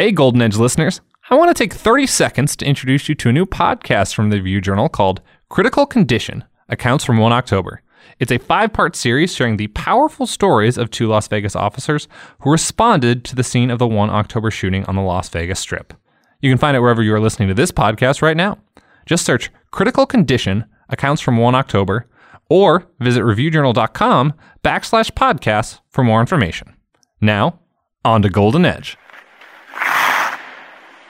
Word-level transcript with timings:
Hey, 0.00 0.12
Golden 0.12 0.40
Edge 0.40 0.56
listeners. 0.56 1.02
I 1.28 1.34
want 1.34 1.54
to 1.54 1.62
take 1.62 1.74
30 1.74 2.06
seconds 2.06 2.56
to 2.56 2.64
introduce 2.64 3.06
you 3.06 3.14
to 3.16 3.28
a 3.28 3.34
new 3.34 3.44
podcast 3.44 4.14
from 4.14 4.30
the 4.30 4.38
Review 4.38 4.62
Journal 4.62 4.88
called 4.88 5.20
Critical 5.50 5.84
Condition 5.84 6.42
Accounts 6.70 7.04
from 7.04 7.18
1 7.18 7.34
October. 7.34 7.82
It's 8.18 8.32
a 8.32 8.38
five 8.38 8.72
part 8.72 8.96
series 8.96 9.34
sharing 9.34 9.58
the 9.58 9.66
powerful 9.66 10.26
stories 10.26 10.78
of 10.78 10.90
two 10.90 11.06
Las 11.06 11.28
Vegas 11.28 11.54
officers 11.54 12.08
who 12.40 12.50
responded 12.50 13.26
to 13.26 13.36
the 13.36 13.44
scene 13.44 13.70
of 13.70 13.78
the 13.78 13.86
1 13.86 14.08
October 14.08 14.50
shooting 14.50 14.86
on 14.86 14.96
the 14.96 15.02
Las 15.02 15.28
Vegas 15.28 15.60
Strip. 15.60 15.92
You 16.40 16.50
can 16.50 16.56
find 16.56 16.74
it 16.74 16.80
wherever 16.80 17.02
you 17.02 17.12
are 17.12 17.20
listening 17.20 17.48
to 17.48 17.54
this 17.54 17.70
podcast 17.70 18.22
right 18.22 18.38
now. 18.38 18.56
Just 19.04 19.26
search 19.26 19.50
Critical 19.70 20.06
Condition 20.06 20.64
Accounts 20.88 21.20
from 21.20 21.36
1 21.36 21.54
October 21.54 22.08
or 22.48 22.86
visit 23.00 23.22
reviewjournal.com 23.22 24.32
backslash 24.64 25.10
podcasts 25.10 25.80
for 25.90 26.02
more 26.02 26.22
information. 26.22 26.74
Now, 27.20 27.60
on 28.02 28.22
to 28.22 28.30
Golden 28.30 28.64
Edge. 28.64 28.96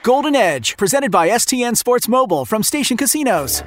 Golden 0.02 0.34
Edge, 0.34 0.78
presented 0.78 1.10
by 1.10 1.28
STN 1.28 1.76
Sports 1.76 2.08
Mobile 2.08 2.46
from 2.46 2.62
Station 2.62 2.96
Casinos. 2.96 3.60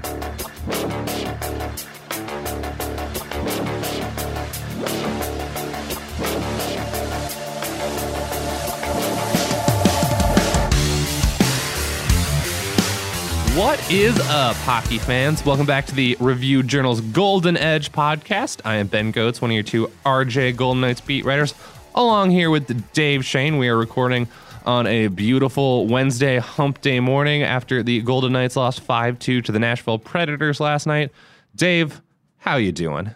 What 13.53 13.91
is 13.91 14.19
up, 14.21 14.55
hockey 14.55 14.97
fans? 14.97 15.45
Welcome 15.45 15.67
back 15.67 15.85
to 15.85 15.93
the 15.93 16.17
Review 16.19 16.63
Journal's 16.63 17.01
Golden 17.01 17.55
Edge 17.57 17.91
podcast. 17.91 18.61
I 18.65 18.77
am 18.77 18.87
Ben 18.87 19.13
Gotz, 19.13 19.39
one 19.39 19.51
of 19.51 19.53
your 19.53 19.61
two 19.61 19.91
RJ 20.03 20.55
Golden 20.55 20.81
Knights 20.81 21.01
beat 21.01 21.25
writers, 21.25 21.53
along 21.93 22.31
here 22.31 22.49
with 22.49 22.91
Dave 22.93 23.23
Schoen. 23.23 23.59
We 23.59 23.67
are 23.67 23.77
recording 23.77 24.27
on 24.65 24.87
a 24.87 25.07
beautiful 25.07 25.85
Wednesday 25.87 26.39
hump 26.39 26.81
day 26.81 26.99
morning 26.99 27.43
after 27.43 27.83
the 27.83 28.01
Golden 28.01 28.33
Knights 28.33 28.55
lost 28.55 28.79
5 28.81 29.19
2 29.19 29.41
to 29.41 29.51
the 29.51 29.59
Nashville 29.59 29.99
Predators 29.99 30.59
last 30.59 30.87
night. 30.87 31.11
Dave, 31.55 32.01
how 32.37 32.55
you 32.57 32.71
doing? 32.71 33.11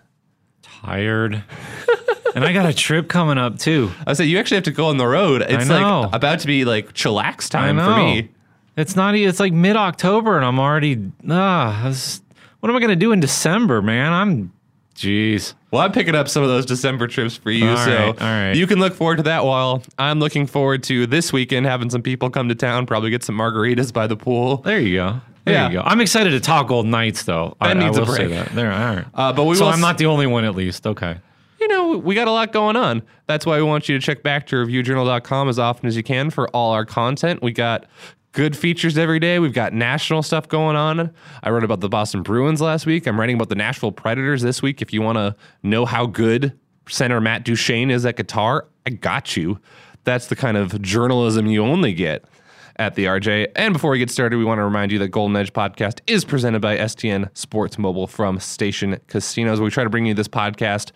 Tired. 0.62 1.44
and 2.36 2.44
I 2.46 2.54
got 2.54 2.66
a 2.66 2.74
trip 2.74 3.08
coming 3.10 3.38
up 3.38 3.58
too. 3.60 3.92
I 4.06 4.14
said 4.14 4.24
you 4.24 4.38
actually 4.40 4.56
have 4.58 4.64
to 4.66 4.72
go 4.72 4.88
on 4.88 4.98
the 4.98 5.08
road. 5.08 5.42
It's 5.42 5.52
like 5.70 6.14
about 6.14 6.40
to 6.42 6.48
be 6.48 6.66
like 6.66 6.94
chillax 6.94 7.50
time 7.50 7.78
for 7.78 7.96
me. 7.98 8.30
It's 8.76 8.96
not. 8.96 9.16
It's 9.16 9.40
like 9.40 9.54
mid 9.54 9.76
October, 9.76 10.36
and 10.38 10.46
I'm 10.46 10.60
already. 10.60 11.12
Ah, 11.30 11.82
this- 11.86 12.22
what 12.60 12.70
am 12.70 12.76
I 12.76 12.80
gonna 12.80 12.96
do 12.96 13.12
in 13.12 13.20
December, 13.20 13.82
man? 13.82 14.14
I'm. 14.14 14.52
Jeez. 14.98 15.54
Well, 15.70 15.84
I'm 15.84 15.92
picking 15.92 16.16
up 16.16 16.28
some 16.28 16.42
of 16.42 16.50
those 16.50 16.66
December 16.66 17.08
trips 17.08 17.36
for 17.38 17.52
you, 17.52 17.70
All 17.70 17.78
so 17.78 17.92
right, 17.92 18.08
all 18.08 18.14
right. 18.28 18.54
you 18.56 18.66
can 18.66 18.80
look 18.80 18.96
forward 18.96 19.18
to 19.18 19.24
that. 19.24 19.46
While 19.46 19.84
I'm 20.00 20.20
looking 20.20 20.48
forward 20.48 20.82
to 20.84 21.06
this 21.06 21.32
weekend 21.32 21.68
having 21.68 21.92
some 21.92 22.02
people 22.02 22.32
come 22.32 22.50
to 22.50 22.56
town, 22.56 22.88
probably 22.88 23.12
get 23.12 23.24
some 23.24 23.38
margaritas 23.38 23.94
by 23.94 24.08
the 24.08 24.18
pool. 24.18 24.58
There 24.58 24.80
you 24.80 24.96
go. 24.96 25.22
There 25.46 25.54
Yeah. 25.54 25.68
you 25.68 25.74
go. 25.76 25.84
I'm 25.86 26.02
excited 26.02 26.32
to 26.32 26.40
talk 26.40 26.68
Golden 26.70 26.90
Knights, 26.90 27.24
though. 27.24 27.56
I, 27.62 27.68
Ben 27.74 27.80
needs 27.80 27.98
I 27.98 28.02
a 28.02 28.06
will 28.06 28.12
say 28.14 28.26
break. 28.28 28.30
that. 28.46 28.56
There. 28.56 28.72
All 28.72 28.96
right. 28.96 29.06
Uh, 29.14 29.32
but 29.34 29.44
we 29.44 29.56
so 29.56 29.66
will. 29.66 29.72
I'm 29.72 29.80
not 29.82 30.00
the 30.00 30.08
only 30.08 30.26
one, 30.26 30.44
at 30.46 30.56
least. 30.56 30.88
Okay. 30.88 31.18
you 31.62 31.68
know, 31.68 31.98
we 31.98 32.16
got 32.16 32.28
a 32.28 32.32
lot 32.32 32.52
going 32.52 32.76
on. 32.76 33.04
That's 33.28 33.46
why 33.46 33.58
we 33.58 33.64
want 33.64 33.88
you 33.88 34.00
to 34.00 34.04
check 34.04 34.24
back 34.24 34.48
to 34.48 34.56
reviewjournal.com 34.56 35.48
as 35.50 35.60
often 35.60 35.88
as 35.88 35.96
you 35.96 36.04
can 36.04 36.30
for 36.32 36.48
all 36.50 36.72
our 36.74 36.86
content. 36.86 37.44
We 37.44 37.52
got 37.52 37.86
good 38.38 38.56
features 38.56 39.00
every 39.00 39.18
day. 39.18 39.40
We've 39.40 39.52
got 39.52 39.74
national 39.74 40.22
stuff 40.22 40.48
going 40.48 40.76
on. 40.76 41.12
I 41.42 41.50
wrote 41.50 41.64
about 41.64 41.80
the 41.80 41.90
Boston 41.90 42.22
Bruins 42.22 42.62
last 42.62 42.86
week. 42.86 43.08
I'm 43.08 43.20
writing 43.20 43.36
about 43.36 43.50
the 43.50 43.56
Nashville 43.56 43.92
Predators 43.92 44.44
this 44.44 44.62
week. 44.62 44.80
If 44.80 44.94
you 44.94 45.02
want 45.02 45.18
to 45.18 45.36
know 45.64 45.88
how 45.88 46.06
good 46.06 46.56
center 46.88 47.20
Matt 47.20 47.46
Duchene 47.46 47.90
is 47.90 48.06
at 48.06 48.16
guitar, 48.16 48.68
I 48.86 48.92
got 48.92 49.36
you. 49.36 49.60
That's 50.04 50.28
the 50.28 50.36
kind 50.36 50.56
of 50.56 50.80
journalism 50.84 51.48
you 51.48 51.64
only 51.64 51.96
get 51.96 52.26
at 52.76 52.94
the 52.94 53.06
RJ. 53.06 53.54
And 53.56 53.74
before 53.74 53.90
we 53.90 53.98
get 53.98 54.12
started, 54.12 54.38
we 54.38 54.46
want 54.46 54.60
to 54.60 54.66
remind 54.66 54.92
you 54.92 55.00
that 55.00 55.08
Golden 55.08 55.36
Edge 55.36 55.52
podcast 55.52 56.02
is 56.06 56.24
presented 56.24 56.62
by 56.62 56.78
STN 56.78 57.36
Sports 57.36 57.80
Mobile 57.80 58.06
from 58.06 58.40
Station 58.40 59.00
Casinos. 59.08 59.60
We 59.60 59.72
try 59.72 59.84
to 59.84 59.90
bring 59.90 60.06
you 60.06 60.14
this 60.14 60.28
podcast 60.28 60.92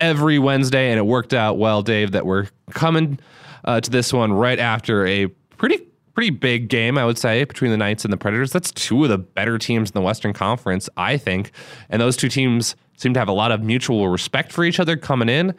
every 0.00 0.38
Wednesday, 0.38 0.90
and 0.90 0.98
it 1.00 1.06
worked 1.06 1.34
out 1.34 1.58
well, 1.58 1.82
Dave, 1.82 2.12
that 2.12 2.24
we're 2.24 2.46
coming 2.70 3.18
uh, 3.64 3.80
to 3.80 3.90
this 3.90 4.12
one 4.12 4.32
right 4.32 4.60
after 4.60 5.04
a 5.08 5.26
pretty 5.56 5.88
pretty 6.14 6.30
big 6.30 6.68
game, 6.68 6.96
I 6.96 7.04
would 7.04 7.18
say, 7.18 7.44
between 7.44 7.70
the 7.70 7.76
Knights 7.76 8.04
and 8.04 8.12
the 8.12 8.16
Predators. 8.16 8.52
That's 8.52 8.70
two 8.70 9.02
of 9.04 9.10
the 9.10 9.18
better 9.18 9.58
teams 9.58 9.90
in 9.90 9.94
the 9.94 10.00
Western 10.00 10.32
Conference, 10.32 10.88
I 10.96 11.16
think. 11.16 11.50
And 11.90 12.00
those 12.00 12.16
two 12.16 12.28
teams 12.28 12.76
seem 12.96 13.12
to 13.14 13.20
have 13.20 13.28
a 13.28 13.32
lot 13.32 13.50
of 13.50 13.62
mutual 13.62 14.08
respect 14.08 14.52
for 14.52 14.64
each 14.64 14.78
other 14.78 14.96
coming 14.96 15.28
in. 15.28 15.54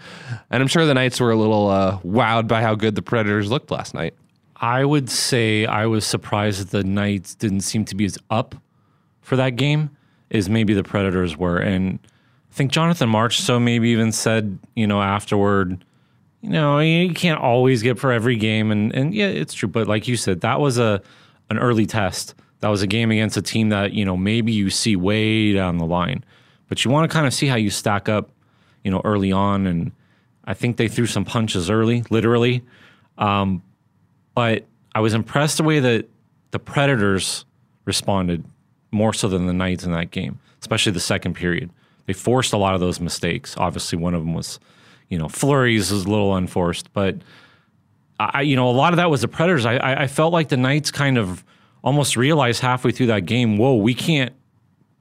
And 0.49 0.61
I'm 0.63 0.67
sure 0.67 0.85
the 0.85 0.93
Knights 0.93 1.19
were 1.19 1.31
a 1.31 1.35
little 1.35 1.67
uh, 1.67 1.99
wowed 1.99 2.47
by 2.47 2.61
how 2.61 2.75
good 2.75 2.95
the 2.95 3.01
Predators 3.01 3.51
looked 3.51 3.69
last 3.69 3.93
night. 3.93 4.13
I 4.55 4.85
would 4.85 5.09
say 5.09 5.65
I 5.65 5.85
was 5.85 6.05
surprised 6.05 6.61
that 6.61 6.71
the 6.71 6.83
Knights 6.83 7.35
didn't 7.35 7.61
seem 7.61 7.83
to 7.85 7.95
be 7.95 8.05
as 8.05 8.17
up 8.29 8.55
for 9.21 9.35
that 9.35 9.57
game 9.57 9.95
as 10.31 10.49
maybe 10.49 10.73
the 10.73 10.83
Predators 10.83 11.35
were. 11.35 11.57
And 11.57 11.99
I 12.51 12.53
think 12.53 12.71
Jonathan 12.71 13.09
Marchessault 13.09 13.61
maybe 13.61 13.89
even 13.89 14.13
said, 14.13 14.57
you 14.75 14.87
know, 14.87 15.01
afterward, 15.01 15.83
you 16.45 16.51
know, 16.51 16.79
you 16.79 17.13
can't 17.13 17.39
always 17.39 17.81
get 17.81 17.99
for 17.99 18.11
every 18.11 18.37
game. 18.37 18.71
And, 18.71 18.93
and 18.95 19.13
yeah, 19.13 19.27
it's 19.27 19.53
true. 19.53 19.69
But 19.69 19.87
like 19.87 20.07
you 20.07 20.15
said, 20.17 20.41
that 20.41 20.59
was 20.59 20.77
a 20.77 21.01
an 21.49 21.59
early 21.59 21.85
test. 21.85 22.35
That 22.61 22.69
was 22.69 22.81
a 22.81 22.87
game 22.87 23.11
against 23.11 23.37
a 23.37 23.41
team 23.41 23.69
that, 23.69 23.93
you 23.93 24.05
know, 24.05 24.17
maybe 24.17 24.51
you 24.51 24.69
see 24.69 24.95
way 24.95 25.53
down 25.53 25.77
the 25.77 25.85
line. 25.85 26.23
But 26.69 26.83
you 26.83 26.89
want 26.89 27.09
to 27.09 27.13
kind 27.13 27.27
of 27.27 27.33
see 27.33 27.45
how 27.45 27.55
you 27.55 27.69
stack 27.69 28.09
up, 28.09 28.29
you 28.83 28.89
know, 28.89 29.01
early 29.03 29.31
on. 29.31 29.67
And 29.67 29.91
I 30.45 30.55
think 30.55 30.77
they 30.77 30.87
threw 30.87 31.05
some 31.05 31.25
punches 31.25 31.69
early, 31.69 32.03
literally 32.09 32.63
um, 33.17 33.63
but 34.33 34.65
I 34.93 34.99
was 34.99 35.13
impressed 35.13 35.57
the 35.57 35.63
way 35.63 35.79
that 35.79 36.07
the 36.51 36.59
Predators 36.59 37.45
responded 37.85 38.43
more 38.91 39.13
so 39.13 39.27
than 39.27 39.47
the 39.47 39.53
Knights 39.53 39.83
in 39.83 39.91
that 39.91 40.11
game, 40.11 40.39
especially 40.61 40.91
the 40.91 40.99
second 40.99 41.35
period. 41.35 41.69
They 42.05 42.13
forced 42.13 42.53
a 42.53 42.57
lot 42.57 42.75
of 42.75 42.79
those 42.79 42.99
mistakes. 42.99 43.55
Obviously, 43.57 43.97
one 43.97 44.13
of 44.13 44.21
them 44.21 44.33
was, 44.33 44.59
you 45.09 45.17
know, 45.17 45.27
Fleury's 45.27 45.91
was 45.91 46.05
a 46.05 46.09
little 46.09 46.35
unforced, 46.35 46.91
but 46.93 47.17
I, 48.19 48.41
you 48.41 48.55
know, 48.55 48.69
a 48.69 48.71
lot 48.71 48.93
of 48.93 48.97
that 48.97 49.09
was 49.09 49.21
the 49.21 49.27
Predators. 49.27 49.65
I, 49.65 49.75
I, 49.75 50.03
I 50.03 50.07
felt 50.07 50.33
like 50.33 50.49
the 50.49 50.57
Knights 50.57 50.91
kind 50.91 51.17
of 51.17 51.43
almost 51.83 52.17
realized 52.17 52.61
halfway 52.61 52.91
through 52.91 53.07
that 53.07 53.25
game, 53.25 53.57
whoa, 53.57 53.75
we 53.75 53.93
can't 53.93 54.33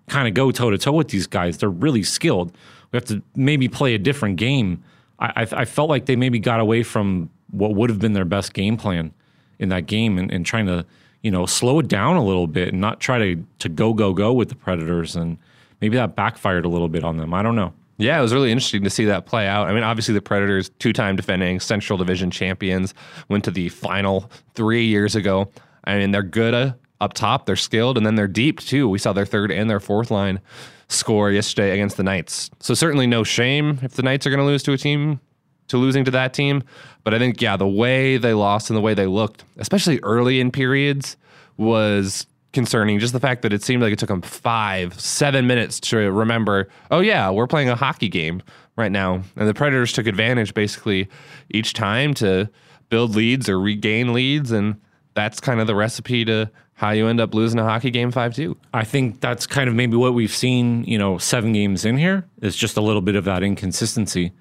kind 0.09 0.29
of 0.29 0.35
go 0.35 0.51
toe 0.51 0.71
to 0.71 0.79
toe 0.79 0.93
with 0.93 1.09
these 1.09 1.27
guys. 1.27 1.59
They're 1.59 1.71
really 1.71 2.03
skilled. 2.03 2.53
We 2.93 2.97
have 2.97 3.07
to 3.07 3.23
maybe 3.35 3.69
play 3.69 3.95
a 3.95 3.99
different 3.99 4.37
game. 4.37 4.83
I, 5.19 5.33
I, 5.43 5.61
I 5.61 5.65
felt 5.65 5.89
like 5.89 6.07
they 6.07 6.17
maybe 6.17 6.39
got 6.39 6.61
away 6.61 6.83
from 6.83 7.31
what 7.51 7.75
would 7.75 7.89
have 7.89 8.01
been 8.01 8.13
their 8.13 8.25
best 8.25 8.53
game 8.53 8.77
plan 8.77 9.13
in 9.59 9.69
that 9.71 9.87
game 9.87 10.19
and, 10.19 10.31
and 10.31 10.45
trying 10.45 10.67
to, 10.67 10.85
you 11.23 11.31
know, 11.31 11.47
slow 11.47 11.79
it 11.79 11.89
down 11.89 12.17
a 12.17 12.25
little 12.25 12.47
bit 12.47 12.69
and 12.69 12.81
not 12.81 13.01
try 13.01 13.19
to, 13.19 13.45
to 13.61 13.69
go, 13.69 13.95
go, 13.95 14.13
go 14.13 14.33
with 14.33 14.49
the 14.49 14.57
Predators. 14.57 15.17
And 15.17 15.39
maybe 15.81 15.97
that 15.97 16.17
backfired 16.17 16.65
a 16.65 16.69
little 16.69 16.89
bit 16.89 17.05
on 17.05 17.17
them. 17.17 17.33
I 17.33 17.43
don't 17.43 17.57
know. 17.57 17.73
Yeah, 17.97 18.19
it 18.19 18.22
was 18.22 18.34
really 18.34 18.50
interesting 18.50 18.82
to 18.84 18.91
see 18.91 19.05
that 19.05 19.27
play 19.27 19.47
out. 19.47 19.69
I 19.69 19.72
mean, 19.72 19.84
obviously, 19.84 20.15
the 20.15 20.21
Predators, 20.21 20.71
two 20.78 20.93
time 20.93 21.16
defending 21.16 21.60
Central 21.60 21.97
Division 21.97 22.31
champions, 22.31 22.93
went 23.28 23.44
to 23.44 23.50
the 23.50 23.69
final 23.69 24.31
three 24.55 24.84
years 24.84 25.15
ago. 25.15 25.50
I 25.84 25.99
mean, 25.99 26.10
they're 26.10 26.22
good 26.22 26.55
uh, 26.55 26.72
up 27.00 27.15
top, 27.15 27.47
they're 27.47 27.56
skilled, 27.56 27.97
and 27.97 28.05
then 28.05 28.16
they're 28.16 28.27
deep 28.27 28.60
too. 28.60 28.88
We 28.88 28.99
saw 28.99 29.12
their 29.12 29.27
third 29.27 29.53
and 29.53 29.71
their 29.71 29.81
fourth 29.81 30.10
line 30.10 30.41
score 30.88 31.31
yesterday 31.31 31.72
against 31.72 31.97
the 31.97 32.03
Knights. 32.03 32.50
So, 32.59 32.75
certainly 32.75 33.06
no 33.06 33.22
shame 33.22 33.78
if 33.82 33.93
the 33.93 34.03
Knights 34.03 34.26
are 34.26 34.31
going 34.31 34.41
to 34.41 34.47
lose 34.47 34.65
to 34.65 34.72
a 34.72 34.78
team, 34.78 35.21
to 35.69 35.78
losing 35.78 36.05
to 36.05 36.11
that 36.11 36.34
team. 36.34 36.65
But 37.05 37.15
I 37.15 37.19
think, 37.19 37.41
yeah, 37.41 37.56
the 37.56 37.69
way 37.69 38.16
they 38.16 38.34
lost 38.34 38.71
and 38.71 38.76
the 38.76 38.81
way 38.81 38.94
they 38.94 39.06
looked, 39.06 39.44
especially 39.56 40.00
early 40.03 40.41
in 40.41 40.50
periods, 40.50 41.16
was 41.56 42.26
concerning. 42.55 42.99
Just 42.99 43.13
the 43.13 43.21
fact 43.21 43.43
that 43.43 43.53
it 43.53 43.63
seemed 43.63 43.83
like 43.83 43.93
it 43.93 43.99
took 43.99 44.09
them 44.09 44.23
five, 44.23 44.99
seven 44.99 45.47
minutes 45.47 45.81
to 45.81 45.97
remember, 46.11 46.69
oh, 46.91 47.01
yeah, 47.01 47.31
we're 47.31 47.47
playing 47.47 47.69
a 47.69 47.77
hockey 47.77 48.09
game 48.09 48.43
right 48.77 48.93
now. 48.93 49.23
And 49.37 49.49
the 49.49 49.55
Predators 49.55 49.93
took 49.93 50.07
advantage 50.07 50.55
basically 50.55 51.09
each 51.51 51.75
time 51.75 52.15
to 52.15 52.49
build 52.89 53.15
leads 53.15 53.49
or 53.49 53.61
regain 53.61 54.13
leads. 54.13 54.51
And 54.51 54.81
that's 55.15 55.41
kind 55.41 55.61
of 55.61 55.67
the 55.67 55.75
recipe 55.75 56.25
to 56.25 56.51
how 56.75 56.91
you 56.91 57.06
end 57.06 57.21
up 57.21 57.35
losing 57.35 57.59
a 57.59 57.65
hockey 57.65 57.91
game 57.91 58.11
5 58.11 58.35
2. 58.35 58.57
I 58.73 58.85
think 58.85 59.21
that's 59.21 59.47
kind 59.47 59.69
of 59.69 59.75
maybe 59.75 59.97
what 59.97 60.15
we've 60.15 60.35
seen, 60.35 60.85
you 60.85 60.99
know, 60.99 61.19
seven 61.19 61.53
games 61.53 61.85
in 61.85 61.97
here 61.97 62.27
is 62.43 62.57
just 62.57 62.77
a 62.77 62.81
little 62.81 63.03
bit 63.03 63.15
of 63.15 63.25
that 63.25 63.43
inconsistency. 63.43 64.33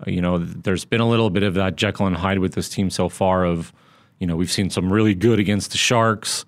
Uh, 0.00 0.10
you 0.10 0.20
know, 0.20 0.38
there's 0.38 0.84
been 0.84 1.00
a 1.00 1.08
little 1.08 1.30
bit 1.30 1.42
of 1.42 1.54
that 1.54 1.76
Jekyll 1.76 2.06
and 2.06 2.16
Hyde 2.16 2.38
with 2.38 2.54
this 2.54 2.68
team 2.68 2.90
so 2.90 3.08
far 3.08 3.44
of, 3.44 3.72
you 4.18 4.26
know, 4.26 4.34
we've 4.34 4.50
seen 4.50 4.70
some 4.70 4.92
really 4.92 5.14
good 5.14 5.38
against 5.38 5.72
the 5.72 5.78
Sharks. 5.78 6.44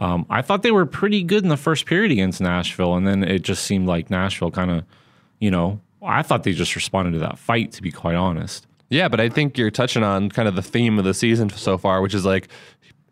Um, 0.00 0.26
I 0.30 0.42
thought 0.42 0.62
they 0.62 0.70
were 0.72 0.86
pretty 0.86 1.22
good 1.22 1.42
in 1.42 1.48
the 1.50 1.56
first 1.56 1.86
period 1.86 2.10
against 2.10 2.40
Nashville, 2.40 2.94
and 2.94 3.06
then 3.06 3.22
it 3.22 3.42
just 3.42 3.64
seemed 3.64 3.86
like 3.86 4.10
Nashville 4.10 4.50
kind 4.50 4.70
of, 4.70 4.84
you 5.38 5.50
know, 5.50 5.80
I 6.02 6.22
thought 6.22 6.42
they 6.42 6.52
just 6.52 6.74
responded 6.74 7.12
to 7.12 7.18
that 7.18 7.38
fight, 7.38 7.72
to 7.72 7.82
be 7.82 7.92
quite 7.92 8.14
honest. 8.16 8.66
Yeah, 8.88 9.08
but 9.08 9.20
I 9.20 9.28
think 9.28 9.56
you're 9.58 9.70
touching 9.70 10.02
on 10.02 10.30
kind 10.30 10.48
of 10.48 10.56
the 10.56 10.62
theme 10.62 10.98
of 10.98 11.04
the 11.04 11.14
season 11.14 11.50
so 11.50 11.76
far, 11.78 12.00
which 12.00 12.14
is 12.14 12.24
like 12.24 12.48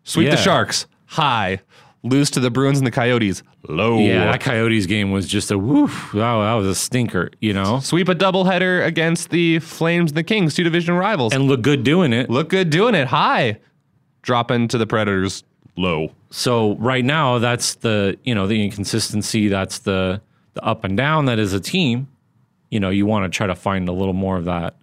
sweep 0.03 0.31
the 0.31 0.35
Sharks 0.35 0.87
high, 1.05 1.61
lose 2.03 2.29
to 2.31 2.39
the 2.39 2.49
Bruins 2.49 2.79
and 2.79 2.87
the 2.87 2.91
Coyotes 2.91 3.43
low. 3.67 3.99
Yeah, 3.99 4.25
that 4.31 4.41
Coyotes 4.41 4.87
game 4.87 5.11
was 5.11 5.27
just 5.27 5.51
a 5.51 5.57
woof. 5.59 6.11
Wow, 6.13 6.41
that 6.41 6.53
was 6.55 6.67
a 6.67 6.75
stinker, 6.75 7.29
you 7.39 7.53
know, 7.53 7.79
Sweep 7.81 8.09
a 8.09 8.15
doubleheader 8.15 8.83
against 8.85 9.29
the 9.29 9.59
Flames 9.59 10.11
and 10.11 10.17
the 10.17 10.23
Kings, 10.23 10.55
two 10.55 10.63
division 10.63 10.95
rivals. 10.95 11.33
and 11.33 11.43
look 11.43 11.61
good 11.61 11.83
doing 11.83 12.11
it. 12.13 12.29
Look 12.31 12.49
good 12.49 12.71
doing 12.71 12.95
it 12.95 13.07
high. 13.07 13.59
dropping 14.23 14.67
to 14.69 14.77
the 14.77 14.87
Predators 14.87 15.43
low. 15.79 16.11
So 16.29 16.75
right 16.75 17.03
now, 17.03 17.39
that's 17.39 17.75
the 17.75 18.17
you 18.23 18.35
know 18.35 18.47
the 18.47 18.63
inconsistency. 18.63 19.47
That's 19.47 19.79
the 19.79 20.21
the 20.53 20.63
up 20.63 20.83
and 20.83 20.95
down 20.95 21.25
that 21.25 21.39
is 21.39 21.53
a 21.53 21.59
team. 21.59 22.07
You 22.69 22.79
know, 22.79 22.89
you 22.89 23.05
want 23.05 23.31
to 23.31 23.35
try 23.35 23.47
to 23.47 23.55
find 23.55 23.89
a 23.89 23.91
little 23.91 24.13
more 24.13 24.37
of 24.37 24.45
that, 24.45 24.75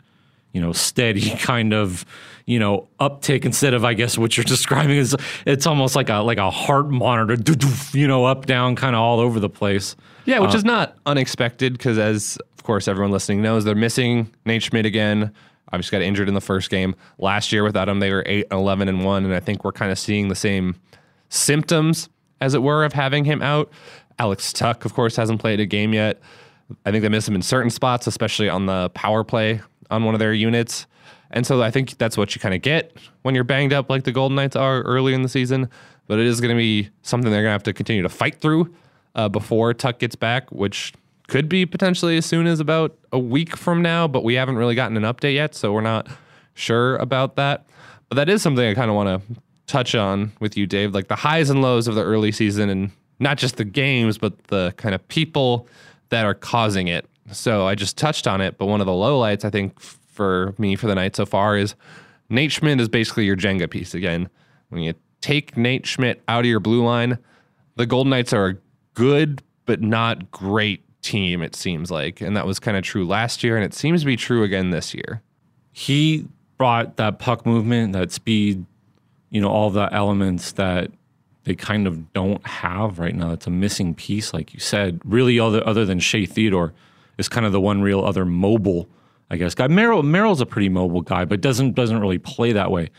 you 0.53 0.61
know, 0.61 0.73
steady 0.73 1.31
kind 1.39 1.73
of, 1.73 2.05
you 2.47 2.59
know, 2.59 2.89
uptick 2.99 3.45
instead 3.45 3.75
of 3.75 3.85
I 3.85 3.95
guess 3.95 4.19
what 4.19 4.37
you're 4.37 4.45
describing 4.57 4.97
is 4.97 5.15
it's 5.45 5.67
almost 5.67 5.95
like 5.95 6.09
a 6.09 6.17
like 6.17 6.39
a 6.39 6.51
heart 6.51 6.89
monitor, 6.89 7.37
you 7.93 8.09
know, 8.09 8.25
up 8.25 8.47
down 8.47 8.75
kind 8.75 8.97
of 8.97 9.03
all 9.03 9.21
over 9.21 9.39
the 9.39 9.51
place. 9.51 9.95
Yeah, 10.25 10.41
which 10.41 10.55
uh, 10.55 10.59
is 10.59 10.65
not 10.65 10.97
unexpected 11.07 11.75
because 11.75 11.99
as 11.99 12.39
of 12.59 12.65
course 12.65 12.89
everyone 12.89 13.13
listening 13.13 13.43
knows, 13.43 13.65
they're 13.65 13.77
missing 13.77 14.33
Nate 14.45 14.63
Schmidt 14.63 14.87
again. 14.87 15.33
Obviously 15.73 15.99
got 15.99 16.05
injured 16.05 16.29
in 16.29 16.35
the 16.35 16.41
first 16.41 16.71
game. 16.71 16.95
Last 17.19 17.53
year 17.53 17.65
without 17.65 17.89
him, 17.89 18.01
they 18.01 18.11
were 18.11 18.23
8 18.27 18.47
and 18.51 18.61
11 18.61 18.89
and 18.89 19.05
1 19.05 19.25
and 19.25 19.35
I 19.35 19.41
think 19.41 19.65
we're 19.65 19.73
kind 19.73 19.91
of 19.91 19.99
seeing 19.99 20.29
the 20.29 20.35
same 20.35 20.77
symptoms, 21.29 22.09
as 22.41 22.55
it 22.55 22.63
were, 22.63 22.85
of 22.85 22.93
having 22.93 23.25
him 23.25 23.43
out. 23.43 23.71
Alex 24.19 24.53
Tuch 24.53 24.85
of 24.85 24.95
course, 24.95 25.17
hasn't 25.17 25.41
played 25.41 25.61
a 25.61 25.67
game 25.67 25.93
yet. 25.93 26.21
I 26.85 26.91
think 26.91 27.03
they 27.03 27.09
miss 27.09 27.29
him 27.29 27.35
in 27.35 27.43
certain 27.43 27.71
spots, 27.71 28.07
especially 28.07 28.49
on 28.49 28.67
the 28.67 28.91
power 28.91 29.25
play 29.25 29.61
on 29.91 30.05
one 30.05 30.15
of 30.15 30.19
their 30.19 30.33
units. 30.33 30.87
And 31.31 31.47
so 31.47 31.63
I 31.63 31.71
think 31.71 31.99
that's 31.99 32.17
what 32.17 32.35
you 32.35 32.41
kind 32.41 32.55
of 32.55 32.63
get 32.63 32.97
when 33.23 33.35
you're 33.35 33.45
banged 33.45 33.73
up 33.73 33.91
like 33.91 34.05
the 34.05 34.13
Golden 34.13 34.37
Knights 34.37 34.57
are 34.57 34.83
early 34.83 35.15
in 35.15 35.23
the 35.23 35.29
season. 35.29 35.69
But 36.07 36.19
it 36.19 36.27
is 36.27 36.41
going 36.41 36.55
to 36.55 36.59
be 36.59 36.91
something 37.03 37.31
they're 37.31 37.43
going 37.43 37.51
to 37.51 37.55
have 37.55 37.63
to 37.65 37.73
continue 37.73 38.03
to 38.03 38.09
fight 38.09 38.41
through 38.41 38.73
uh, 39.17 39.29
before 39.29 39.75
Tuch 39.75 39.99
gets 39.99 40.15
back, 40.15 40.51
which 40.53 40.93
could 41.29 41.49
be 41.49 41.67
potentially 41.67 42.17
as 42.17 42.27
soon 42.27 42.47
as 42.47 42.61
about 42.61 42.97
a 43.13 43.19
week 43.19 43.57
from 43.57 43.83
now. 43.83 44.07
But 44.07 44.25
we 44.25 44.35
haven't 44.35 44.57
really 44.57 44.75
gotten 44.75 44.97
an 44.97 45.03
update 45.03 45.35
yet, 45.35 45.55
so 45.55 45.73
we're 45.73 45.81
not 45.81 46.09
sure 46.55 46.97
about 46.97 47.37
that. 47.37 47.67
But 48.09 48.17
that 48.17 48.29
is 48.29 48.43
something 48.43 48.67
I 48.67 48.75
kind 48.75 48.91
of 48.91 48.97
want 48.97 49.23
to 49.23 49.41
touch 49.67 49.95
on 49.95 50.33
with 50.41 50.57
you, 50.57 50.67
Dave, 50.67 50.95
like 50.95 51.09
the 51.09 51.17
highs 51.17 51.51
and 51.51 51.61
lows 51.61 51.89
of 51.89 51.95
the 51.95 52.05
early 52.05 52.33
season 52.33 52.71
and 52.71 52.91
not 53.19 53.39
just 53.39 53.57
the 53.57 53.65
games, 53.65 54.19
but 54.19 54.45
the 54.45 54.73
kind 54.77 54.95
of 54.95 55.07
people 55.09 55.67
that 56.11 56.25
are 56.25 56.35
causing 56.35 56.89
it. 56.89 57.07
So 57.33 57.67
I 57.67 57.75
just 57.75 57.97
touched 57.97 58.27
on 58.27 58.41
it, 58.41 58.59
but 58.59 58.67
one 58.67 58.81
of 58.81 58.87
the 58.87 58.93
lowlights 58.93 59.45
I 59.45 59.51
think 59.51 59.81
for 59.81 60.55
me 60.59 60.77
for 60.77 60.87
the 60.87 60.95
night 60.95 61.17
so 61.17 61.27
far 61.27 61.57
is 61.57 61.75
Nate 62.29 62.53
Schmidt 62.53 62.81
is 62.81 62.89
basically 62.89 63.25
your 63.25 63.37
Jenga 63.37 63.69
piece 63.69 63.95
again. 63.95 64.29
When 64.69 64.83
you 64.83 64.95
take 65.21 65.57
Nate 65.57 65.87
Schmidt 65.87 66.23
out 66.29 66.41
of 66.41 66.47
your 66.47 66.61
blue 66.61 66.85
line, 66.85 67.19
the 67.75 67.87
Golden 67.87 68.11
Knights 68.11 68.33
are 68.33 68.47
a 68.47 68.57
good 68.95 69.43
but 69.65 69.81
not 69.81 70.31
great 70.31 70.86
team, 71.07 71.43
it 71.43 71.55
seems 71.55 71.91
like. 71.91 72.21
And 72.21 72.37
that 72.37 72.47
was 72.47 72.59
kind 72.59 72.77
of 72.77 72.83
true 72.83 73.07
last 73.07 73.45
year, 73.45 73.57
and 73.57 73.65
it 73.65 73.75
seems 73.75 74.01
to 74.01 74.07
be 74.07 74.17
true 74.17 74.43
again 74.43 74.71
this 74.71 74.93
year. 74.95 75.23
He 75.73 76.27
brought 76.59 76.97
that 76.97 77.19
puck 77.19 77.47
movement, 77.47 77.93
that 77.93 78.13
speed, 78.13 78.65
you 79.31 79.41
know, 79.41 79.49
all 79.49 79.71
the 79.71 79.93
elements 79.93 80.53
that 80.53 80.91
they 81.45 81.55
kind 81.55 81.87
of 81.87 82.13
don't 82.13 82.45
have 82.47 82.99
right 82.99 83.15
now. 83.15 83.31
It's 83.31 83.47
a 83.47 83.51
missing 83.51 83.95
piece, 83.95 84.35
like 84.35 84.53
you 84.53 84.61
said. 84.61 85.01
Really, 85.05 85.39
other 85.39 85.67
other 85.67 85.85
than 85.85 86.01
Shea 86.01 86.27
Theodore, 86.27 86.75
is 87.19 87.29
kind 87.29 87.47
of 87.47 87.53
the 87.53 87.61
one 87.61 87.83
real 87.83 88.05
other 88.05 88.25
mobile, 88.25 88.89
I 89.31 89.37
guess, 89.37 89.55
guy. 89.55 89.69
Merrill 89.69 90.03
Merrill's 90.03 90.41
a 90.41 90.47
pretty 90.47 90.69
mobile 90.69 91.03
guy, 91.03 91.25
but 91.25 91.41
doesn't 91.41 91.75
doesn't 91.75 92.01
really 92.01 92.19
play 92.19 92.53
that 92.53 92.71
way. 92.71 92.91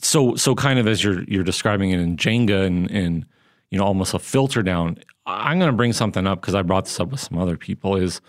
So 0.00 0.34
so 0.34 0.54
kind 0.54 0.78
of 0.78 0.86
as 0.86 1.04
you're 1.04 1.22
you're 1.24 1.44
describing 1.44 1.90
it 1.90 2.00
in 2.00 2.16
Jenga 2.16 2.66
and 2.66 2.90
and 2.90 3.26
you 3.70 3.78
know 3.78 3.84
almost 3.84 4.14
a 4.14 4.18
filter 4.18 4.62
down. 4.62 4.98
I'm 5.26 5.58
going 5.58 5.70
to 5.70 5.76
bring 5.76 5.92
something 5.92 6.26
up 6.26 6.40
because 6.40 6.54
I 6.54 6.62
brought 6.62 6.84
this 6.84 7.00
up 7.00 7.10
with 7.10 7.20
some 7.20 7.38
other 7.38 7.56
people. 7.56 7.96
Is 7.96 8.20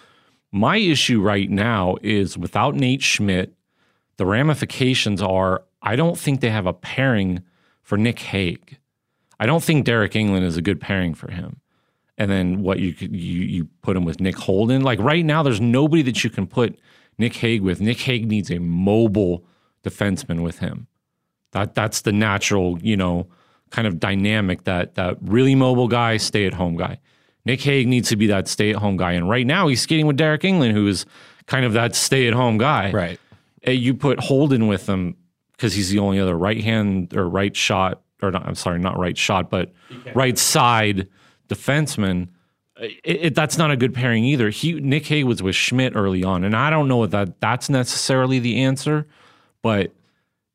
my 0.51 0.77
issue 0.77 1.21
right 1.21 1.49
now 1.49 1.97
is 2.01 2.37
without 2.37 2.75
Nate 2.75 3.01
Schmidt, 3.01 3.53
the 4.17 4.25
ramifications 4.25 5.21
are 5.21 5.63
I 5.81 5.95
don't 5.95 6.17
think 6.17 6.41
they 6.41 6.49
have 6.49 6.65
a 6.65 6.73
pairing 6.73 7.43
for 7.83 7.97
Nick 7.97 8.19
Hague. 8.19 8.77
I 9.39 9.45
don't 9.45 9.63
think 9.63 9.85
Deryk 9.85 10.13
Engelland 10.13 10.43
is 10.43 10.57
a 10.57 10.61
good 10.61 10.79
pairing 10.79 11.13
for 11.13 11.29
him. 11.29 11.59
And 12.17 12.31
then 12.31 12.61
what 12.61 12.79
you 12.79 12.95
you 12.99 13.41
you 13.41 13.67
put 13.81 13.97
him 13.97 14.05
with 14.05 14.21
Nick 14.21 14.37
Holden. 14.37 14.81
Like 14.81 14.99
right 14.99 15.25
now, 15.25 15.43
there's 15.43 15.61
nobody 15.61 16.01
that 16.03 16.23
you 16.23 16.29
can 16.29 16.47
put 16.47 16.79
Nick 17.17 17.35
Hague 17.35 17.61
with. 17.61 17.81
Nick 17.81 17.99
Hague 17.99 18.27
needs 18.27 18.49
a 18.49 18.59
mobile 18.59 19.45
defenseman 19.83 20.41
with 20.41 20.59
him. 20.59 20.87
That 21.51 21.75
that's 21.75 22.01
the 22.01 22.13
natural, 22.13 22.79
you 22.81 22.95
know, 22.95 23.27
kind 23.71 23.87
of 23.87 23.99
dynamic 23.99 24.63
that 24.63 24.95
that 24.95 25.17
really 25.21 25.55
mobile 25.55 25.87
guy, 25.87 26.17
stay 26.17 26.45
at 26.45 26.53
home 26.53 26.75
guy. 26.75 26.99
Nick 27.45 27.61
Hague 27.61 27.87
needs 27.87 28.09
to 28.09 28.15
be 28.15 28.27
that 28.27 28.47
stay 28.47 28.71
at 28.71 28.77
home 28.77 28.97
guy. 28.97 29.13
And 29.13 29.29
right 29.29 29.45
now 29.45 29.67
he's 29.67 29.81
skating 29.81 30.07
with 30.07 30.17
Deryk 30.17 30.41
Engelland, 30.41 30.71
who 30.71 30.87
is 30.87 31.05
kind 31.45 31.65
of 31.65 31.73
that 31.73 31.95
stay 31.95 32.27
at 32.27 32.33
home 32.33 32.57
guy. 32.57 32.91
Right. 32.91 33.19
Uh, 33.67 33.71
you 33.71 33.93
put 33.93 34.19
Holden 34.19 34.67
with 34.67 34.87
him 34.87 35.15
because 35.51 35.73
he's 35.73 35.89
the 35.89 35.99
only 35.99 36.19
other 36.19 36.37
right 36.37 36.63
hand 36.63 37.15
or 37.15 37.29
right 37.29 37.55
shot 37.55 38.01
or 38.21 38.31
not, 38.31 38.45
I'm 38.47 38.55
sorry, 38.55 38.79
not 38.79 38.97
right 38.97 39.17
shot, 39.17 39.49
but 39.49 39.71
right 40.13 40.37
side 40.37 41.07
defenseman. 41.47 42.29
Uh, 42.79 42.85
it, 43.03 43.25
it, 43.25 43.35
that's 43.35 43.57
not 43.57 43.71
a 43.71 43.77
good 43.77 43.93
pairing 43.93 44.23
either. 44.25 44.49
He 44.49 44.73
Nick 44.73 45.05
Hague 45.05 45.25
was 45.25 45.41
with 45.41 45.55
Schmidt 45.55 45.93
early 45.95 46.23
on, 46.23 46.43
and 46.43 46.55
I 46.55 46.69
don't 46.69 46.87
know 46.87 47.03
if 47.03 47.11
that 47.11 47.39
that's 47.39 47.69
necessarily 47.69 48.39
the 48.39 48.61
answer, 48.61 49.07
but 49.61 49.91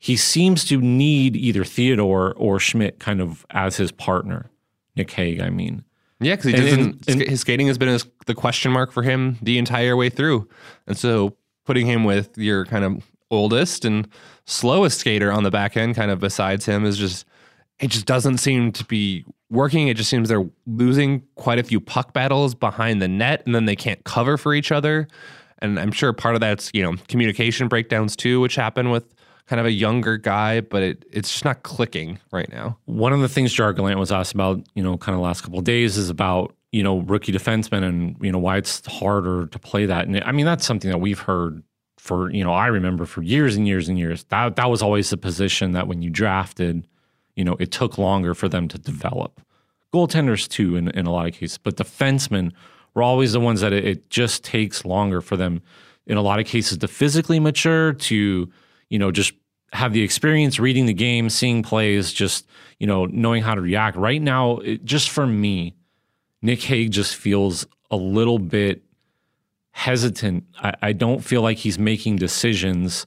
he 0.00 0.16
seems 0.16 0.64
to 0.64 0.80
need 0.80 1.36
either 1.36 1.62
Theodore 1.62 2.32
or 2.34 2.58
Schmidt 2.58 2.98
kind 2.98 3.20
of 3.20 3.46
as 3.50 3.76
his 3.76 3.92
partner. 3.92 4.50
Nick 4.96 5.10
Hague, 5.12 5.40
I 5.40 5.50
mean. 5.50 5.84
Yeah, 6.20 6.36
because 6.36 6.50
he 6.50 6.52
doesn't. 6.52 6.80
And, 6.80 7.08
and, 7.08 7.20
his 7.22 7.40
skating 7.40 7.66
has 7.68 7.78
been 7.78 7.98
the 8.26 8.34
question 8.34 8.72
mark 8.72 8.92
for 8.92 9.02
him 9.02 9.38
the 9.42 9.58
entire 9.58 9.96
way 9.96 10.10
through, 10.10 10.48
and 10.86 10.96
so 10.96 11.36
putting 11.64 11.86
him 11.86 12.04
with 12.04 12.36
your 12.36 12.66
kind 12.66 12.84
of 12.84 13.10
oldest 13.30 13.84
and 13.84 14.08
slowest 14.44 14.98
skater 14.98 15.30
on 15.32 15.44
the 15.44 15.50
back 15.50 15.76
end, 15.76 15.94
kind 15.94 16.10
of 16.10 16.18
besides 16.18 16.66
him, 16.66 16.84
is 16.84 16.98
just 16.98 17.26
it 17.78 17.90
just 17.90 18.04
doesn't 18.04 18.38
seem 18.38 18.72
to 18.72 18.84
be 18.84 19.24
working. 19.50 19.88
It 19.88 19.96
just 19.96 20.10
seems 20.10 20.28
they're 20.28 20.48
losing 20.66 21.22
quite 21.36 21.58
a 21.58 21.62
few 21.62 21.80
puck 21.80 22.12
battles 22.12 22.54
behind 22.54 23.00
the 23.00 23.08
net, 23.08 23.42
and 23.46 23.54
then 23.54 23.64
they 23.64 23.76
can't 23.76 24.02
cover 24.04 24.36
for 24.36 24.52
each 24.52 24.70
other. 24.70 25.08
And 25.60 25.78
I'm 25.78 25.92
sure 25.92 26.12
part 26.12 26.34
of 26.34 26.42
that's 26.42 26.70
you 26.74 26.82
know 26.82 26.96
communication 27.08 27.68
breakdowns 27.68 28.14
too, 28.14 28.40
which 28.40 28.56
happen 28.56 28.90
with 28.90 29.14
kind 29.50 29.58
of 29.58 29.66
a 29.66 29.72
younger 29.72 30.16
guy, 30.16 30.60
but 30.60 30.80
it, 30.82 31.04
it's 31.10 31.30
just 31.32 31.44
not 31.44 31.64
clicking 31.64 32.20
right 32.30 32.48
now. 32.52 32.78
One 32.84 33.12
of 33.12 33.20
the 33.20 33.28
things 33.28 33.52
Gerard 33.52 33.74
Gallant 33.74 33.98
was 33.98 34.12
asked 34.12 34.32
about, 34.32 34.60
you 34.74 34.82
know, 34.82 34.96
kind 34.96 35.16
of 35.16 35.20
last 35.20 35.40
couple 35.40 35.58
of 35.58 35.64
days 35.64 35.96
is 35.96 36.08
about 36.08 36.54
you 36.72 36.84
know 36.84 37.00
rookie 37.00 37.32
defensemen 37.32 37.82
and 37.82 38.16
you 38.20 38.30
know 38.30 38.38
why 38.38 38.56
it's 38.56 38.86
harder 38.86 39.46
to 39.46 39.58
play 39.58 39.86
that. 39.86 40.06
And 40.06 40.22
I 40.22 40.30
mean 40.30 40.46
that's 40.46 40.64
something 40.64 40.88
that 40.88 40.98
we've 40.98 41.18
heard 41.18 41.64
for 41.98 42.30
you 42.30 42.44
know 42.44 42.52
I 42.52 42.68
remember 42.68 43.06
for 43.06 43.22
years 43.22 43.56
and 43.56 43.66
years 43.66 43.88
and 43.88 43.98
years. 43.98 44.22
That 44.28 44.54
that 44.54 44.70
was 44.70 44.80
always 44.80 45.10
the 45.10 45.16
position 45.16 45.72
that 45.72 45.88
when 45.88 46.00
you 46.00 46.10
drafted 46.10 46.86
you 47.40 47.44
know, 47.44 47.56
it 47.58 47.70
took 47.70 47.96
longer 47.96 48.34
for 48.34 48.50
them 48.50 48.68
to 48.68 48.78
develop. 48.78 49.40
Goaltenders 49.94 50.46
too, 50.46 50.76
in, 50.76 50.88
in 50.90 51.06
a 51.06 51.10
lot 51.10 51.26
of 51.26 51.32
cases, 51.32 51.56
but 51.56 51.76
defensemen 51.76 52.52
were 52.94 53.02
always 53.02 53.32
the 53.32 53.40
ones 53.40 53.62
that 53.62 53.72
it, 53.72 53.84
it 53.84 54.10
just 54.10 54.44
takes 54.44 54.84
longer 54.84 55.22
for 55.22 55.38
them, 55.38 55.62
in 56.06 56.18
a 56.18 56.22
lot 56.22 56.38
of 56.38 56.46
cases, 56.46 56.76
to 56.78 56.86
physically 56.86 57.40
mature, 57.40 57.94
to 57.94 58.52
you 58.90 58.98
know, 58.98 59.10
just 59.10 59.32
have 59.72 59.92
the 59.92 60.02
experience 60.02 60.58
reading 60.58 60.86
the 60.86 60.94
game, 60.94 61.30
seeing 61.30 61.62
plays, 61.62 62.12
just 62.12 62.46
you 62.78 62.86
know, 62.86 63.06
knowing 63.06 63.42
how 63.42 63.54
to 63.54 63.60
react. 63.60 63.96
Right 63.96 64.22
now, 64.22 64.58
it, 64.58 64.84
just 64.84 65.10
for 65.10 65.26
me, 65.26 65.74
Nick 66.42 66.62
Hague 66.62 66.90
just 66.90 67.14
feels 67.14 67.66
a 67.90 67.96
little 67.96 68.38
bit 68.38 68.82
hesitant. 69.72 70.44
I, 70.58 70.74
I, 70.82 70.92
don't 70.92 71.20
feel 71.20 71.42
like 71.42 71.58
he's 71.58 71.78
making 71.78 72.16
decisions, 72.16 73.06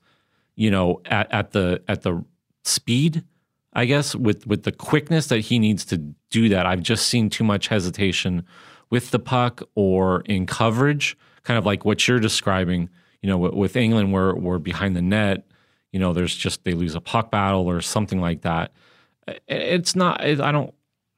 you 0.56 0.70
know, 0.72 1.02
at, 1.06 1.32
at 1.32 1.52
the 1.52 1.82
at 1.88 2.04
the 2.04 2.24
speed 2.64 3.24
I 3.74 3.86
guess 3.86 4.16
with 4.16 4.46
with 4.48 4.64
the 4.64 4.72
quickness 4.72 5.28
that 5.28 5.40
he 5.40 5.60
needs 5.60 5.84
to 5.86 5.98
do 6.30 6.50
that. 6.50 6.66
I've 6.66 6.84
just 6.84 7.08
seen 7.08 7.30
too 7.30 7.44
much 7.44 7.68
hesitation 7.68 8.46
with 8.90 9.12
the 9.12 9.20
puck 9.20 9.64
or 9.76 10.22
in 10.22 10.46
coverage, 10.46 11.18
kind 11.44 11.58
of 11.58 11.66
like 11.66 11.84
what 11.84 12.08
you're 12.08 12.20
describing. 12.20 12.90
You 13.22 13.30
know, 13.30 13.38
with, 13.38 13.54
with 13.54 13.74
Engelland, 13.74 14.12
where 14.12 14.36
we're 14.36 14.60
behind 14.60 14.96
the 14.96 15.02
net. 15.02 15.48
You 15.94 16.00
know, 16.00 16.12
there's 16.12 16.36
just 16.36 16.66
they 16.66 16.74
lose 16.74 16.96
a 16.96 17.02
puck 17.02 17.32
battle 17.32 17.70
or 17.70 17.80
something 17.80 18.20
like 18.20 18.42
that. 18.42 18.74
It's 19.48 19.96
not. 19.96 20.22
I 20.22 20.52
don't. 20.52 20.74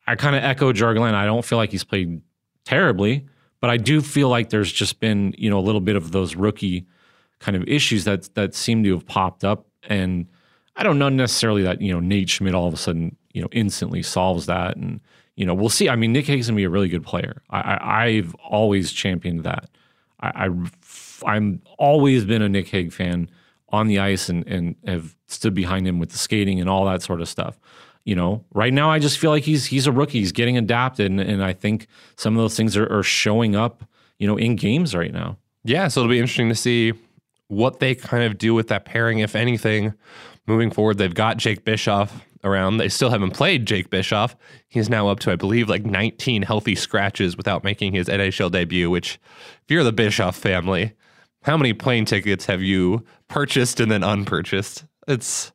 I 0.06 0.16
kind 0.16 0.36
of 0.36 0.44
echo 0.44 0.72
Gerard 0.72 0.98
Gallant. 0.98 1.16
I 1.16 1.26
don't 1.26 1.44
feel 1.44 1.58
like 1.58 1.72
he's 1.72 1.84
played 1.84 2.22
terribly, 2.66 3.26
but 3.60 3.72
I 3.72 3.78
do 3.78 4.02
feel 4.02 4.30
like 4.30 4.52
there's 4.52 4.72
just 4.72 5.00
been 5.00 5.34
you 5.38 5.50
know 5.50 5.58
a 5.58 5.66
little 5.66 5.82
bit 5.82 5.96
of 5.96 6.12
those 6.12 6.36
rookie 6.36 6.86
kind 7.40 7.58
of 7.58 7.64
issues 7.68 8.04
that 8.04 8.32
that 8.36 8.54
seem 8.54 8.84
to 8.84 8.94
have 8.94 9.08
popped 9.08 9.44
up 9.44 9.66
and 9.90 10.28
I 10.76 10.84
don't 10.84 11.00
know 11.00 11.10
necessarily 11.10 11.64
that 11.64 11.82
you 11.82 11.94
know 11.94 12.00
Nate 12.00 12.30
Schmidt 12.30 12.54
all 12.54 12.68
of 12.68 12.74
a 12.74 12.78
sudden 12.78 13.16
you 13.34 13.42
know 13.42 13.48
instantly 13.52 14.04
solves 14.04 14.46
that, 14.48 14.76
and 14.76 15.00
you 15.36 15.46
know 15.46 15.54
we'll 15.54 15.70
see. 15.70 15.90
I 15.90 15.96
mean, 15.96 16.12
Nick 16.12 16.28
Hague's 16.28 16.48
gonna 16.48 16.58
be 16.58 16.64
a 16.64 16.70
really 16.70 16.90
good 16.90 17.04
player. 17.04 17.42
I, 17.50 18.12
have 18.12 18.36
always 18.36 18.92
championed 18.92 19.44
that. 19.44 19.70
I, 20.20 20.50
I 21.26 21.36
am 21.36 21.62
always 21.78 22.26
been 22.26 22.42
a 22.42 22.50
Nick 22.50 22.68
Hague 22.70 22.92
fan 22.92 23.30
on 23.70 23.88
the 23.88 24.00
ice 24.00 24.30
and 24.30 24.48
and 24.48 24.76
have 24.86 25.16
stood 25.28 25.54
behind 25.54 25.88
him 25.88 26.00
with 26.00 26.10
the 26.10 26.18
skating 26.18 26.60
and 26.60 26.70
all 26.70 26.86
that 26.86 27.02
sort 27.02 27.22
of 27.22 27.30
stuff. 27.30 27.60
You 28.04 28.16
know, 28.16 28.46
right 28.54 28.74
now 28.74 28.92
I 28.92 29.00
just 29.00 29.18
feel 29.18 29.32
like 29.32 29.44
he's 29.44 29.66
he's 29.66 29.88
a 29.88 29.92
rookie. 29.92 30.20
He's 30.20 30.32
getting 30.32 30.58
adapted, 30.58 31.10
and, 31.10 31.20
and 31.20 31.44
I 31.44 31.54
think 31.54 31.88
some 32.16 32.38
of 32.38 32.44
those 32.44 32.56
things 32.56 32.78
are, 32.78 32.92
are 32.92 33.04
showing 33.04 33.56
up. 33.56 33.84
You 34.20 34.28
know, 34.28 34.38
in 34.38 34.56
games 34.56 34.96
right 34.96 35.12
now. 35.12 35.38
Yeah, 35.66 35.90
so 35.90 36.00
it'll 36.00 36.10
be 36.10 36.20
interesting 36.20 36.48
to 36.48 36.56
see 36.56 36.94
what 37.48 37.80
they 37.80 37.96
kind 37.96 38.24
of 38.24 38.38
do 38.38 38.54
with 38.54 38.70
that 38.70 38.86
pairing, 38.86 39.20
if 39.20 39.36
anything 39.36 39.94
moving 40.48 40.72
forward. 40.72 40.98
They've 40.98 41.14
got 41.14 41.38
Jake 41.38 41.66
Bischoff 41.66 42.24
around. 42.44 42.78
They 42.78 42.90
still 42.90 43.10
haven't 43.10 43.32
played 43.32 43.66
Jake 43.66 43.90
Bischoff. 43.90 44.36
He's 44.68 44.90
now 44.90 45.10
up 45.10 45.20
to, 45.22 45.32
I 45.32 45.36
believe, 45.36 45.68
like 45.68 45.86
19 45.86 46.44
healthy 46.44 46.76
scratches 46.76 47.36
without 47.36 47.64
making 47.64 47.94
his 47.94 48.08
NHL 48.08 48.52
debut, 48.52 48.90
which, 48.90 49.20
if 49.64 49.72
you're 49.72 49.84
the 49.84 49.92
Bischoff 49.92 50.36
family, 50.36 50.94
how 51.44 51.58
many 51.58 51.74
plane 51.74 52.06
tickets 52.06 52.46
have 52.46 52.62
you 52.62 53.04
purchased 53.28 53.80
and 53.80 53.92
then 53.92 54.04
unpurchased? 54.04 54.86
It's 55.08 55.52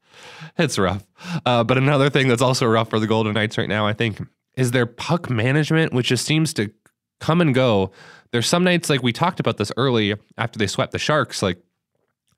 it's 0.59 0.79
rough. 0.79 1.07
Uh, 1.47 1.65
but 1.65 1.79
another 1.79 2.11
thing 2.11 2.29
that's 2.29 2.43
also 2.43 2.67
rough 2.67 2.91
for 2.91 2.99
the 2.99 3.07
Golden 3.07 3.35
Knights 3.35 3.57
right 3.59 3.69
now, 3.69 3.87
I 3.87 3.93
think, 3.93 4.21
is 4.57 4.71
their 4.71 4.87
puck 4.87 5.31
management, 5.31 5.93
which 5.93 6.09
just 6.09 6.27
seems 6.27 6.53
to 6.55 6.71
come 7.21 7.41
and 7.41 7.55
go. 7.55 7.91
There's 8.33 8.49
some 8.49 8.65
nights 8.65 8.91
like 8.91 9.03
we 9.03 9.12
talked 9.12 9.41
about 9.41 9.57
this 9.57 9.73
early 9.77 10.15
after 10.39 10.59
they 10.59 10.67
swept 10.67 10.93
the 10.93 10.99
Sharks. 10.99 11.43
Like 11.43 11.59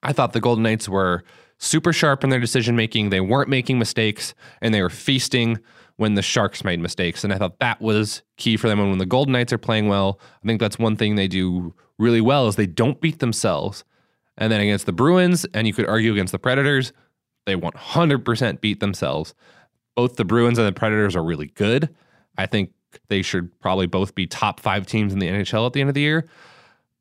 I 0.03 0.13
thought 0.13 0.33
the 0.33 0.41
Golden 0.41 0.63
Knights 0.63 0.89
were 0.89 1.25
super 1.59 1.93
sharp 1.93 2.25
in 2.25 2.31
their 2.31 2.41
decision 2.41 2.75
making. 2.75 3.11
They 3.11 3.21
weren't 3.21 3.49
making 3.49 3.79
mistakes 3.79 4.35
and 4.61 4.75
they 4.75 4.83
were 4.83 4.91
feasting 4.91 5.59
when 5.97 6.15
the 6.15 6.23
Sharks 6.23 6.65
made 6.65 6.81
mistakes. 6.81 7.23
And 7.23 7.33
I 7.33 7.39
thought 7.39 7.61
that 7.61 7.81
was 7.81 8.23
key 8.37 8.57
for 8.57 8.69
them. 8.69 8.81
And 8.81 8.89
when 8.89 8.99
the 8.99 9.07
Golden 9.07 9.33
Knights 9.33 9.53
are 9.53 9.59
playing 9.59 9.89
well, 9.89 10.19
I 10.43 10.47
think 10.47 10.61
that's 10.61 10.79
one 10.79 10.97
thing 10.97 11.15
they 11.15 11.29
do 11.29 11.75
really 11.99 12.21
well 12.21 12.49
is 12.49 12.57
they 12.57 12.67
don't 12.67 13.01
beat 13.01 13.21
themselves. 13.21 13.85
And 14.39 14.53
then 14.53 14.61
against 14.61 14.87
the 14.87 14.93
Bruins, 14.93 15.45
and 15.53 15.67
you 15.67 15.75
could 15.75 15.87
argue 15.87 16.13
against 16.13 16.33
the 16.33 16.39
Predators, 16.39 16.93
they 17.47 17.55
100% 17.55 18.61
beat 18.61 18.81
themselves. 18.81 19.35
Both 19.95 20.17
the 20.17 20.25
Bruins 20.25 20.59
and 20.59 20.67
the 20.67 20.73
Predators 20.73 21.15
are 21.17 21.23
really 21.23 21.49
good. 21.49 21.95
I 22.39 22.47
think 22.47 22.73
they 23.09 23.23
should 23.23 23.59
probably 23.61 23.87
both 23.87 24.15
be 24.15 24.27
top 24.27 24.61
five 24.61 24.87
teams 24.87 25.13
in 25.13 25.19
the 25.19 25.29
NHL 25.29 25.67
at 25.67 25.73
the 25.73 25.81
end 25.81 25.91
of 25.91 25.95
the 25.95 26.01
year. 26.01 26.29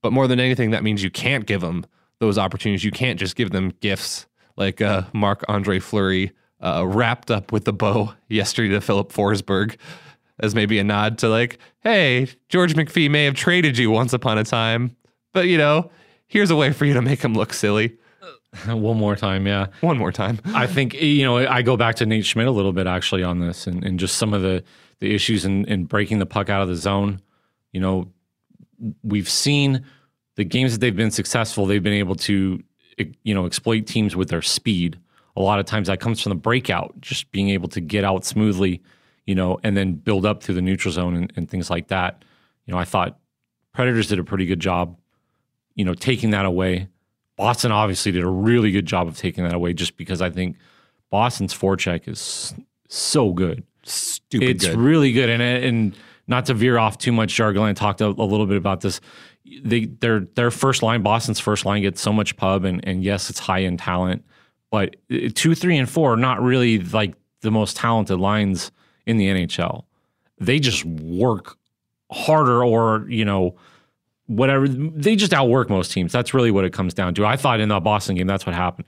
But 0.02 0.14
more 0.14 0.28
than 0.28 0.40
anything, 0.40 0.72
that 0.72 0.84
means 0.84 1.04
you 1.04 1.12
can't 1.12 1.46
give 1.46 1.62
them 1.62 1.86
those 2.20 2.38
opportunities. 2.38 2.84
You 2.84 2.92
can't 2.92 3.20
just 3.20 3.36
give 3.36 3.52
them 3.52 3.74
gifts 3.82 4.26
like 4.58 4.82
uh, 4.82 5.04
Marc 5.14 5.44
Andre 5.48 5.80
Fleury 5.80 6.32
uh, 6.60 6.86
wrapped 6.88 7.32
up 7.32 7.52
with 7.52 7.66
the 7.66 7.74
bow 7.74 8.14
yesterday 8.28 8.70
to 8.70 8.82
Filip 8.82 9.12
Forsberg 9.12 9.78
as 10.40 10.56
maybe 10.56 10.80
a 10.80 10.84
nod 10.84 11.18
to 11.20 11.30
like, 11.30 11.60
hey, 11.82 12.28
George 12.50 12.74
McPhee 12.74 13.10
may 13.10 13.26
have 13.26 13.36
traded 13.36 13.78
you 13.78 13.92
once 13.92 14.14
upon 14.14 14.38
a 14.38 14.44
time, 14.44 14.96
but 15.34 15.48
you 15.48 15.58
know, 15.58 15.92
here's 16.32 16.50
a 16.50 16.56
way 16.56 16.72
for 16.72 16.86
you 16.86 16.94
to 16.94 17.02
make 17.02 17.22
him 17.22 17.34
look 17.34 17.54
silly. 17.54 17.98
One 18.66 18.98
more 18.98 19.16
time, 19.16 19.46
yeah. 19.48 19.68
One 19.82 19.98
more 19.98 20.12
time. 20.12 20.40
I 20.46 20.68
think 20.68 20.94
you 20.94 21.24
know 21.24 21.38
I 21.38 21.62
go 21.62 21.78
back 21.78 21.96
to 21.98 22.06
Nate 22.06 22.26
Schmidt 22.26 22.48
a 22.48 22.52
little 22.52 22.74
bit 22.74 22.88
actually 22.88 23.24
on 23.24 23.40
this, 23.40 23.68
and, 23.68 23.84
and 23.84 24.00
just 24.00 24.18
some 24.18 24.34
of 24.34 24.42
the 24.42 24.64
the 25.00 25.14
issues 25.14 25.46
in, 25.46 25.66
in 25.66 25.86
breaking 25.86 26.20
the 26.20 26.26
puck 26.26 26.50
out 26.50 26.62
of 26.62 26.68
the 26.68 26.76
zone. 26.76 27.22
You 27.72 27.80
know, 27.80 28.12
we've 29.04 29.30
seen 29.30 29.86
the 30.36 30.44
games 30.44 30.74
that 30.74 30.80
they've 30.80 30.96
been 30.96 31.12
successful. 31.12 31.66
They've 31.66 31.82
been 31.82 31.94
able 31.94 32.16
to 32.16 32.62
you 33.24 33.34
know 33.34 33.46
exploit 33.46 33.88
teams 33.88 34.16
with 34.16 34.30
their 34.30 34.42
speed. 34.42 35.00
A 35.38 35.42
lot 35.42 35.60
of 35.60 35.66
times 35.66 35.88
that 35.88 36.02
comes 36.02 36.22
from 36.22 36.32
the 36.32 36.36
breakout, 36.36 37.00
just 37.00 37.32
being 37.32 37.50
able 37.50 37.70
to 37.70 37.80
get 37.80 38.04
out 38.04 38.26
smoothly, 38.26 38.82
you 39.26 39.34
know, 39.34 39.62
and 39.64 39.78
then 39.78 39.94
build 39.94 40.26
up 40.26 40.44
through 40.44 40.56
the 40.56 40.62
neutral 40.62 40.92
zone 40.92 41.16
and, 41.16 41.34
and 41.38 41.50
things 41.50 41.70
like 41.70 41.88
that. 41.88 42.26
You 42.66 42.74
know, 42.74 42.80
I 42.80 42.84
thought 42.84 43.18
Predators 43.74 44.08
did 44.08 44.20
a 44.20 44.26
pretty 44.26 44.46
good 44.46 44.60
job, 44.60 44.98
you 45.76 45.86
know, 45.86 45.94
taking 45.94 46.32
that 46.32 46.46
away. 46.46 46.88
Boston 47.38 47.72
obviously 47.72 48.12
did 48.12 48.24
a 48.24 48.30
really 48.30 48.72
good 48.72 48.86
job 48.86 49.08
of 49.08 49.18
taking 49.18 49.44
that 49.44 49.54
away 49.54 49.74
just 49.74 49.98
because 49.98 50.22
I 50.22 50.30
think 50.30 50.58
Boston's 51.10 51.54
forecheck 51.54 52.08
is 52.08 52.54
so 52.88 53.34
good. 53.34 53.64
Stupid 53.84 54.50
it's 54.50 54.68
good. 54.68 54.78
really 54.78 55.12
good. 55.12 55.30
And 55.30 55.42
and 55.42 55.96
not 56.28 56.46
to 56.46 56.54
veer 56.54 56.78
off 56.78 56.98
too 56.98 57.12
much, 57.12 57.34
Gerard 57.34 57.56
Gallant 57.56 57.78
talked 57.78 58.00
a, 58.02 58.08
a, 58.08 58.08
little 58.08 58.46
bit 58.46 58.58
about 58.58 58.82
this. 58.82 59.02
They 59.64 59.86
their 59.86 60.22
their 60.22 60.52
first 60.52 60.84
line, 60.84 61.02
Boston's 61.02 61.40
first 61.40 61.66
line 61.66 61.82
gets 61.82 62.00
so 62.00 62.14
much 62.14 62.38
pub 62.38 62.64
and 62.64 62.86
and 62.88 63.04
yes, 63.04 63.30
it's 63.30 63.40
high 63.40 63.64
end 63.64 63.80
talent, 63.80 64.24
but 64.70 64.96
two, 65.36 65.56
three, 65.56 65.78
and 65.78 65.90
four 65.90 66.14
are 66.14 66.18
not 66.18 66.42
really 66.42 66.80
like 66.80 67.16
the 67.42 67.52
most 67.52 67.76
talented 67.76 68.20
lines 68.20 68.72
in 69.06 69.18
the 69.18 69.28
NHL. 69.28 69.84
They 70.40 70.60
just 70.60 70.86
work 70.86 71.58
harder 72.12 72.64
or, 72.64 73.06
you 73.10 73.26
know, 73.26 73.56
whatever. 74.28 74.68
They 74.68 75.16
just 75.16 75.34
outwork 75.34 75.70
most 75.70 75.92
teams. 75.92 76.12
That's 76.12 76.34
really 76.34 76.52
what 76.52 76.66
it 76.66 76.74
comes 76.74 76.94
down 76.94 77.14
to. 77.16 77.26
I 77.26 77.36
thought 77.36 77.60
in 77.60 77.70
the 77.70 77.80
Boston 77.80 78.16
game, 78.16 78.28
that's 78.28 78.46
what 78.46 78.56
happened. 78.56 78.88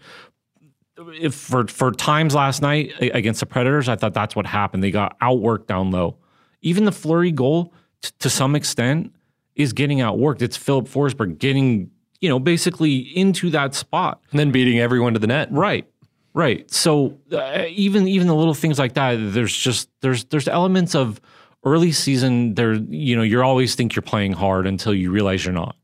If 1.20 1.34
for 1.34 1.68
for 1.68 1.92
times 1.92 2.36
last 2.36 2.62
night 2.62 2.94
against 3.00 3.40
the 3.40 3.46
Predators, 3.46 3.90
I 3.90 3.96
thought 3.96 4.14
that's 4.14 4.36
what 4.36 4.46
happened. 4.46 4.84
They 4.84 4.92
got 4.92 5.20
outworked 5.20 5.68
down 5.68 5.92
low. 5.92 6.18
Even 6.62 6.86
the 6.86 6.92
Fleury 6.92 7.32
goal, 7.32 7.74
t- 8.02 8.12
to 8.20 8.30
some 8.30 8.56
extent, 8.56 9.14
is 9.56 9.74
getting 9.74 10.00
outworked. 10.00 10.42
It's 10.42 10.56
Filip 10.56 10.86
Forsberg 10.86 11.40
getting 11.40 11.90
you 12.22 12.30
know 12.30 12.40
basically 12.40 12.98
into 13.18 13.50
that 13.50 13.76
spot 13.76 14.22
and 14.32 14.40
then 14.40 14.52
beating 14.52 14.80
everyone 14.80 15.14
to 15.14 15.20
the 15.20 15.28
net. 15.28 15.50
Right, 15.52 15.88
right. 16.34 16.70
So 16.72 17.18
uh, 17.32 17.66
even 17.70 18.08
even 18.08 18.28
the 18.28 18.36
little 18.36 18.54
things 18.54 18.80
like 18.80 18.94
that, 18.94 19.16
there's 19.34 19.56
just 19.56 19.90
there's 20.02 20.26
there's 20.26 20.48
elements 20.48 20.96
of 20.96 21.20
early 21.64 21.92
season 21.92 22.56
there 22.56 22.74
you 22.74 23.16
know 23.16 23.24
you 23.24 23.42
always 23.42 23.76
think 23.76 23.96
you're 23.96 24.02
playing 24.04 24.34
hard 24.34 24.68
until 24.68 24.94
you 24.94 25.12
realize 25.12 25.46
you're 25.46 25.54
not. 25.54 25.76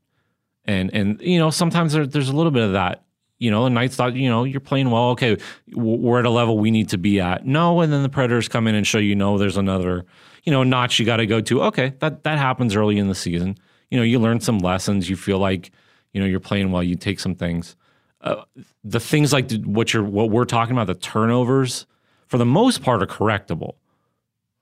And 0.64 0.92
and 0.94 1.20
you 1.20 1.38
know 1.38 1.50
sometimes 1.50 1.92
there, 1.92 2.06
there's 2.06 2.28
a 2.28 2.36
little 2.36 2.52
bit 2.52 2.62
of 2.62 2.72
that 2.72 3.02
you 3.38 3.50
know 3.50 3.64
the 3.64 3.70
knights 3.70 3.96
thought 3.96 4.14
you 4.14 4.28
know 4.28 4.44
you're 4.44 4.60
playing 4.60 4.90
well 4.90 5.10
okay 5.10 5.36
we're 5.72 6.20
at 6.20 6.26
a 6.26 6.30
level 6.30 6.58
we 6.58 6.70
need 6.70 6.90
to 6.90 6.98
be 6.98 7.20
at. 7.20 7.46
No 7.46 7.80
and 7.80 7.92
then 7.92 8.02
the 8.02 8.08
predators 8.08 8.48
come 8.48 8.66
in 8.66 8.74
and 8.74 8.86
show 8.86 8.98
you 8.98 9.16
no 9.16 9.38
there's 9.38 9.56
another 9.56 10.04
you 10.44 10.52
know 10.52 10.62
notch 10.62 10.98
you 10.98 11.06
got 11.06 11.16
to 11.16 11.26
go 11.26 11.40
to. 11.40 11.62
Okay 11.64 11.94
that 12.00 12.22
that 12.24 12.38
happens 12.38 12.76
early 12.76 12.98
in 12.98 13.08
the 13.08 13.14
season. 13.14 13.56
You 13.90 13.98
know 13.98 14.04
you 14.04 14.18
learn 14.18 14.40
some 14.40 14.58
lessons. 14.58 15.08
You 15.08 15.16
feel 15.16 15.38
like 15.38 15.72
you 16.12 16.20
know 16.20 16.26
you're 16.26 16.40
playing 16.40 16.70
well 16.70 16.82
you 16.82 16.94
take 16.94 17.18
some 17.18 17.34
things. 17.34 17.74
Uh, 18.20 18.44
the 18.84 19.00
things 19.00 19.32
like 19.32 19.50
what 19.64 19.94
you're 19.94 20.04
what 20.04 20.30
we're 20.30 20.44
talking 20.44 20.72
about 20.76 20.86
the 20.86 20.94
turnovers 20.94 21.86
for 22.26 22.36
the 22.36 22.44
most 22.44 22.82
part 22.82 23.02
are 23.02 23.06
correctable 23.06 23.76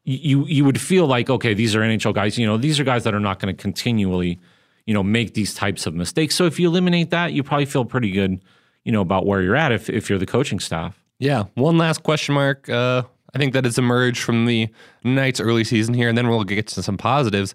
you 0.08 0.46
you 0.46 0.64
would 0.64 0.80
feel 0.80 1.06
like 1.06 1.28
okay, 1.28 1.54
these 1.54 1.74
are 1.76 1.80
NHL 1.80 2.14
guys. 2.14 2.38
You 2.38 2.46
know, 2.46 2.56
these 2.56 2.80
are 2.80 2.84
guys 2.84 3.04
that 3.04 3.14
are 3.14 3.20
not 3.20 3.38
going 3.38 3.54
to 3.54 3.60
continually, 3.62 4.38
you 4.86 4.94
know, 4.94 5.02
make 5.02 5.34
these 5.34 5.54
types 5.54 5.86
of 5.86 5.94
mistakes. 5.94 6.34
So 6.34 6.44
if 6.44 6.58
you 6.58 6.68
eliminate 6.68 7.10
that, 7.10 7.32
you 7.32 7.42
probably 7.42 7.66
feel 7.66 7.84
pretty 7.84 8.10
good, 8.10 8.40
you 8.84 8.92
know, 8.92 9.02
about 9.02 9.26
where 9.26 9.42
you're 9.42 9.56
at 9.56 9.72
if 9.72 9.90
if 9.90 10.08
you're 10.08 10.18
the 10.18 10.26
coaching 10.26 10.60
staff. 10.60 10.98
Yeah. 11.18 11.44
One 11.54 11.78
last 11.78 12.02
question 12.02 12.34
mark. 12.34 12.68
Uh, 12.68 13.02
I 13.34 13.38
think 13.38 13.52
that 13.52 13.64
has 13.64 13.76
emerged 13.76 14.22
from 14.22 14.46
the 14.46 14.68
Knights' 15.04 15.40
early 15.40 15.64
season 15.64 15.92
here, 15.92 16.08
and 16.08 16.16
then 16.16 16.28
we'll 16.28 16.44
get 16.44 16.66
to 16.68 16.82
some 16.82 16.96
positives. 16.96 17.54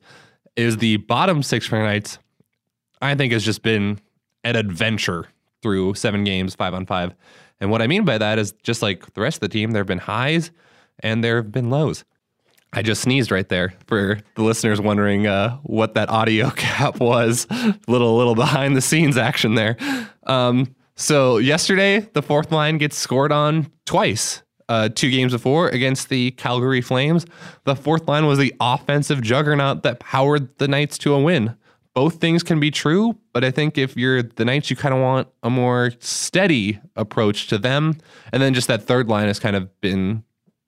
Is 0.55 0.77
the 0.77 0.97
bottom 0.97 1.41
six 1.41 1.65
for 1.65 1.79
Knights? 1.79 2.19
I 3.01 3.15
think 3.15 3.33
has 3.33 3.43
just 3.43 3.63
been 3.63 3.99
an 4.43 4.55
adventure 4.55 5.25
through 5.63 5.95
seven 5.95 6.23
games, 6.23 6.53
five 6.53 6.73
on 6.73 6.85
five. 6.85 7.15
And 7.59 7.71
what 7.71 7.81
I 7.81 7.87
mean 7.87 8.05
by 8.05 8.17
that 8.17 8.37
is 8.37 8.53
just 8.61 8.81
like 8.81 9.13
the 9.13 9.21
rest 9.21 9.37
of 9.37 9.41
the 9.41 9.49
team, 9.49 9.71
there 9.71 9.79
have 9.79 9.87
been 9.87 9.97
highs 9.97 10.51
and 10.99 11.23
there 11.23 11.37
have 11.37 11.51
been 11.51 11.69
lows. 11.69 12.03
I 12.75 12.81
just 12.81 13.03
sneezed 13.03 13.31
right 13.31 13.47
there 13.47 13.73
for 13.85 14.19
the 14.35 14.43
listeners 14.43 14.81
wondering 14.81 15.27
uh, 15.27 15.57
what 15.57 15.93
that 15.93 16.09
audio 16.09 16.49
cap 16.55 16.99
was. 16.99 17.47
little 17.87 18.17
little 18.17 18.35
behind 18.35 18.75
the 18.75 18.81
scenes 18.81 19.15
action 19.15 19.53
there. 19.55 19.77
Um, 20.25 20.75
so 20.95 21.37
yesterday, 21.37 21.99
the 21.99 22.21
fourth 22.21 22.51
line 22.51 22.79
gets 22.79 22.97
scored 22.97 23.31
on 23.31 23.71
twice. 23.85 24.41
Uh, 24.69 24.89
two 24.89 25.11
games 25.11 25.33
before 25.33 25.67
against 25.69 26.09
the 26.09 26.31
Calgary 26.31 26.81
Flames, 26.81 27.25
the 27.65 27.75
fourth 27.75 28.07
line 28.07 28.25
was 28.25 28.39
the 28.39 28.53
offensive 28.59 29.21
juggernaut 29.21 29.83
that 29.83 29.99
powered 29.99 30.57
the 30.57 30.67
Knights 30.67 30.97
to 30.99 31.13
a 31.13 31.21
win. 31.21 31.55
Both 31.93 32.15
things 32.15 32.41
can 32.41 32.59
be 32.59 32.71
true, 32.71 33.15
but 33.33 33.43
I 33.43 33.51
think 33.51 33.77
if 33.77 33.95
you're 33.95 34.23
the 34.23 34.45
Knights, 34.45 34.69
you 34.69 34.75
kind 34.75 34.95
of 34.95 35.01
want 35.01 35.27
a 35.43 35.49
more 35.49 35.91
steady 35.99 36.79
approach 36.95 37.47
to 37.47 37.57
them. 37.57 37.97
And 38.31 38.41
then 38.41 38.53
just 38.53 38.67
that 38.67 38.83
third 38.83 39.09
line 39.09 39.27
has 39.27 39.37
kind 39.37 39.55
of 39.55 39.79
been 39.81 40.23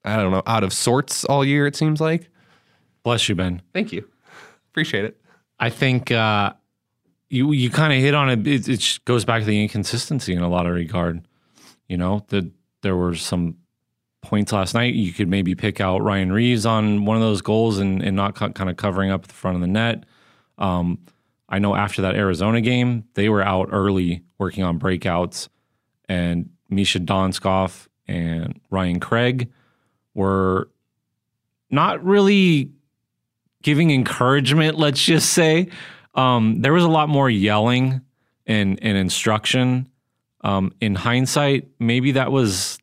I 0.06 0.16
don't 0.16 0.30
know, 0.30 0.42
out 0.46 0.62
of 0.62 0.72
sorts 0.72 1.24
all 1.24 1.44
year, 1.44 1.66
it 1.66 1.74
seems 1.74 2.00
like. 2.00 2.30
Bless 3.02 3.28
you, 3.28 3.34
Ben. 3.34 3.60
Thank 3.74 3.92
you. 3.92 4.08
Appreciate 4.70 5.04
it. 5.04 5.20
I 5.58 5.70
think 5.70 6.12
uh, 6.12 6.52
you 7.28 7.52
you 7.52 7.70
kind 7.70 7.92
of 7.92 7.98
hit 7.98 8.14
on 8.14 8.30
it. 8.30 8.46
it. 8.46 8.68
It 8.68 8.98
goes 9.04 9.24
back 9.24 9.40
to 9.40 9.46
the 9.46 9.60
inconsistency 9.60 10.32
in 10.32 10.42
a 10.42 10.48
lot 10.48 10.66
of 10.66 10.74
regard. 10.74 11.26
You 11.88 11.96
know, 11.96 12.24
that 12.28 12.50
there 12.82 12.96
were 12.96 13.14
some 13.14 13.56
points 14.22 14.52
last 14.52 14.74
night. 14.74 14.94
You 14.94 15.12
could 15.12 15.28
maybe 15.28 15.54
pick 15.54 15.80
out 15.80 16.02
Ryan 16.02 16.32
Reaves 16.32 16.66
on 16.66 17.04
one 17.04 17.16
of 17.16 17.22
those 17.22 17.42
goals 17.42 17.78
and, 17.78 18.02
and 18.02 18.16
not 18.16 18.34
co- 18.34 18.50
kind 18.50 18.70
of 18.70 18.76
covering 18.76 19.10
up 19.10 19.26
the 19.26 19.34
front 19.34 19.56
of 19.56 19.60
the 19.60 19.68
net. 19.68 20.04
Um, 20.58 20.98
I 21.48 21.58
know 21.58 21.74
after 21.74 22.02
that 22.02 22.16
Arizona 22.16 22.60
game, 22.60 23.04
they 23.14 23.28
were 23.28 23.42
out 23.42 23.68
early 23.70 24.22
working 24.38 24.64
on 24.64 24.78
breakouts, 24.78 25.48
and 26.08 26.50
Misha 26.68 27.00
Donskov 27.00 27.88
and 28.06 28.60
Ryan 28.70 29.00
Craig– 29.00 29.52
were 30.16 30.68
not 31.70 32.04
really 32.04 32.70
giving 33.62 33.90
encouragement, 33.90 34.78
let's 34.78 35.02
just 35.02 35.30
say. 35.32 35.68
Um, 36.14 36.62
there 36.62 36.72
was 36.72 36.84
a 36.84 36.88
lot 36.88 37.08
more 37.08 37.28
yelling 37.28 38.00
and, 38.46 38.78
and 38.82 38.96
instruction. 38.96 39.88
Um, 40.42 40.72
in 40.80 40.94
hindsight, 40.94 41.68
maybe 41.78 42.12
that 42.12 42.30
was 42.30 42.78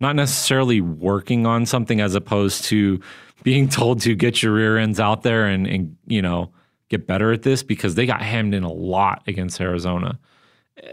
not 0.00 0.16
necessarily 0.16 0.80
working 0.80 1.46
on 1.46 1.66
something 1.66 2.00
as 2.00 2.14
opposed 2.14 2.64
to 2.64 3.00
being 3.42 3.68
told 3.70 4.00
to 4.02 4.14
get 4.14 4.42
your 4.42 4.54
rear 4.54 4.76
ends 4.76 5.00
out 5.00 5.22
there 5.22 5.46
and, 5.46 5.66
and 5.66 5.96
you 6.06 6.22
know, 6.22 6.50
get 6.88 7.06
better 7.06 7.32
at 7.32 7.42
this 7.42 7.62
because 7.62 7.94
they 7.94 8.04
got 8.04 8.20
hemmed 8.20 8.52
in 8.52 8.64
a 8.64 8.72
lot 8.72 9.22
against 9.26 9.60
Arizona. 9.60 10.18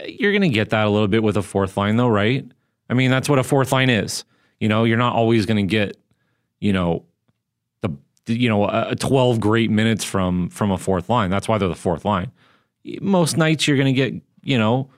You're 0.06 0.32
going 0.32 0.42
to 0.42 0.48
get 0.48 0.70
that 0.70 0.86
a 0.86 0.90
little 0.90 1.08
bit 1.08 1.22
with 1.22 1.36
a 1.36 1.42
fourth 1.42 1.76
line, 1.76 1.96
though, 1.96 2.08
right? 2.08 2.46
I 2.88 2.94
mean, 2.94 3.10
that's 3.10 3.28
what 3.28 3.38
a 3.38 3.44
fourth 3.44 3.72
line 3.72 3.90
is 3.90 4.24
You 4.60 4.68
know, 4.68 4.84
you're 4.84 4.98
not 4.98 5.14
always 5.14 5.46
going 5.46 5.56
to 5.56 5.70
get, 5.70 5.96
you 6.60 6.72
know, 6.72 7.04
the 8.28 8.38
you 8.38 8.48
know 8.48 8.68
a 8.68 8.94
12 8.94 9.40
great 9.40 9.70
minutes 9.70 10.04
from 10.04 10.48
from 10.50 10.70
a 10.70 10.78
fourth 10.78 11.08
line. 11.08 11.30
That's 11.30 11.48
why 11.48 11.58
they're 11.58 11.68
the 11.68 11.74
fourth 11.74 12.04
line. 12.04 12.30
Most 13.00 13.36
nights 13.36 13.66
you're 13.66 13.76
going 13.76 13.92
to 13.92 14.10
get, 14.10 14.14
you 14.42 14.56
know, 14.56 14.88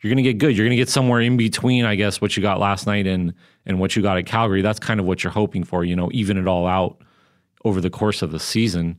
you're 0.00 0.10
going 0.10 0.16
to 0.16 0.22
get 0.22 0.38
good. 0.38 0.56
You're 0.56 0.64
going 0.64 0.76
to 0.76 0.80
get 0.80 0.88
somewhere 0.88 1.20
in 1.20 1.36
between, 1.36 1.84
I 1.84 1.94
guess, 1.94 2.20
what 2.20 2.36
you 2.36 2.42
got 2.42 2.58
last 2.58 2.86
night 2.86 3.06
and 3.06 3.34
and 3.66 3.78
what 3.78 3.94
you 3.94 4.02
got 4.02 4.16
at 4.16 4.24
Calgary. 4.24 4.62
That's 4.62 4.78
kind 4.78 4.98
of 4.98 5.04
what 5.04 5.22
you're 5.22 5.32
hoping 5.32 5.64
for. 5.64 5.84
You 5.84 5.94
know, 5.94 6.08
even 6.12 6.38
it 6.38 6.48
all 6.48 6.66
out 6.66 7.02
over 7.64 7.80
the 7.80 7.90
course 7.90 8.22
of 8.22 8.32
the 8.32 8.40
season. 8.40 8.98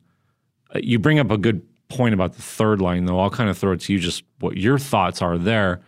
Uh, 0.75 0.79
you 0.83 0.99
bring 0.99 1.19
up 1.19 1.31
a 1.31 1.37
good 1.37 1.61
point 1.89 2.13
about 2.13 2.33
the 2.33 2.41
third 2.41 2.81
line, 2.81 3.05
though. 3.05 3.19
I'll 3.19 3.29
kind 3.29 3.49
of 3.49 3.57
throw 3.57 3.73
it 3.73 3.81
to 3.81 3.93
you, 3.93 3.99
just 3.99 4.23
what 4.39 4.57
your 4.57 4.77
thoughts 4.77 5.21
are 5.21 5.37
there 5.37 5.81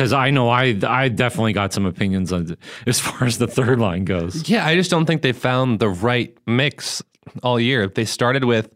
because 0.00 0.14
I 0.14 0.30
know 0.30 0.48
I 0.48 0.78
I 0.82 1.08
definitely 1.10 1.52
got 1.52 1.74
some 1.74 1.84
opinions 1.84 2.32
on 2.32 2.56
as 2.86 2.98
far 2.98 3.26
as 3.26 3.36
the 3.36 3.46
third 3.46 3.78
line 3.80 4.06
goes. 4.06 4.48
Yeah, 4.48 4.64
I 4.64 4.74
just 4.74 4.90
don't 4.90 5.04
think 5.04 5.20
they 5.20 5.32
found 5.32 5.78
the 5.78 5.90
right 5.90 6.34
mix 6.46 7.02
all 7.42 7.60
year. 7.60 7.86
They 7.86 8.06
started 8.06 8.44
with 8.44 8.74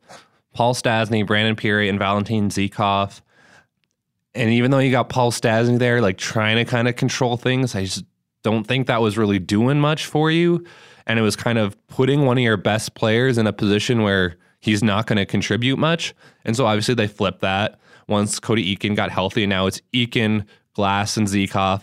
Paul 0.53 0.75
Stastny, 0.75 1.27
Brandon 1.27 1.57
Pirri, 1.57 1.89
and 1.89 1.99
Valentin 1.99 2.51
Zykov. 2.51 3.23
And 4.35 4.51
even 4.51 4.71
though 4.71 4.81
you 4.81 4.91
got 4.91 5.09
Paul 5.09 5.33
Stastny 5.33 5.79
there, 5.79 6.03
like 6.03 6.19
trying 6.19 6.57
to 6.57 6.67
kind 6.67 6.89
of 6.89 6.97
control 6.97 7.39
things, 7.39 7.75
I 7.75 7.85
just 7.85 8.05
don't 8.43 8.67
think 8.67 8.89
that 8.89 9.01
was 9.01 9.17
really 9.17 9.39
doing 9.39 9.81
much 9.81 10.05
for 10.05 10.31
you. 10.31 10.63
And 11.07 11.19
it 11.19 11.23
was 11.23 11.37
kind 11.37 11.57
of 11.57 11.75
putting 11.87 12.27
one 12.27 12.37
of 12.37 12.45
your 12.45 12.59
best 12.59 12.95
players 12.95 13.39
in 13.39 13.47
a 13.47 13.53
position 13.53 14.03
where 14.03 14.37
he's 14.61 14.83
not 14.83 15.07
going 15.07 15.17
to 15.17 15.25
contribute 15.25 15.79
much. 15.79 16.15
And 16.45 16.55
so 16.55 16.67
obviously 16.67 16.95
they 16.95 17.07
flipped 17.07 17.41
that 17.41 17.81
once 18.09 18.39
Cody 18.39 18.77
Eakin 18.77 18.95
got 18.95 19.11
healthy. 19.11 19.47
Now 19.47 19.67
it's 19.67 19.81
Eakin, 19.95 20.45
Glass, 20.75 21.17
and 21.17 21.27
Zykov. 21.27 21.83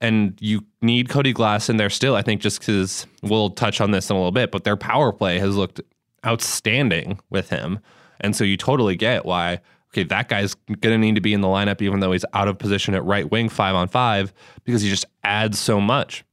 And 0.00 0.36
you 0.40 0.64
need 0.82 1.08
Cody 1.08 1.32
Glass 1.32 1.68
in 1.68 1.76
there 1.76 1.90
still, 1.90 2.14
I 2.14 2.22
think, 2.22 2.40
just 2.40 2.60
because 2.60 3.06
we'll 3.22 3.50
touch 3.50 3.80
on 3.80 3.90
this 3.90 4.10
in 4.10 4.16
a 4.16 4.18
little 4.18 4.32
bit, 4.32 4.50
but 4.50 4.64
their 4.64 4.76
power 4.76 5.12
play 5.12 5.38
has 5.38 5.56
looked 5.56 5.80
outstanding 6.26 7.20
with 7.30 7.50
him. 7.50 7.78
And 8.20 8.34
so 8.34 8.44
you 8.44 8.56
totally 8.56 8.96
get 8.96 9.24
why, 9.24 9.60
okay, 9.92 10.02
that 10.04 10.28
guy's 10.28 10.54
going 10.54 10.94
to 10.94 10.98
need 10.98 11.14
to 11.14 11.20
be 11.20 11.32
in 11.32 11.40
the 11.40 11.48
lineup, 11.48 11.80
even 11.80 12.00
though 12.00 12.12
he's 12.12 12.24
out 12.34 12.48
of 12.48 12.58
position 12.58 12.94
at 12.94 13.04
right 13.04 13.30
wing 13.30 13.48
five 13.48 13.74
on 13.74 13.88
five, 13.88 14.32
because 14.64 14.82
he 14.82 14.90
just 14.90 15.06
adds 15.22 15.58
so 15.58 15.80
much 15.80 16.24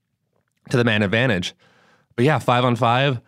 to 0.70 0.78
the 0.78 0.84
man 0.84 1.02
advantage. 1.04 1.54
But 2.16 2.26
yeah, 2.26 2.40
five 2.40 2.66
on 2.66 2.76
five, 2.76 3.22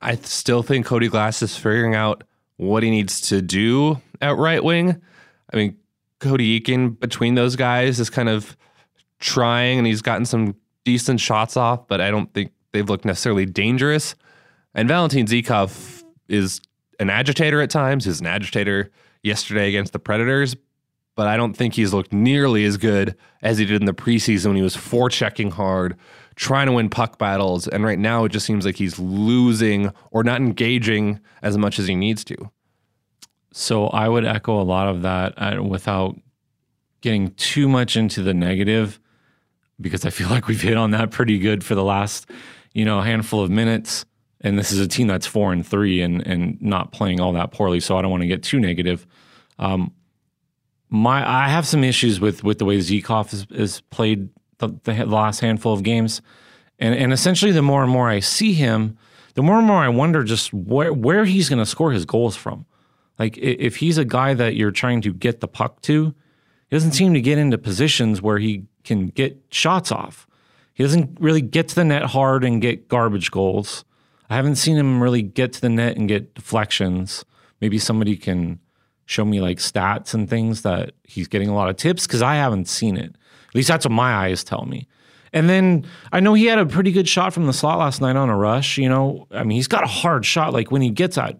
I 0.00 0.16
still 0.16 0.62
think 0.62 0.86
Cody 0.86 1.08
Glass 1.08 1.42
is 1.42 1.56
figuring 1.56 1.94
out 1.94 2.24
what 2.56 2.82
he 2.82 2.90
needs 2.90 3.20
to 3.22 3.42
do 3.42 4.00
at 4.20 4.36
right 4.36 4.62
wing. 4.62 5.00
I 5.52 5.56
mean, 5.56 5.76
Cody 6.20 6.60
Eakin 6.60 6.98
between 6.98 7.34
those 7.34 7.56
guys 7.56 8.00
is 8.00 8.10
kind 8.10 8.28
of 8.28 8.56
trying, 9.20 9.78
and 9.78 9.86
he's 9.86 10.02
gotten 10.02 10.24
some 10.24 10.54
decent 10.84 11.20
shots 11.20 11.56
off, 11.56 11.86
but 11.86 12.00
I 12.00 12.10
don't 12.10 12.32
think 12.32 12.52
they've 12.72 12.88
looked 12.88 13.04
necessarily 13.04 13.46
dangerous. 13.46 14.14
And 14.74 14.88
Valentin 14.88 15.26
Zykov 15.26 16.04
is 16.28 16.60
an 16.98 17.10
agitator 17.10 17.60
at 17.60 17.70
times. 17.70 18.04
He's 18.04 18.20
an 18.20 18.26
agitator 18.26 18.90
yesterday 19.22 19.68
against 19.68 19.92
the 19.92 19.98
Predators, 19.98 20.56
but 21.16 21.26
I 21.26 21.36
don't 21.36 21.54
think 21.54 21.74
he's 21.74 21.92
looked 21.92 22.12
nearly 22.12 22.64
as 22.64 22.76
good 22.76 23.16
as 23.42 23.58
he 23.58 23.64
did 23.64 23.80
in 23.80 23.86
the 23.86 23.94
preseason 23.94 24.46
when 24.46 24.56
he 24.56 24.62
was 24.62 24.76
forechecking 24.76 25.52
hard, 25.52 25.96
trying 26.36 26.66
to 26.66 26.72
win 26.72 26.90
puck 26.90 27.18
battles. 27.18 27.66
And 27.66 27.84
right 27.84 27.98
now, 27.98 28.24
it 28.24 28.30
just 28.30 28.46
seems 28.46 28.64
like 28.64 28.76
he's 28.76 28.98
losing 28.98 29.92
or 30.10 30.22
not 30.22 30.40
engaging 30.40 31.20
as 31.42 31.58
much 31.58 31.78
as 31.78 31.86
he 31.86 31.96
needs 31.96 32.24
to. 32.24 32.36
So 33.52 33.86
I 33.88 34.08
would 34.08 34.24
echo 34.24 34.60
a 34.60 34.62
lot 34.62 34.88
of 34.88 35.02
that 35.02 35.34
uh, 35.36 35.62
without 35.62 36.16
getting 37.00 37.30
too 37.32 37.68
much 37.68 37.96
into 37.96 38.22
the 38.22 38.34
negative 38.34 39.00
because 39.80 40.04
I 40.04 40.10
feel 40.10 40.28
like 40.30 40.46
we've 40.46 40.60
hit 40.60 40.76
on 40.76 40.90
that 40.92 41.10
pretty 41.10 41.38
good 41.38 41.64
for 41.64 41.74
the 41.74 41.84
last, 41.84 42.28
you 42.72 42.84
know, 42.84 43.00
handful 43.00 43.42
of 43.42 43.50
minutes. 43.50 44.04
And 44.40 44.58
this 44.58 44.70
is 44.70 44.78
a 44.78 44.86
team 44.86 45.08
that's 45.08 45.26
four 45.26 45.52
and 45.52 45.66
three 45.66 46.00
and 46.00 46.24
and 46.24 46.60
not 46.62 46.92
playing 46.92 47.20
all 47.20 47.32
that 47.32 47.50
poorly. 47.50 47.80
So 47.80 47.98
I 47.98 48.02
don't 48.02 48.10
want 48.10 48.22
to 48.22 48.28
get 48.28 48.42
too 48.42 48.60
negative. 48.60 49.04
Um, 49.58 49.92
my 50.90 51.28
I 51.28 51.48
have 51.48 51.66
some 51.66 51.82
issues 51.82 52.20
with 52.20 52.44
with 52.44 52.58
the 52.58 52.64
way 52.64 52.78
Zykov 52.78 53.32
is, 53.32 53.46
is 53.50 53.80
played 53.90 54.28
the, 54.58 54.68
the 54.84 55.06
last 55.06 55.40
handful 55.40 55.72
of 55.72 55.82
games, 55.82 56.22
and 56.78 56.94
and 56.94 57.12
essentially 57.12 57.50
the 57.50 57.62
more 57.62 57.82
and 57.82 57.90
more 57.90 58.08
I 58.08 58.20
see 58.20 58.52
him, 58.52 58.96
the 59.34 59.42
more 59.42 59.58
and 59.58 59.66
more 59.66 59.78
I 59.78 59.88
wonder 59.88 60.22
just 60.22 60.52
where 60.52 60.92
where 60.92 61.24
he's 61.24 61.48
going 61.48 61.58
to 61.58 61.66
score 61.66 61.90
his 61.90 62.04
goals 62.04 62.36
from. 62.36 62.64
Like 63.18 63.36
if 63.38 63.76
he's 63.76 63.98
a 63.98 64.04
guy 64.04 64.34
that 64.34 64.54
you're 64.54 64.70
trying 64.70 65.00
to 65.02 65.12
get 65.12 65.40
the 65.40 65.48
puck 65.48 65.80
to, 65.82 66.14
he 66.68 66.76
doesn't 66.76 66.92
seem 66.92 67.14
to 67.14 67.20
get 67.20 67.38
into 67.38 67.58
positions 67.58 68.22
where 68.22 68.38
he 68.38 68.64
can 68.84 69.08
get 69.08 69.38
shots 69.50 69.90
off. 69.90 70.26
He 70.74 70.84
doesn't 70.84 71.18
really 71.20 71.40
get 71.40 71.68
to 71.68 71.74
the 71.74 71.84
net 71.84 72.04
hard 72.04 72.44
and 72.44 72.62
get 72.62 72.88
garbage 72.88 73.30
goals. 73.30 73.84
I 74.30 74.36
haven't 74.36 74.56
seen 74.56 74.76
him 74.76 75.02
really 75.02 75.22
get 75.22 75.52
to 75.54 75.60
the 75.60 75.68
net 75.68 75.96
and 75.96 76.08
get 76.08 76.34
deflections. 76.34 77.24
Maybe 77.60 77.78
somebody 77.78 78.16
can 78.16 78.60
show 79.06 79.24
me 79.24 79.40
like 79.40 79.58
stats 79.58 80.14
and 80.14 80.28
things 80.28 80.62
that 80.62 80.92
he's 81.02 81.28
getting 81.28 81.48
a 81.48 81.54
lot 81.54 81.70
of 81.70 81.76
tips 81.76 82.06
because 82.06 82.22
I 82.22 82.36
haven't 82.36 82.68
seen 82.68 82.96
it. 82.96 83.16
At 83.48 83.54
least 83.54 83.68
that's 83.68 83.86
what 83.86 83.92
my 83.92 84.12
eyes 84.12 84.44
tell 84.44 84.66
me. 84.66 84.86
And 85.32 85.48
then 85.48 85.86
I 86.12 86.20
know 86.20 86.34
he 86.34 86.46
had 86.46 86.58
a 86.58 86.66
pretty 86.66 86.92
good 86.92 87.08
shot 87.08 87.32
from 87.32 87.46
the 87.46 87.52
slot 87.52 87.78
last 87.78 88.00
night 88.00 88.16
on 88.16 88.28
a 88.28 88.36
rush. 88.36 88.78
You 88.78 88.88
know, 88.88 89.26
I 89.30 89.44
mean, 89.44 89.56
he's 89.56 89.68
got 89.68 89.82
a 89.84 89.88
hard 89.88 90.24
shot. 90.24 90.52
Like 90.52 90.70
when 90.70 90.82
he 90.82 90.90
gets 90.90 91.16
that 91.16 91.38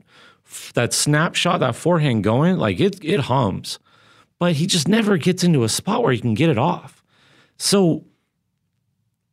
that 0.75 0.93
snapshot, 0.93 1.61
that 1.61 1.77
forehand 1.77 2.25
going, 2.25 2.59
like 2.59 2.81
it 2.81 3.05
it 3.05 3.21
hums. 3.21 3.79
But 4.39 4.55
he 4.55 4.67
just 4.67 4.89
never 4.89 5.17
gets 5.17 5.43
into 5.43 5.65
a 5.65 5.69
spot 5.69 6.03
where 6.03 6.13
he 6.13 6.21
can 6.21 6.35
get 6.35 6.49
it 6.49 6.59
off. 6.59 7.03
So 7.57 8.05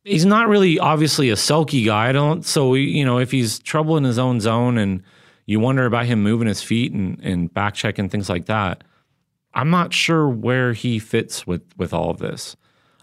he's 0.04 0.26
not 0.26 0.48
really 0.48 0.78
obviously 0.78 1.30
a 1.30 1.34
Selke 1.34 1.84
guy. 1.84 2.08
I 2.08 2.12
don't 2.12 2.44
so 2.44 2.74
you 2.74 3.04
know, 3.04 3.18
if 3.18 3.30
he's 3.30 3.58
trouble 3.58 3.96
in 3.96 4.04
his 4.04 4.18
own 4.18 4.40
zone 4.40 4.78
and 4.78 5.02
you 5.46 5.60
wonder 5.60 5.86
about 5.86 6.06
him 6.06 6.22
moving 6.22 6.48
his 6.48 6.62
feet 6.62 6.92
and, 6.92 7.20
and 7.22 7.52
back 7.52 7.74
checking 7.74 8.08
things 8.08 8.28
like 8.28 8.46
that. 8.46 8.82
I'm 9.54 9.70
not 9.70 9.94
sure 9.94 10.28
where 10.28 10.72
he 10.72 10.98
fits 10.98 11.46
with 11.46 11.62
with 11.76 11.94
all 11.94 12.10
of 12.10 12.18
this. 12.18 12.56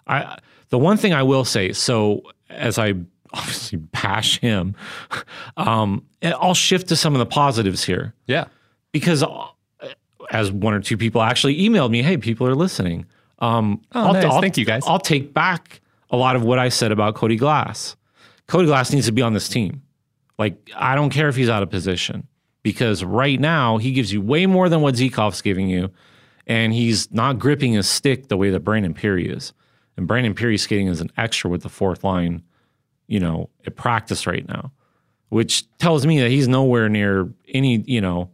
I 0.07 0.37
the 0.69 0.77
one 0.77 0.97
thing 0.97 1.13
I 1.13 1.23
will 1.23 1.45
say, 1.45 1.73
so 1.73 2.23
as 2.49 2.77
I 2.77 2.93
obviously 3.33 3.77
bash 3.79 4.39
him. 4.39 4.75
Um, 5.57 6.05
I'll 6.23 6.53
shift 6.53 6.87
to 6.89 6.95
some 6.95 7.13
of 7.13 7.19
the 7.19 7.25
positives 7.25 7.83
here. 7.83 8.13
Yeah. 8.27 8.45
Because 8.91 9.23
uh, 9.23 9.47
as 10.31 10.51
one 10.51 10.73
or 10.73 10.79
two 10.79 10.97
people 10.97 11.21
actually 11.21 11.57
emailed 11.59 11.91
me, 11.91 12.01
hey, 12.01 12.17
people 12.17 12.47
are 12.47 12.55
listening. 12.55 13.05
Um, 13.39 13.81
oh, 13.93 14.07
I'll, 14.07 14.13
nice. 14.13 14.25
I'll, 14.25 14.41
Thank 14.41 14.57
you, 14.57 14.65
guys. 14.65 14.83
I'll 14.85 14.99
take 14.99 15.33
back 15.33 15.81
a 16.11 16.17
lot 16.17 16.35
of 16.35 16.43
what 16.43 16.59
I 16.59 16.69
said 16.69 16.91
about 16.91 17.15
Cody 17.15 17.35
Glass. 17.35 17.95
Cody 18.47 18.67
Glass 18.67 18.93
needs 18.93 19.07
to 19.07 19.11
be 19.11 19.21
on 19.21 19.33
this 19.33 19.49
team. 19.49 19.81
Like, 20.37 20.71
I 20.75 20.95
don't 20.95 21.09
care 21.09 21.27
if 21.27 21.35
he's 21.35 21.49
out 21.49 21.63
of 21.63 21.69
position 21.69 22.27
because 22.61 23.03
right 23.03 23.39
now 23.39 23.77
he 23.77 23.91
gives 23.91 24.13
you 24.13 24.21
way 24.21 24.45
more 24.45 24.69
than 24.69 24.81
what 24.81 24.95
Zykov's 24.95 25.41
giving 25.41 25.67
you. 25.67 25.91
And 26.45 26.73
he's 26.73 27.11
not 27.11 27.39
gripping 27.39 27.73
his 27.73 27.87
stick 27.87 28.27
the 28.27 28.37
way 28.37 28.49
that 28.49 28.61
Brandon 28.61 28.93
Pirri 28.93 29.33
is. 29.33 29.53
And 29.95 30.07
Brandon 30.07 30.33
Pirri 30.33 30.59
skating 30.59 30.87
as 30.87 31.01
an 31.01 31.11
extra 31.17 31.49
with 31.49 31.63
the 31.63 31.69
fourth 31.69 32.03
line 32.03 32.43
you 33.13 33.19
know, 33.19 33.47
at 33.67 33.75
practice 33.75 34.25
right 34.25 34.47
now, 34.47 34.71
which 35.29 35.69
tells 35.77 36.03
me 36.03 36.19
that 36.19 36.31
he's 36.31 36.47
nowhere 36.47 36.89
near 36.89 37.29
any, 37.47 37.83
you 37.85 38.01
know, 38.01 38.27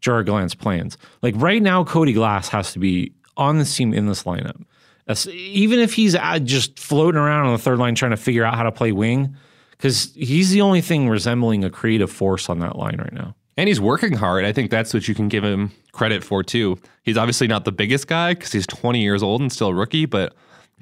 Gerard 0.00 0.24
Gallant's 0.24 0.54
plans. 0.54 0.96
Like 1.20 1.34
right 1.36 1.62
now, 1.62 1.84
Cody 1.84 2.14
Glass 2.14 2.48
has 2.48 2.72
to 2.72 2.78
be 2.78 3.12
on 3.36 3.58
the 3.58 3.66
team 3.66 3.92
in 3.92 4.06
this 4.06 4.22
lineup. 4.22 4.64
That's, 5.04 5.26
even 5.26 5.80
if 5.80 5.92
he's 5.92 6.14
uh, 6.14 6.38
just 6.38 6.78
floating 6.78 7.20
around 7.20 7.44
on 7.44 7.52
the 7.52 7.58
third 7.58 7.78
line 7.78 7.94
trying 7.94 8.12
to 8.12 8.16
figure 8.16 8.42
out 8.42 8.54
how 8.54 8.62
to 8.62 8.72
play 8.72 8.90
wing, 8.90 9.36
because 9.72 10.14
he's 10.14 10.50
the 10.50 10.62
only 10.62 10.80
thing 10.80 11.10
resembling 11.10 11.62
a 11.62 11.68
creative 11.68 12.10
force 12.10 12.48
on 12.48 12.60
that 12.60 12.78
line 12.78 12.96
right 12.96 13.12
now. 13.12 13.34
And 13.58 13.68
he's 13.68 13.82
working 13.82 14.14
hard. 14.14 14.46
I 14.46 14.52
think 14.52 14.70
that's 14.70 14.94
what 14.94 15.08
you 15.08 15.14
can 15.14 15.28
give 15.28 15.44
him 15.44 15.72
credit 15.92 16.24
for 16.24 16.42
too. 16.42 16.78
He's 17.02 17.18
obviously 17.18 17.48
not 17.48 17.66
the 17.66 17.72
biggest 17.72 18.06
guy 18.06 18.32
because 18.32 18.52
he's 18.52 18.66
20 18.66 19.02
years 19.02 19.22
old 19.22 19.42
and 19.42 19.52
still 19.52 19.68
a 19.68 19.74
rookie, 19.74 20.06
but 20.06 20.34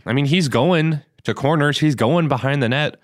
I 0.06 0.12
mean, 0.12 0.26
he's 0.26 0.46
going 0.46 1.00
to 1.24 1.34
corners, 1.34 1.80
he's 1.80 1.96
going 1.96 2.28
behind 2.28 2.62
the 2.62 2.68
net 2.68 3.00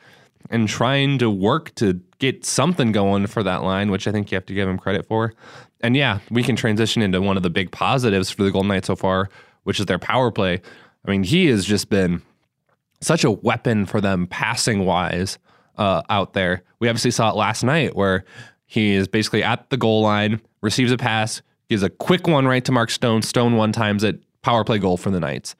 and 0.51 0.69
trying 0.69 1.19
to 1.19 1.31
work 1.31 1.75
to 1.77 2.01
get 2.19 2.45
something 2.45 2.93
going 2.93 3.27
for 3.27 3.43
that 3.43 3.63
line, 3.63 3.91
which 3.91 4.07
I 4.07 4.13
think 4.13 4.31
you 4.31 4.37
have 4.37 4.47
to 4.47 4.55
give 4.55 4.69
him 4.69 4.79
credit 4.79 5.07
for. 5.07 5.35
And 5.81 5.97
yeah, 5.97 6.21
we 6.31 6.43
can 6.43 6.57
transition 6.57 7.03
into 7.03 7.21
one 7.21 7.37
of 7.37 7.43
the 7.43 7.51
big 7.51 7.71
positives 7.71 8.31
for 8.31 8.43
the 8.45 8.51
Golden 8.51 8.69
Knights 8.69 8.87
so 8.87 8.97
far, 8.97 9.29
which 9.65 9.79
is 9.81 9.87
their 9.87 9.99
power 9.99 10.31
play. 10.31 10.61
I 11.07 11.11
mean, 11.11 11.23
he 11.23 11.47
has 11.47 11.65
just 11.65 11.89
been 11.89 12.23
such 13.01 13.25
a 13.25 13.31
weapon 13.31 13.87
for 13.87 14.01
them 14.01 14.27
passing 14.27 14.85
wise 14.85 15.39
uh, 15.77 16.03
out 16.09 16.33
there. 16.33 16.63
We 16.79 16.89
obviously 16.89 17.11
saw 17.11 17.31
it 17.31 17.37
last 17.37 17.63
night 17.63 17.95
where 17.95 18.25
he 18.65 18.95
is 18.95 19.07
basically 19.07 19.43
at 19.43 19.69
the 19.71 19.77
goal 19.77 20.03
line, 20.03 20.41
receives 20.63 20.93
a 20.93 20.97
pass, 20.97 21.43
gives 21.69 21.83
a 21.83 21.91
quick 21.91 22.27
one 22.27 22.47
right 22.47 22.65
to 22.65 22.73
Mark 22.73 22.91
Stone. 22.91 23.23
Stone 23.23 23.57
one 23.57 23.73
times 23.73 24.03
it, 24.03 24.23
power 24.43 24.65
play 24.65 24.79
goal 24.79 24.97
for 24.97 25.11
the 25.11 25.21
Knights. 25.21 25.55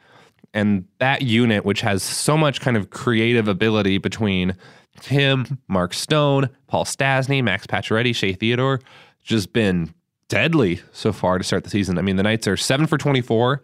And 0.57 0.87
that 1.01 1.21
unit, 1.21 1.67
which 1.67 1.83
has 1.83 2.03
so 2.03 2.35
much 2.35 2.63
kind 2.63 2.79
of 2.79 2.89
creative 2.89 3.47
ability 3.47 3.99
between 3.99 4.57
him, 5.03 5.59
Mark 5.69 5.93
Stone, 5.93 6.49
Paul 6.67 6.87
Stastny, 6.87 7.45
Max 7.45 7.67
Pacioretty, 7.67 8.17
Shea 8.17 8.33
Theodore, 8.33 8.81
just 9.23 9.53
been 9.53 9.93
deadly 10.29 10.81
so 10.93 11.13
far 11.13 11.37
to 11.37 11.45
start 11.45 11.65
the 11.65 11.69
season. 11.69 11.99
I 11.99 12.01
mean, 12.01 12.17
the 12.17 12.23
Knights 12.23 12.49
are 12.49 12.57
seven 12.57 12.87
for 12.87 12.97
24 12.97 13.63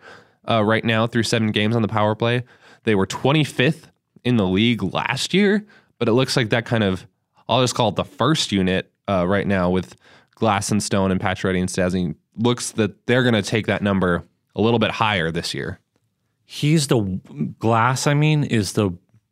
uh, 0.51 0.63
right 0.63 0.85
now 0.85 1.07
through 1.07 1.23
seven 1.23 1.51
games 1.51 1.75
on 1.75 1.81
the 1.81 1.89
power 1.89 2.15
play. 2.15 2.45
They 2.85 2.95
were 2.95 3.07
25th 3.07 3.85
in 4.23 4.37
the 4.37 4.47
league 4.47 4.83
last 4.83 5.33
year, 5.33 5.65
but 5.99 6.09
it 6.09 6.13
looks 6.13 6.37
like 6.37 6.51
that 6.51 6.67
kind 6.67 6.85
of 6.85 7.07
I'll 7.49 7.63
just 7.63 7.75
call 7.75 7.89
it 7.89 7.97
the 7.97 8.05
first 8.05 8.53
unit 8.53 8.93
uh, 9.09 9.27
right 9.27 9.47
now 9.47 9.71
with 9.71 9.97
Glass 10.35 10.71
and 10.71 10.83
Stone 10.83 11.11
and 11.11 11.19
Pacioretty 11.19 11.59
and 11.59 11.71
Stastny. 11.71 12.17
Looks 12.37 12.73
that 12.73 13.07
they're 13.07 13.23
going 13.23 13.35
to 13.35 13.43
take 13.43 13.67
that 13.67 13.81
number 13.81 14.25
a 14.55 14.61
little 14.61 14.79
bit 14.79 14.91
higher 14.91 15.31
this 15.31 15.55
year. 15.55 15.79
He's 16.55 16.89
the 16.89 17.01
glass, 17.59 18.07
I 18.07 18.13
mean, 18.13 18.45
is 18.45 18.75
the 18.75 18.91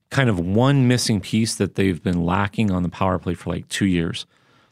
kind 0.08 0.30
of 0.30 0.40
one 0.40 0.88
missing 0.88 1.20
piece 1.20 1.54
that 1.56 1.74
they've 1.74 2.02
been 2.02 2.24
lacking 2.24 2.70
on 2.70 2.82
the 2.82 2.88
power 2.88 3.18
play 3.18 3.34
for 3.34 3.50
like 3.50 3.68
two 3.68 3.84
years. 3.84 4.24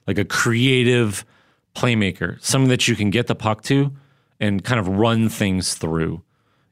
Like 0.06 0.16
a 0.16 0.24
creative 0.24 1.26
playmaker, 1.76 2.42
something 2.42 2.70
that 2.70 2.88
you 2.88 2.96
can 2.96 3.10
get 3.10 3.26
the 3.26 3.34
puck 3.34 3.60
to 3.64 3.92
and 4.40 4.64
kind 4.64 4.80
of 4.80 4.88
run 4.88 5.28
things 5.28 5.74
through. 5.74 6.22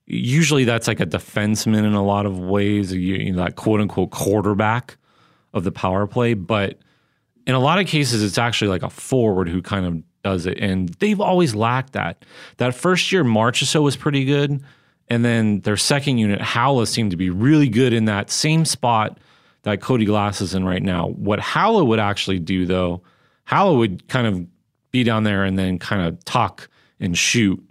Usually 0.06 0.64
that's 0.64 0.88
like 0.88 1.00
a 1.00 1.04
defenseman 1.04 1.84
in 1.84 1.92
a 1.92 2.02
lot 2.02 2.24
of 2.24 2.38
ways, 2.38 2.90
you, 2.94 3.32
know, 3.32 3.44
that 3.44 3.56
quote 3.56 3.82
unquote 3.82 4.12
quarterback 4.12 4.96
of 5.52 5.64
the 5.64 5.72
power 5.72 6.06
play. 6.06 6.32
But 6.32 6.78
in 7.46 7.54
a 7.54 7.60
lot 7.60 7.80
of 7.80 7.86
cases, 7.86 8.22
it's 8.22 8.38
actually 8.38 8.68
like 8.68 8.82
a 8.82 8.88
forward 8.88 9.50
who 9.50 9.60
kind 9.60 9.84
of 9.84 10.02
does 10.24 10.46
it. 10.46 10.58
And 10.58 10.88
they've 11.00 11.20
always 11.20 11.54
lacked 11.54 11.92
that. 11.92 12.24
That 12.56 12.74
first 12.74 13.12
year, 13.12 13.24
Marchessault 13.24 13.82
was 13.82 13.96
pretty 13.96 14.24
good. 14.24 14.62
And 15.08 15.24
then 15.24 15.60
their 15.60 15.76
second 15.76 16.18
unit, 16.18 16.40
Haula, 16.40 16.86
seemed 16.86 17.12
to 17.12 17.16
be 17.16 17.30
really 17.30 17.68
good 17.68 17.92
in 17.92 18.06
that 18.06 18.30
same 18.30 18.64
spot 18.64 19.18
that 19.62 19.80
Cody 19.80 20.04
Glass 20.04 20.40
is 20.40 20.54
in 20.54 20.64
right 20.64 20.82
now. 20.82 21.08
What 21.08 21.38
Haula 21.38 21.86
would 21.86 22.00
actually 22.00 22.38
do, 22.38 22.66
though, 22.66 23.02
Haula 23.48 23.78
would 23.78 24.08
kind 24.08 24.26
of 24.26 24.46
be 24.90 25.04
down 25.04 25.24
there 25.24 25.44
and 25.44 25.58
then 25.58 25.78
kind 25.78 26.02
of 26.02 26.24
tuck 26.24 26.68
and 27.00 27.16
shoot. 27.16 27.62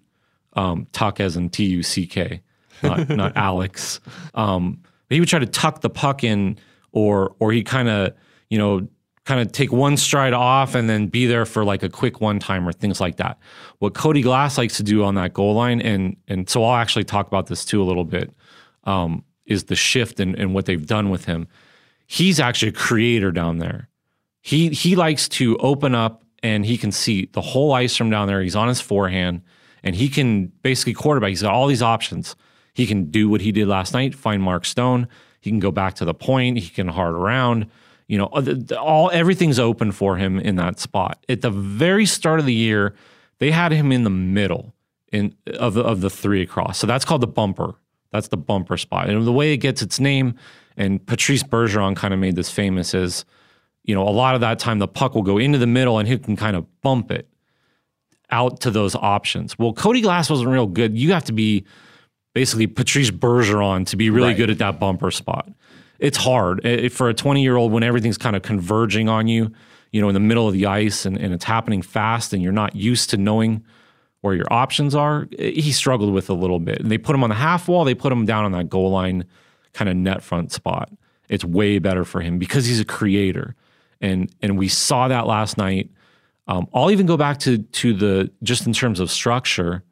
Um, 0.54 0.88
tuck 0.94 1.20
as 1.20 1.36
in 1.36 1.50
T 1.50 1.66
U 1.66 1.84
C 1.84 2.08
K, 2.08 2.42
not, 2.82 3.10
not 3.10 3.36
Alex. 3.36 4.00
Um, 4.36 4.82
he 5.10 5.20
would 5.20 5.28
try 5.28 5.40
to 5.40 5.46
tuck 5.46 5.82
the 5.82 5.90
puck 5.90 6.24
in, 6.24 6.58
or 6.94 7.36
or 7.40 7.52
he 7.52 7.62
kind 7.62 7.90
of 7.90 8.14
you 8.50 8.58
know 8.58 8.88
kind 9.26 9.42
of 9.42 9.52
take 9.52 9.72
one 9.72 9.98
stride 9.98 10.34
off 10.34 10.76
and 10.76 10.90
then 10.90 11.08
be 11.08 11.26
there 11.26 11.46
for 11.46 11.66
like 11.66 11.84
a 11.84 11.90
quick 11.90 12.22
one 12.22 12.40
timer, 12.40 12.72
things 12.72 13.02
like 13.02 13.18
that. 13.18 13.40
What 13.80 13.94
Cody 13.94 14.22
Glass 14.22 14.58
likes 14.58 14.78
to 14.78 14.84
do 14.84 15.04
on 15.04 15.16
that 15.16 15.34
goal 15.34 15.56
line, 15.56 15.82
and 15.82 16.16
and 16.28 16.50
so 16.50 16.64
I'll 16.64 16.76
actually 16.76 17.06
talk 17.06 17.28
about 17.28 17.48
this 17.48 17.66
too 17.66 17.82
a 17.82 17.86
little 17.86 18.06
bit, 18.06 18.32
um, 18.84 19.24
is 19.46 19.66
the 19.66 19.76
shift 19.76 20.20
and 20.20 20.36
and 20.36 20.54
what 20.54 20.66
they've 20.66 20.86
done 20.86 21.10
with 21.10 21.26
him. 21.26 21.48
He's 22.08 22.40
actually 22.40 22.70
a 22.70 22.74
creator 22.74 23.32
down 23.32 23.58
there. 23.58 23.90
He 24.42 24.70
he 24.70 24.96
likes 24.96 25.28
to 25.30 25.58
open 25.58 25.96
up 25.96 26.24
and 26.44 26.66
he 26.66 26.78
can 26.78 26.92
see 26.92 27.28
the 27.34 27.42
whole 27.42 27.74
ice 27.74 27.96
from 27.96 28.12
down 28.12 28.28
there. 28.28 28.42
He's 28.42 28.56
on 28.56 28.68
his 28.68 28.80
forehand 28.80 29.42
and 29.84 29.96
he 29.96 30.08
can 30.08 30.48
basically 30.62 30.94
quarterback. 30.94 31.30
He's 31.30 31.42
got 31.42 31.54
all 31.54 31.66
these 31.66 31.82
options. 31.82 32.36
He 32.74 32.86
can 32.86 33.06
do 33.06 33.28
what 33.30 33.42
he 33.42 33.52
did 33.52 33.68
last 33.68 33.94
night, 33.94 34.14
find 34.14 34.44
Mark 34.44 34.66
Stone. 34.66 35.08
He 35.40 35.50
can 35.50 35.60
go 35.60 35.72
back 35.72 35.96
to 35.96 36.06
the 36.06 36.14
point. 36.14 36.60
He 36.60 36.70
can 36.70 36.88
hard 36.88 37.16
around. 37.16 37.68
You 38.08 38.20
know, 38.20 38.26
all 38.80 39.10
everything's 39.12 39.58
open 39.60 39.92
for 39.92 40.16
him 40.18 40.40
in 40.40 40.58
that 40.58 40.80
spot. 40.80 41.26
At 41.28 41.42
the 41.42 41.50
very 41.50 42.06
start 42.06 42.40
of 42.40 42.46
the 42.46 42.54
year, 42.54 42.94
they 43.40 43.52
had 43.52 43.72
him 43.72 43.92
in 43.92 44.04
the 44.04 44.10
middle 44.10 44.74
in 45.12 45.36
of 45.58 45.74
the, 45.74 45.82
of 45.82 46.02
the 46.02 46.10
three 46.10 46.42
across. 46.42 46.78
So 46.78 46.88
that's 46.88 47.06
called 47.06 47.22
the 47.22 47.28
bumper. 47.28 47.76
That's 48.12 48.28
the 48.28 48.38
bumper 48.38 48.78
spot. 48.78 49.10
And 49.10 49.26
the 49.26 49.32
way 49.32 49.54
it 49.54 49.58
gets 49.58 49.82
its 49.82 50.00
name, 50.00 50.36
and 50.78 51.06
Patrice 51.06 51.44
Bergeron 51.44 51.96
kind 51.96 52.14
of 52.14 52.20
made 52.20 52.36
this 52.36 52.50
famous 52.50 52.94
is, 52.94 53.26
you 53.84 53.96
know, 53.96 54.08
a 54.08 54.10
lot 54.10 54.36
of 54.36 54.42
that 54.42 54.60
time 54.60 54.80
the 54.80 54.88
puck 54.88 55.16
will 55.16 55.24
go 55.24 55.38
into 55.38 55.58
the 55.58 55.68
middle 55.68 55.98
and 56.00 56.08
he 56.08 56.18
can 56.18 56.36
kind 56.36 56.56
of 56.56 56.66
bump 56.82 57.12
it 57.12 57.28
out 58.32 58.60
to 58.62 58.72
those 58.72 58.96
options. 58.96 59.58
Well, 59.58 59.74
Cody 59.74 60.02
Glass 60.02 60.30
wasn't 60.30 60.50
real 60.50 60.68
good. 60.68 60.98
You 60.98 61.14
have 61.14 61.26
to 61.26 61.34
be 61.34 61.66
basically 62.34 62.68
Patrice 62.68 63.12
Bergeron 63.12 63.86
to 63.88 63.96
be 63.96 64.10
really 64.10 64.30
right. 64.30 64.38
good 64.38 64.50
at 64.50 64.58
that 64.60 64.80
bumper 64.80 65.12
spot. 65.12 65.50
It's 66.00 66.18
hard 66.18 66.66
it, 66.66 66.92
for 66.92 67.10
a 67.10 67.14
20 67.14 67.42
year 67.42 67.56
old 67.56 67.72
when 67.72 67.84
everything's 67.84 68.18
kind 68.18 68.36
of 68.36 68.42
converging 68.42 69.10
on 69.10 69.28
you, 69.28 69.52
you 69.92 70.02
know, 70.02 70.08
in 70.08 70.14
the 70.14 70.20
middle 70.20 70.48
of 70.48 70.54
the 70.54 70.66
ice 70.66 71.06
and, 71.06 71.18
and 71.18 71.34
it's 71.34 71.46
happening 71.46 71.82
fast 71.82 72.34
and 72.34 72.42
you're 72.42 72.52
not 72.52 72.76
used 72.76 73.10
to 73.12 73.18
knowing 73.18 73.64
where 74.22 74.34
your 74.34 74.48
options 74.52 74.96
are. 74.96 75.28
He 75.38 75.72
struggled 75.72 76.14
with 76.14 76.30
a 76.30 76.34
little 76.34 76.60
bit. 76.60 76.80
And 76.80 76.92
they 76.92 76.98
put 76.98 77.16
him 77.16 77.24
on 77.24 77.30
the 77.30 77.36
half 77.36 77.68
wall, 77.68 77.84
they 77.86 77.96
put 77.96 78.12
him 78.12 78.26
down 78.26 78.46
on 78.46 78.52
that 78.54 78.70
goal 78.70 78.92
line 78.92 79.26
kind 79.74 79.90
of 79.90 79.96
net 79.96 80.24
front 80.24 80.52
spot. 80.52 80.92
It's 81.30 81.44
way 81.44 81.80
better 81.80 82.06
for 82.06 82.22
him 82.22 82.40
because 82.40 82.66
he's 82.66 82.80
a 82.80 82.86
creator. 82.86 83.56
And 84.02 84.34
and 84.42 84.58
we 84.58 84.68
saw 84.68 85.08
that 85.08 85.26
last 85.26 85.58
night 85.58 85.90
um, 86.48 86.68
I'll 86.74 86.92
even 86.92 87.06
go 87.06 87.18
back 87.18 87.40
to 87.40 87.60
to 87.60 87.94
the 87.94 88.32
just 88.44 88.68
in 88.68 88.74
terms 88.74 89.00
of 89.00 89.10
structure, 89.10 89.84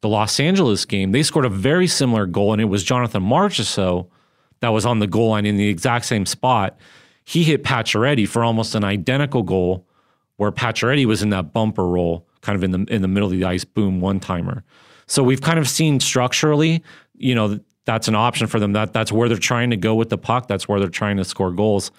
the 0.00 0.08
Los 0.08 0.38
Angeles 0.38 0.84
game. 0.84 1.12
They 1.12 1.22
scored 1.22 1.46
a 1.46 1.50
very 1.50 1.86
similar 1.86 2.26
goal, 2.26 2.52
and 2.52 2.60
it 2.60 2.66
was 2.66 2.84
Jonathan 2.84 3.22
Marchessault 3.22 4.08
that 4.60 4.68
was 4.70 4.86
on 4.86 4.98
the 4.98 5.06
goal 5.06 5.30
line 5.30 5.46
in 5.46 5.56
the 5.56 5.68
exact 5.68 6.04
same 6.04 6.26
spot. 6.26 6.78
He 7.24 7.42
hit 7.42 7.64
Pacioretty 7.64 8.28
for 8.28 8.44
almost 8.44 8.74
an 8.74 8.84
identical 8.84 9.42
goal, 9.42 9.86
where 10.36 10.52
Pacioretty 10.52 11.06
was 11.06 11.22
in 11.22 11.30
that 11.30 11.52
bumper 11.52 11.86
role, 11.86 12.26
kind 12.40 12.56
of 12.56 12.62
in 12.62 12.70
the 12.70 12.92
in 12.92 13.02
the 13.02 13.08
middle 13.08 13.28
of 13.30 13.32
the 13.32 13.44
ice, 13.44 13.64
boom, 13.64 14.00
one 14.00 14.20
timer. 14.20 14.62
So 15.06 15.22
we've 15.22 15.40
kind 15.40 15.58
of 15.58 15.68
seen 15.68 16.00
structurally, 16.00 16.82
you 17.14 17.34
know, 17.34 17.60
that's 17.84 18.08
an 18.08 18.14
option 18.14 18.46
for 18.46 18.60
them. 18.60 18.72
That 18.72 18.92
that's 18.92 19.12
where 19.12 19.28
they're 19.28 19.38
trying 19.38 19.70
to 19.70 19.76
go 19.76 19.94
with 19.94 20.08
the 20.08 20.18
puck. 20.18 20.48
That's 20.48 20.68
where 20.68 20.80
they're 20.80 20.88
trying 20.88 21.16
to 21.16 21.24
score 21.24 21.52
goals. 21.52 21.90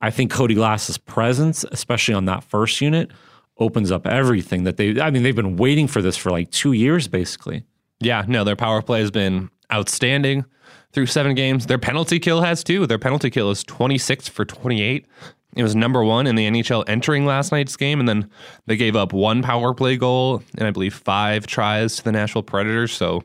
I 0.00 0.10
think 0.10 0.30
Cody 0.30 0.54
Glass's 0.54 0.98
presence, 0.98 1.64
especially 1.70 2.14
on 2.14 2.24
that 2.26 2.44
first 2.44 2.80
unit, 2.80 3.10
opens 3.58 3.90
up 3.90 4.06
everything 4.06 4.64
that 4.64 4.76
they 4.76 5.00
I 5.00 5.10
mean 5.10 5.22
they've 5.22 5.36
been 5.36 5.56
waiting 5.56 5.86
for 5.86 6.02
this 6.02 6.16
for 6.16 6.30
like 6.30 6.50
2 6.50 6.72
years 6.72 7.08
basically. 7.08 7.64
Yeah, 8.00 8.24
no, 8.26 8.44
their 8.44 8.56
power 8.56 8.82
play 8.82 9.00
has 9.00 9.10
been 9.10 9.50
outstanding 9.72 10.44
through 10.94 11.06
7 11.06 11.34
games. 11.34 11.66
Their 11.66 11.78
penalty 11.78 12.18
kill 12.18 12.40
has 12.40 12.64
too. 12.64 12.86
Their 12.86 12.98
penalty 12.98 13.30
kill 13.30 13.50
is 13.50 13.62
26 13.64 14.28
for 14.28 14.44
28. 14.44 15.06
It 15.56 15.62
was 15.62 15.76
number 15.76 16.02
1 16.02 16.26
in 16.26 16.34
the 16.34 16.48
NHL 16.48 16.84
entering 16.88 17.26
last 17.26 17.52
night's 17.52 17.76
game 17.76 18.00
and 18.00 18.08
then 18.08 18.30
they 18.66 18.76
gave 18.76 18.96
up 18.96 19.12
one 19.12 19.42
power 19.42 19.74
play 19.74 19.96
goal 19.96 20.42
and 20.56 20.66
I 20.66 20.70
believe 20.70 20.94
5 20.94 21.46
tries 21.46 21.96
to 21.96 22.04
the 22.04 22.12
Nashville 22.12 22.42
Predators, 22.42 22.92
so 22.92 23.22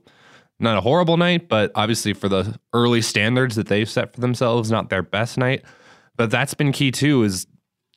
not 0.60 0.77
a 0.77 0.82
horrible 0.82 1.15
night, 1.15 1.47
but 1.47 1.71
obviously 1.75 2.13
for 2.13 2.27
the 2.27 2.60
early 2.73 3.01
standards 3.01 3.55
that 3.55 3.67
they've 3.67 3.89
set 3.89 4.13
for 4.13 4.19
themselves, 4.19 4.69
not 4.69 4.89
their 4.89 5.01
best 5.01 5.38
night. 5.38 5.63
But 6.17 6.32
that's 6.32 6.53
been 6.53 6.73
key 6.73 6.91
too 6.91 7.23
is 7.23 7.47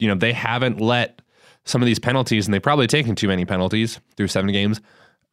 you 0.02 0.08
know, 0.08 0.16
they 0.16 0.32
haven't 0.32 0.80
let 0.80 1.22
some 1.64 1.80
of 1.80 1.86
these 1.86 2.00
penalties, 2.00 2.46
and 2.46 2.52
they've 2.52 2.60
probably 2.60 2.88
taken 2.88 3.14
too 3.14 3.28
many 3.28 3.44
penalties 3.44 4.00
through 4.16 4.26
seven 4.26 4.50
games, 4.50 4.80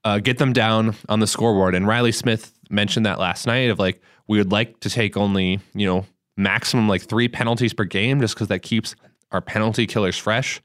uh, 0.04 0.20
get 0.20 0.38
them 0.38 0.54
down 0.54 0.96
on 1.10 1.20
the 1.20 1.26
scoreboard. 1.26 1.74
And 1.74 1.88
Riley 1.88 2.12
Smith 2.12 2.54
mentioned 2.70 3.08
that 3.08 3.18
last 3.18 3.48
night 3.48 3.72
of 3.72 3.80
like, 3.80 4.00
we 4.30 4.38
would 4.38 4.52
like 4.52 4.80
to 4.82 4.90
take 4.90 5.18
only, 5.18 5.60
you 5.74 5.88
know, 5.88 6.06
maximum 6.38 6.88
like 6.88 7.02
three 7.02 7.28
penalties 7.28 7.74
per 7.74 7.84
game 7.84 8.22
just 8.22 8.36
because 8.36 8.48
that 8.48 8.60
keeps 8.60 8.96
our 9.32 9.42
penalty 9.42 9.86
killers 9.86 10.18
fresh. 10.18 10.62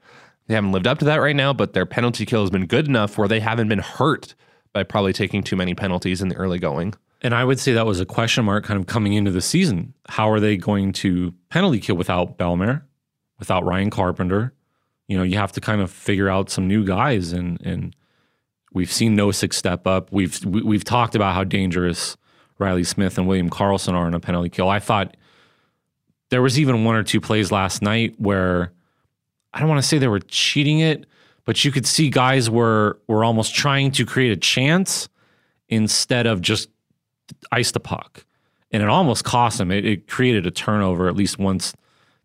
They 0.47 0.53
haven't 0.53 0.71
lived 0.71 0.87
up 0.87 0.99
to 0.99 1.05
that 1.05 1.17
right 1.17 1.35
now, 1.35 1.51
but 1.51 1.73
their 1.73 1.87
penalty 1.87 2.25
kill 2.25 2.41
has 2.41 2.51
been 2.51 2.67
good 2.67 2.87
enough 2.87 3.17
where 3.17 3.27
they 3.27 3.39
haven't 3.39 3.67
been 3.67 3.79
hurt 3.79 4.35
by 4.71 4.83
probably 4.83 5.11
taking 5.11 5.43
too 5.43 5.55
many 5.55 5.73
penalties 5.73 6.21
in 6.21 6.29
the 6.29 6.35
early 6.35 6.59
going. 6.59 6.93
And 7.23 7.33
I 7.33 7.43
would 7.43 7.59
say 7.59 7.73
that 7.73 7.87
was 7.87 7.99
a 7.99 8.05
question 8.05 8.45
mark 8.45 8.65
kind 8.65 8.79
of 8.79 8.85
coming 8.85 9.13
into 9.13 9.31
the 9.31 9.41
season. 9.41 9.95
How 10.07 10.29
are 10.29 10.39
they 10.39 10.57
going 10.57 10.93
to 10.93 11.33
penalty 11.49 11.79
kill 11.79 11.95
without 11.95 12.37
Bellemare, 12.37 12.83
without 13.39 13.65
Ryan 13.65 13.89
Carpenter, 13.89 14.53
you 15.07 15.17
know, 15.17 15.23
you 15.23 15.37
have 15.37 15.51
to 15.53 15.61
kind 15.61 15.81
of 15.81 15.91
figure 15.91 16.29
out 16.29 16.51
some 16.51 16.67
new 16.67 16.83
guys 16.83 17.31
and 17.31 17.59
and 17.61 17.95
we've 18.73 18.91
seen 18.91 19.17
Nosek 19.17 19.53
step 19.53 19.87
up. 19.87 20.11
We've 20.11 20.43
we, 20.45 20.59
have 20.59 20.65
we 20.67 20.75
have 20.75 20.83
talked 20.83 21.15
about 21.15 21.33
how 21.33 21.43
dangerous 21.43 22.15
Riley 22.57 22.83
Smith 22.83 23.17
and 23.17 23.27
William 23.27 23.49
Karlsson 23.49 23.93
are 23.93 24.07
in 24.07 24.13
a 24.13 24.19
penalty 24.19 24.49
kill. 24.49 24.69
I 24.69 24.79
thought 24.79 25.15
there 26.29 26.41
was 26.41 26.59
even 26.59 26.83
one 26.83 26.95
or 26.95 27.03
two 27.03 27.21
plays 27.21 27.51
last 27.51 27.81
night 27.81 28.15
where 28.17 28.71
I 29.53 29.59
don't 29.59 29.69
want 29.69 29.81
to 29.81 29.87
say 29.87 29.97
they 29.97 30.07
were 30.07 30.19
cheating 30.19 30.79
it, 30.79 31.05
but 31.45 31.63
you 31.63 31.71
could 31.71 31.85
see 31.85 32.09
guys 32.09 32.49
were 32.49 32.99
were 33.07 33.23
almost 33.23 33.55
trying 33.55 33.91
to 33.91 34.05
create 34.05 34.31
a 34.31 34.37
chance 34.37 35.07
instead 35.69 36.25
of 36.27 36.41
just 36.41 36.69
ice 37.51 37.71
the 37.71 37.79
puck. 37.79 38.25
And 38.71 38.83
it 38.83 38.89
almost 38.89 39.23
cost 39.23 39.57
them. 39.57 39.71
It, 39.71 39.85
it 39.85 40.07
created 40.07 40.45
a 40.45 40.51
turnover 40.51 41.07
at 41.07 41.15
least 41.15 41.39
once 41.39 41.73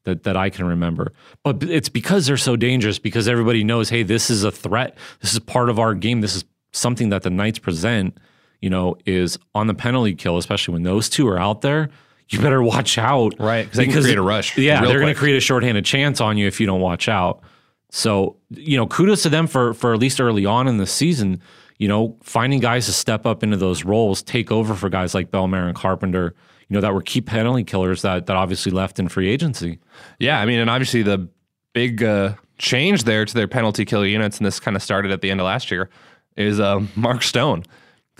that 0.04 0.24
that 0.24 0.36
I 0.36 0.50
can 0.50 0.64
remember. 0.66 1.12
But 1.44 1.62
it's 1.62 1.88
because 1.88 2.26
they're 2.26 2.36
so 2.36 2.56
dangerous 2.56 2.98
because 2.98 3.28
everybody 3.28 3.62
knows, 3.62 3.88
hey, 3.88 4.02
this 4.02 4.30
is 4.30 4.44
a 4.44 4.50
threat. 4.50 4.96
This 5.20 5.32
is 5.32 5.38
part 5.40 5.68
of 5.68 5.78
our 5.78 5.94
game. 5.94 6.20
This 6.20 6.34
is 6.34 6.44
something 6.72 7.10
that 7.10 7.22
the 7.22 7.30
Knights 7.30 7.58
present. 7.58 8.16
You 8.60 8.70
know, 8.70 8.96
is 9.06 9.38
on 9.54 9.66
the 9.66 9.74
penalty 9.74 10.14
kill, 10.14 10.36
especially 10.38 10.72
when 10.72 10.82
those 10.82 11.08
two 11.08 11.26
are 11.28 11.38
out 11.38 11.62
there. 11.62 11.90
You 12.28 12.40
better 12.40 12.62
watch 12.62 12.96
out, 12.98 13.34
right? 13.38 13.64
Because 13.64 13.78
they 13.78 13.86
can 13.86 14.02
create 14.02 14.18
a 14.18 14.22
rush. 14.22 14.56
Yeah, 14.56 14.84
they're 14.84 15.00
going 15.00 15.12
to 15.12 15.18
create 15.18 15.36
a 15.36 15.40
shorthanded 15.40 15.84
chance 15.84 16.20
on 16.20 16.36
you 16.36 16.46
if 16.46 16.60
you 16.60 16.66
don't 16.66 16.80
watch 16.80 17.08
out. 17.08 17.42
So 17.90 18.36
you 18.50 18.76
know, 18.76 18.86
kudos 18.86 19.22
to 19.24 19.28
them 19.28 19.46
for 19.46 19.74
for 19.74 19.92
at 19.94 19.98
least 19.98 20.20
early 20.20 20.46
on 20.46 20.68
in 20.68 20.76
the 20.76 20.86
season. 20.86 21.40
You 21.78 21.88
know, 21.88 22.16
finding 22.22 22.60
guys 22.60 22.86
to 22.86 22.92
step 22.92 23.24
up 23.24 23.42
into 23.42 23.56
those 23.56 23.84
roles, 23.84 24.22
take 24.22 24.52
over 24.52 24.74
for 24.74 24.90
guys 24.90 25.14
like 25.14 25.30
Bellemare 25.30 25.66
and 25.66 25.74
Carpenter 25.74 26.34
you 26.70 26.74
know, 26.74 26.80
that 26.80 26.94
were 26.94 27.02
key 27.02 27.20
penalty 27.20 27.64
killers 27.64 28.02
that 28.02 28.26
that 28.26 28.36
obviously 28.36 28.70
left 28.70 28.98
in 28.98 29.08
free 29.08 29.28
agency. 29.28 29.80
Yeah, 30.20 30.40
I 30.40 30.46
mean, 30.46 30.60
and 30.60 30.70
obviously 30.70 31.02
the 31.02 31.28
big 31.72 32.02
uh, 32.02 32.34
change 32.58 33.04
there 33.04 33.24
to 33.24 33.34
their 33.34 33.48
penalty 33.48 33.84
kill 33.84 34.06
units, 34.06 34.38
and 34.38 34.46
this 34.46 34.60
kind 34.60 34.76
of 34.76 34.82
started 34.82 35.10
at 35.10 35.20
the 35.20 35.30
end 35.32 35.40
of 35.40 35.46
last 35.46 35.70
year, 35.70 35.90
is 36.36 36.60
uh, 36.60 36.80
Mark 36.94 37.22
Stone, 37.24 37.64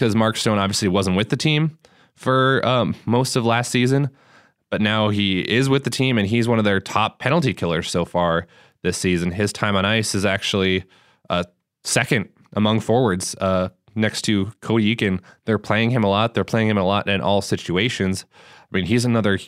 because 0.01 0.17
Mark 0.17 0.39
Stone 0.39 0.59
obviously 0.59 0.89
wasn't 0.89 1.15
with 1.15 1.29
the 1.29 1.37
team 1.37 1.79
for 2.17 2.67
um, 2.67 2.97
most 3.05 3.37
of 3.37 3.45
last 3.45 3.71
season, 3.71 4.09
but 4.71 4.81
now 4.81 5.11
he 5.11 5.41
is 5.41 5.69
with 5.69 5.85
the 5.85 5.91
team 5.91 6.17
and 6.17 6.27
he's 6.27 6.49
one 6.49 6.59
of 6.59 6.65
their 6.65 6.81
top 6.81 7.19
penalty 7.19 7.53
killers 7.53 7.91
so 7.91 8.07
far 8.07 8.47
this 8.83 8.97
season. 8.97 9.31
His 9.31 9.53
time 9.53 9.77
on 9.77 9.85
ice 9.85 10.15
is 10.15 10.25
actually 10.25 10.85
uh, 11.29 11.45
second 11.85 12.31
among 12.55 12.81
forwards 12.81 13.35
uh, 13.43 13.69
next 13.95 14.23
to 14.23 14.51
Cody 14.63 14.97
Eakin. 14.97 15.21
They're 15.45 15.59
playing 15.59 15.91
him 15.91 16.03
a 16.03 16.09
lot. 16.09 16.33
They're 16.33 16.45
playing 16.45 16.69
him 16.69 16.79
a 16.79 16.85
lot 16.85 17.07
in 17.07 17.21
all 17.21 17.43
situations. 17.43 18.25
I 18.33 18.77
mean, 18.77 18.87
he's 18.87 19.05
another 19.05 19.39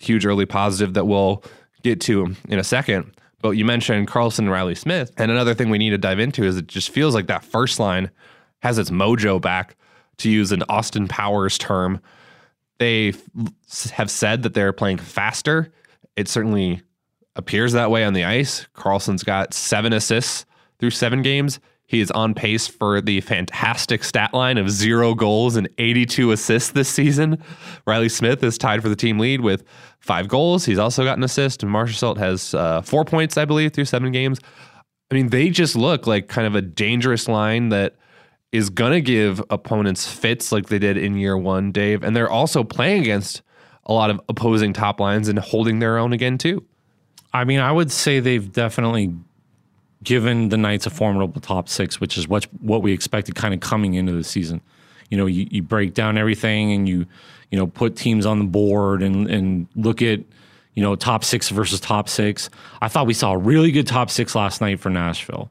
huge 0.00 0.26
early 0.26 0.46
positive 0.46 0.94
that 0.94 1.04
we'll 1.04 1.44
get 1.84 2.00
to 2.02 2.34
in 2.48 2.58
a 2.58 2.64
second. 2.64 3.14
But 3.40 3.50
you 3.50 3.64
mentioned 3.64 4.08
Karlsson 4.08 4.40
and 4.40 4.50
Riley 4.50 4.74
Smith. 4.74 5.12
And 5.16 5.30
another 5.30 5.54
thing 5.54 5.70
we 5.70 5.78
need 5.78 5.90
to 5.90 5.98
dive 5.98 6.18
into 6.18 6.42
is 6.42 6.56
it 6.56 6.66
just 6.66 6.90
feels 6.90 7.14
like 7.14 7.28
that 7.28 7.44
first 7.44 7.78
line 7.78 8.10
has 8.62 8.78
its 8.78 8.90
mojo 8.90 9.40
back, 9.40 9.76
to 10.18 10.30
use 10.30 10.52
an 10.52 10.62
Austin 10.68 11.08
Powers 11.08 11.58
term. 11.58 12.00
They 12.78 13.14
have 13.92 14.10
said 14.10 14.42
that 14.42 14.54
they're 14.54 14.72
playing 14.72 14.98
faster. 14.98 15.72
It 16.16 16.28
certainly 16.28 16.82
appears 17.36 17.72
that 17.72 17.90
way 17.90 18.04
on 18.04 18.12
the 18.12 18.24
ice. 18.24 18.66
Karlsson's 18.74 19.22
got 19.22 19.54
seven 19.54 19.92
assists 19.92 20.44
through 20.78 20.90
seven 20.90 21.22
games. 21.22 21.60
He 21.86 22.00
is 22.00 22.10
on 22.12 22.34
pace 22.34 22.66
for 22.66 23.02
the 23.02 23.20
fantastic 23.20 24.02
stat 24.02 24.32
line 24.32 24.56
of 24.56 24.70
zero 24.70 25.14
goals 25.14 25.56
and 25.56 25.68
82 25.76 26.32
assists 26.32 26.70
this 26.70 26.88
season. 26.88 27.42
Riley 27.86 28.08
Smith 28.08 28.42
is 28.42 28.56
tied 28.56 28.82
for 28.82 28.88
the 28.88 28.96
team 28.96 29.18
lead 29.18 29.42
with 29.42 29.62
five 30.00 30.26
goals. 30.26 30.64
He's 30.64 30.78
also 30.78 31.04
got 31.04 31.18
an 31.18 31.24
assist. 31.24 31.62
And 31.62 31.70
Marchessault 31.70 32.16
has 32.16 32.54
uh, 32.54 32.80
four 32.80 33.04
points, 33.04 33.36
I 33.36 33.44
believe, 33.44 33.74
through 33.74 33.84
seven 33.84 34.10
games. 34.10 34.40
I 35.10 35.14
mean, 35.14 35.28
they 35.28 35.50
just 35.50 35.76
look 35.76 36.06
like 36.06 36.28
kind 36.28 36.46
of 36.46 36.54
a 36.54 36.62
dangerous 36.62 37.28
line 37.28 37.68
that 37.68 37.96
is 38.52 38.68
going 38.68 38.92
to 38.92 39.00
give 39.00 39.42
opponents 39.50 40.06
fits 40.06 40.52
like 40.52 40.66
they 40.66 40.78
did 40.78 40.98
in 40.98 41.16
year 41.16 41.36
one, 41.36 41.72
Dave. 41.72 42.04
And 42.04 42.14
they're 42.14 42.30
also 42.30 42.62
playing 42.62 43.00
against 43.00 43.42
a 43.86 43.92
lot 43.92 44.10
of 44.10 44.20
opposing 44.28 44.72
top 44.72 45.00
lines 45.00 45.28
and 45.28 45.38
holding 45.38 45.78
their 45.78 45.98
own 45.98 46.12
again, 46.12 46.38
too. 46.38 46.64
I 47.32 47.44
mean, 47.44 47.60
I 47.60 47.72
would 47.72 47.90
say 47.90 48.20
they've 48.20 48.52
definitely 48.52 49.14
given 50.04 50.50
the 50.50 50.58
Knights 50.58 50.86
a 50.86 50.90
formidable 50.90 51.40
top 51.40 51.68
six, 51.68 52.00
which 52.00 52.18
is 52.18 52.28
what 52.28 52.44
what 52.60 52.82
we 52.82 52.92
expected 52.92 53.34
kind 53.34 53.54
of 53.54 53.60
coming 53.60 53.94
into 53.94 54.12
the 54.12 54.24
season. 54.24 54.60
You 55.08 55.16
know, 55.16 55.26
you, 55.26 55.46
you 55.50 55.62
break 55.62 55.94
down 55.94 56.18
everything 56.18 56.72
and 56.72 56.88
you 56.88 57.06
you 57.50 57.58
know 57.58 57.66
put 57.66 57.96
teams 57.96 58.26
on 58.26 58.38
the 58.38 58.44
board 58.44 59.02
and 59.02 59.30
and 59.30 59.66
look 59.76 60.02
at 60.02 60.20
you 60.74 60.82
know 60.82 60.94
top 60.94 61.24
six 61.24 61.48
versus 61.48 61.80
top 61.80 62.08
six. 62.08 62.50
I 62.82 62.88
thought 62.88 63.06
we 63.06 63.14
saw 63.14 63.32
a 63.32 63.38
really 63.38 63.72
good 63.72 63.86
top 63.86 64.10
six 64.10 64.34
last 64.34 64.60
night 64.60 64.78
for 64.78 64.90
Nashville 64.90 65.50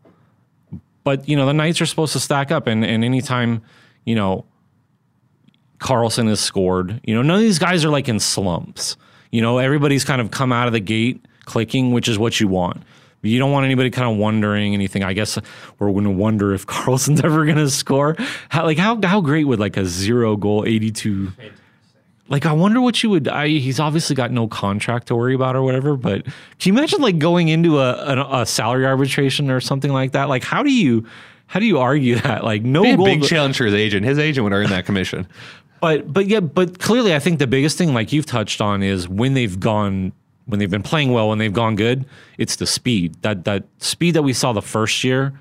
but 1.04 1.28
you 1.28 1.36
know 1.36 1.46
the 1.46 1.54
Knights 1.54 1.82
are 1.82 1.86
supposed 1.86 2.14
to 2.14 2.20
stack 2.20 2.52
up, 2.52 2.68
and 2.68 2.84
and 2.86 3.04
anytime 3.04 3.62
you 4.06 4.16
know 4.16 4.46
Karlsson 5.80 6.28
has 6.28 6.40
scored, 6.40 7.00
you 7.04 7.16
know 7.16 7.22
none 7.22 7.38
of 7.38 7.42
these 7.42 7.60
guys 7.60 7.84
are 7.86 7.90
like 7.90 8.08
in 8.10 8.20
slumps. 8.20 8.98
You 9.32 9.42
know 9.42 9.58
everybody's 9.58 10.04
kind 10.04 10.22
of 10.22 10.32
come 10.32 10.52
out 10.52 10.68
of 10.68 10.74
the 10.74 10.80
gate 10.80 11.26
clicking, 11.46 11.92
which 11.92 12.08
is 12.08 12.18
what 12.18 12.40
you 12.40 12.48
want. 12.48 12.84
You 13.24 13.38
don't 13.38 13.52
want 13.52 13.66
anybody 13.66 13.92
kind 13.92 14.12
of 14.12 14.18
wondering 14.18 14.74
anything. 14.74 15.04
I 15.04 15.14
guess 15.14 15.38
we're 15.78 15.92
going 15.92 16.06
to 16.06 16.10
wonder 16.10 16.54
if 16.54 16.66
Karlsson's 16.68 17.22
ever 17.22 17.46
going 17.46 17.58
to 17.58 17.70
score. 17.70 18.16
How, 18.50 18.66
like 18.66 18.78
how 18.78 19.00
how 19.04 19.22
great 19.22 19.46
would 19.46 19.60
like 19.60 19.78
a 19.78 19.86
zero 19.86 20.36
goal 20.36 20.66
eighty 20.66 20.92
two 20.92 21.32
like, 22.32 22.46
I 22.46 22.54
wonder 22.54 22.80
what 22.80 23.04
you 23.04 23.10
would. 23.10 23.28
I, 23.28 23.50
he's 23.50 23.78
obviously 23.78 24.16
got 24.16 24.32
no 24.32 24.48
contract 24.48 25.08
to 25.08 25.16
worry 25.18 25.36
about 25.36 25.58
or 25.58 25.64
whatever. 25.64 25.98
But 25.98 26.24
can 26.24 26.34
you 26.64 26.74
imagine 26.74 27.02
like 27.02 27.20
going 27.20 27.50
into 27.50 27.80
a, 27.80 27.92
a, 27.92 28.42
a 28.42 28.46
salary 28.46 28.86
arbitration 28.86 29.52
or 29.52 29.60
something 29.60 29.92
like 29.92 30.14
that? 30.14 30.30
Like, 30.30 30.44
how 30.44 30.64
do 30.64 30.72
you 30.72 31.06
how 31.48 31.60
do 31.60 31.66
you 31.66 31.80
argue 31.80 32.16
that? 32.22 32.46
Like, 32.46 32.64
no 32.64 32.84
big 32.96 33.24
challenge 33.24 33.58
for 33.58 33.66
his 33.66 33.74
agent. 33.74 34.06
His 34.06 34.18
agent 34.18 34.46
would 34.46 34.54
earn 34.54 34.70
that 34.70 34.86
commission. 34.86 35.28
but 35.82 36.12
but 36.12 36.28
yeah, 36.28 36.40
but 36.40 36.80
clearly, 36.80 37.14
I 37.14 37.20
think 37.20 37.40
the 37.40 37.48
biggest 37.48 37.78
thing, 37.78 37.94
like 37.94 38.14
you've 38.14 38.26
touched 38.26 38.62
on, 38.62 38.82
is 38.82 39.10
when 39.10 39.34
they've 39.34 39.60
gone 39.60 40.14
when 40.46 40.60
they've 40.60 40.72
been 40.72 40.84
playing 40.84 41.12
well, 41.12 41.28
when 41.28 41.38
they've 41.38 41.52
gone 41.52 41.76
good, 41.76 42.06
it's 42.38 42.56
the 42.56 42.66
speed. 42.66 43.22
That 43.24 43.44
that 43.44 43.66
speed 43.80 44.12
that 44.14 44.24
we 44.24 44.32
saw 44.32 44.54
the 44.54 44.62
first 44.62 45.04
year 45.04 45.34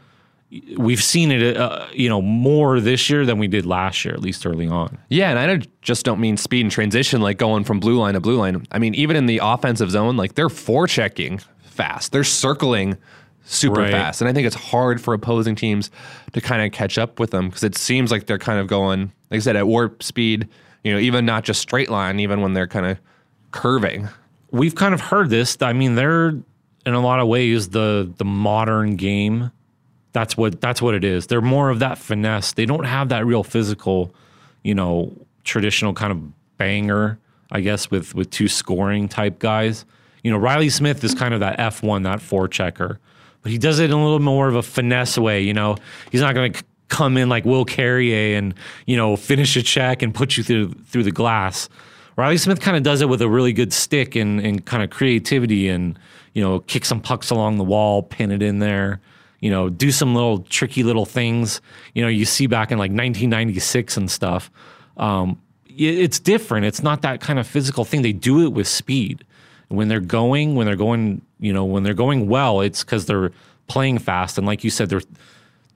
we've 0.77 1.03
seen 1.03 1.31
it, 1.31 1.57
uh, 1.57 1.87
you 1.93 2.09
know, 2.09 2.21
more 2.21 2.81
this 2.81 3.09
year 3.09 3.25
than 3.25 3.39
we 3.39 3.47
did 3.47 3.67
last 3.67 4.05
year, 4.05 4.15
at 4.15 4.21
least 4.21 4.45
early 4.45 4.67
on. 4.67 4.99
Yeah, 5.09 5.31
and 5.31 5.39
I 5.39 5.67
just 5.83 6.05
don't 6.05 6.21
mean 6.21 6.37
speed 6.37 6.63
and 6.63 6.71
transition, 6.71 7.21
like 7.21 7.39
going 7.39 7.65
from 7.65 7.81
blue 7.81 7.99
line 7.99 8.15
to 8.15 8.21
blue 8.21 8.37
line. 8.37 8.67
I 8.73 8.79
mean, 8.79 8.95
even 8.95 9.17
in 9.17 9.27
the 9.27 9.41
offensive 9.43 9.91
zone, 9.91 10.17
like 10.17 10.35
they're 10.35 10.49
forechecking 10.49 11.45
fast, 11.63 12.13
they're 12.13 12.25
circling 12.25 12.99
super 13.45 13.81
right. 13.81 13.93
fast, 13.93 14.21
and 14.21 14.29
I 14.29 14.33
think 14.33 14.47
it's 14.47 14.57
hard 14.57 15.01
for 15.01 15.15
opposing 15.15 15.55
teams 15.55 15.91
to 16.33 16.41
kind 16.41 16.63
of 16.63 16.73
catch 16.73 16.99
up 16.99 17.21
with 17.21 17.31
them 17.31 17.49
because 17.49 17.63
it 17.63 17.77
seems 17.77 18.11
like 18.11 18.27
they're 18.27 18.39
kind 18.39 18.59
of 18.59 18.67
going, 18.67 19.13
like 19.31 19.39
I 19.39 19.41
said, 19.41 19.57
at 19.57 19.67
warp 19.67 20.03
speed. 20.03 20.49
You 20.83 20.95
know, 20.95 20.99
even 20.99 21.27
not 21.27 21.45
just 21.45 21.61
straight 21.61 21.91
line, 21.91 22.21
even 22.21 22.41
when 22.41 22.55
they're 22.55 22.67
kind 22.67 22.87
of 22.87 22.99
curving. 23.51 24.09
We've 24.51 24.75
kind 24.75 24.95
of 24.95 25.01
heard 25.03 25.29
this. 25.29 25.59
I 25.61 25.75
mean, 25.75 25.95
they're 25.95 26.31
in 26.87 26.95
a 26.95 27.01
lot 27.01 27.21
of 27.21 27.29
ways 27.29 27.69
the 27.69 28.11
the 28.17 28.25
modern 28.25 28.97
game 28.97 29.53
that's 30.12 30.37
what 30.37 30.61
that's 30.61 30.83
what 30.83 30.94
it 30.94 31.05
is. 31.05 31.27
They're 31.27 31.40
more 31.40 31.70
of 31.70 31.79
that 31.79 31.99
finesse. 31.99 32.53
They 32.53 32.66
don't 32.66 32.85
have 32.85 33.09
that 33.11 33.25
real 33.25 33.44
physical, 33.44 34.14
you 34.62 34.75
know, 34.75 35.12
traditional 35.44 35.94
kind 35.94 36.12
of 36.12 36.57
banger, 36.59 37.18
I 37.53 37.61
guess, 37.61 37.90
with 37.90 38.14
with 38.14 38.31
two 38.31 38.49
scoring 38.49 39.09
type 39.09 39.38
guys. 39.38 39.85
You 40.23 40.31
know, 40.31 40.38
Riley 40.38 40.68
Smith 40.68 41.03
is 41.05 41.14
kind 41.14 41.33
of 41.33 41.40
that 41.40 41.61
F 41.61 41.83
one, 41.83 42.03
that 42.03 42.20
four 42.20 42.49
checker, 42.49 42.99
but 43.42 43.53
he 43.53 43.59
does 43.59 43.79
it 43.79 43.87
in 43.87 43.92
a 43.92 44.03
little 44.03 44.18
more 44.18 44.49
of 44.49 44.57
a 44.57 44.62
finesse 44.62 45.16
way. 45.16 45.42
You 45.42 45.55
know, 45.55 45.77
he's 46.11 46.20
not 46.20 46.35
going 46.35 46.53
to 46.53 46.64
come 46.88 47.16
in 47.16 47.29
like 47.29 47.44
Will 47.44 47.64
Carrier 47.64 48.37
and 48.37 48.55
you 48.87 48.96
know 48.96 49.16
finish 49.16 49.57
a 49.57 49.62
check 49.62 50.03
and 50.03 50.14
put 50.14 50.37
you 50.37 50.42
through 50.42 50.73
through 50.87 51.05
the 51.05 51.12
glass. 51.12 51.68
Riley 52.16 52.37
Smith 52.37 52.61
kind 52.61 52.77
of 52.77 52.83
does 52.83 53.01
it 53.01 53.09
with 53.09 53.23
a 53.23 53.29
really 53.29 53.53
good 53.53 53.73
stick 53.73 54.16
and 54.16 54.40
and 54.40 54.66
kind 54.66 54.83
of 54.83 54.90
creativity 54.90 55.68
and 55.68 55.96
you 56.35 56.42
know 56.42 56.59
kick 56.61 56.85
some 56.85 57.01
pucks 57.01 57.31
along 57.31 57.59
the 57.59 57.64
wall, 57.64 58.03
pin 58.03 58.33
it 58.33 58.42
in 58.42 58.59
there 58.59 59.01
you 59.40 59.50
know, 59.50 59.68
do 59.68 59.90
some 59.90 60.14
little 60.14 60.40
tricky 60.40 60.83
little 60.83 61.07
things. 61.07 61.61
You 61.94 62.03
know, 62.03 62.09
you 62.09 62.24
see 62.24 62.46
back 62.46 62.70
in 62.70 62.79
like 62.79 62.90
1996 62.90 63.96
and 63.96 64.11
stuff. 64.11 64.50
Um, 64.96 65.40
it's 65.66 66.18
different. 66.18 66.66
It's 66.66 66.83
not 66.83 67.03
that 67.03 67.20
kind 67.20 67.38
of 67.38 67.46
physical 67.46 67.85
thing. 67.85 68.03
They 68.03 68.12
do 68.12 68.44
it 68.44 68.53
with 68.53 68.68
speed. 68.68 69.24
When 69.68 69.88
they're 69.88 70.00
going, 70.00 70.57
when 70.57 70.66
they're 70.66 70.76
going, 70.76 71.22
you 71.38 71.53
know, 71.53 71.64
when 71.64 71.85
they're 71.85 71.94
going 71.94 72.29
well, 72.29 72.61
it's 72.61 72.83
because 72.83 73.07
they're 73.07 73.31
playing 73.68 73.98
fast. 73.98 74.37
And 74.37 74.46
like 74.46 74.64
you 74.64 74.70
said, 74.70 74.88
they're 74.88 75.03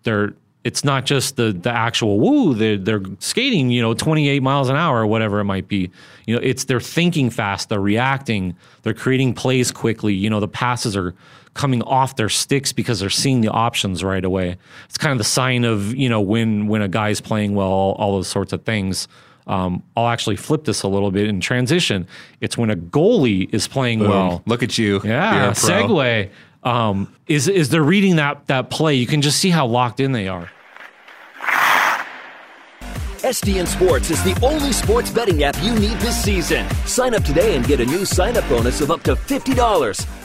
they're 0.02 0.34
it's 0.64 0.82
not 0.82 1.04
just 1.04 1.36
the 1.36 1.52
the 1.52 1.70
actual 1.70 2.18
woo 2.18 2.54
they're 2.54 2.78
they're 2.78 3.02
skating 3.18 3.70
you 3.70 3.82
know 3.82 3.92
28 3.94 4.42
miles 4.42 4.70
an 4.70 4.76
hour 4.76 5.02
or 5.02 5.06
whatever 5.06 5.38
it 5.38 5.44
might 5.44 5.68
be 5.68 5.90
you 6.26 6.34
know 6.34 6.40
it's 6.42 6.64
they're 6.64 6.80
thinking 6.80 7.28
fast 7.28 7.68
they're 7.68 7.80
reacting 7.80 8.56
they're 8.82 8.94
creating 8.94 9.34
plays 9.34 9.70
quickly 9.70 10.14
you 10.14 10.28
know 10.28 10.40
the 10.40 10.48
passes 10.48 10.96
are 10.96 11.14
coming 11.54 11.82
off 11.82 12.16
their 12.16 12.28
sticks 12.28 12.72
because 12.72 13.00
they're 13.00 13.10
seeing 13.10 13.40
the 13.40 13.48
options 13.48 14.04
right 14.04 14.24
away 14.24 14.56
it's 14.86 14.98
kind 14.98 15.12
of 15.12 15.18
the 15.18 15.24
sign 15.24 15.64
of 15.64 15.94
you 15.94 16.08
know 16.08 16.20
when 16.20 16.66
when 16.66 16.82
a 16.82 16.88
guy's 16.88 17.20
playing 17.20 17.54
well 17.54 17.68
all, 17.68 17.92
all 17.94 18.12
those 18.12 18.28
sorts 18.28 18.52
of 18.52 18.64
things 18.64 19.08
um, 19.46 19.82
I'll 19.96 20.08
actually 20.08 20.36
flip 20.36 20.64
this 20.64 20.82
a 20.82 20.88
little 20.88 21.10
bit 21.10 21.28
in 21.28 21.40
transition. 21.40 22.06
It's 22.40 22.56
when 22.56 22.70
a 22.70 22.76
goalie 22.76 23.52
is 23.52 23.68
playing 23.68 23.98
Boom. 23.98 24.08
well. 24.08 24.42
Look 24.46 24.62
at 24.62 24.78
you. 24.78 25.00
Yeah, 25.04 25.50
segue. 25.50 26.30
Um, 26.62 27.14
is 27.26 27.46
is 27.46 27.68
they're 27.68 27.82
reading 27.82 28.16
that 28.16 28.46
that 28.46 28.70
play? 28.70 28.94
You 28.94 29.06
can 29.06 29.20
just 29.20 29.38
see 29.38 29.50
how 29.50 29.66
locked 29.66 30.00
in 30.00 30.12
they 30.12 30.28
are. 30.28 30.50
STN 33.24 33.66
Sports 33.66 34.10
is 34.10 34.22
the 34.22 34.38
only 34.44 34.70
sports 34.70 35.10
betting 35.10 35.44
app 35.44 35.56
you 35.62 35.74
need 35.78 35.96
this 35.98 36.22
season. 36.22 36.68
Sign 36.84 37.14
up 37.14 37.24
today 37.24 37.56
and 37.56 37.66
get 37.66 37.80
a 37.80 37.86
new 37.86 38.04
sign 38.04 38.36
up 38.36 38.46
bonus 38.50 38.82
of 38.82 38.90
up 38.90 39.02
to 39.04 39.14
$50. 39.14 40.23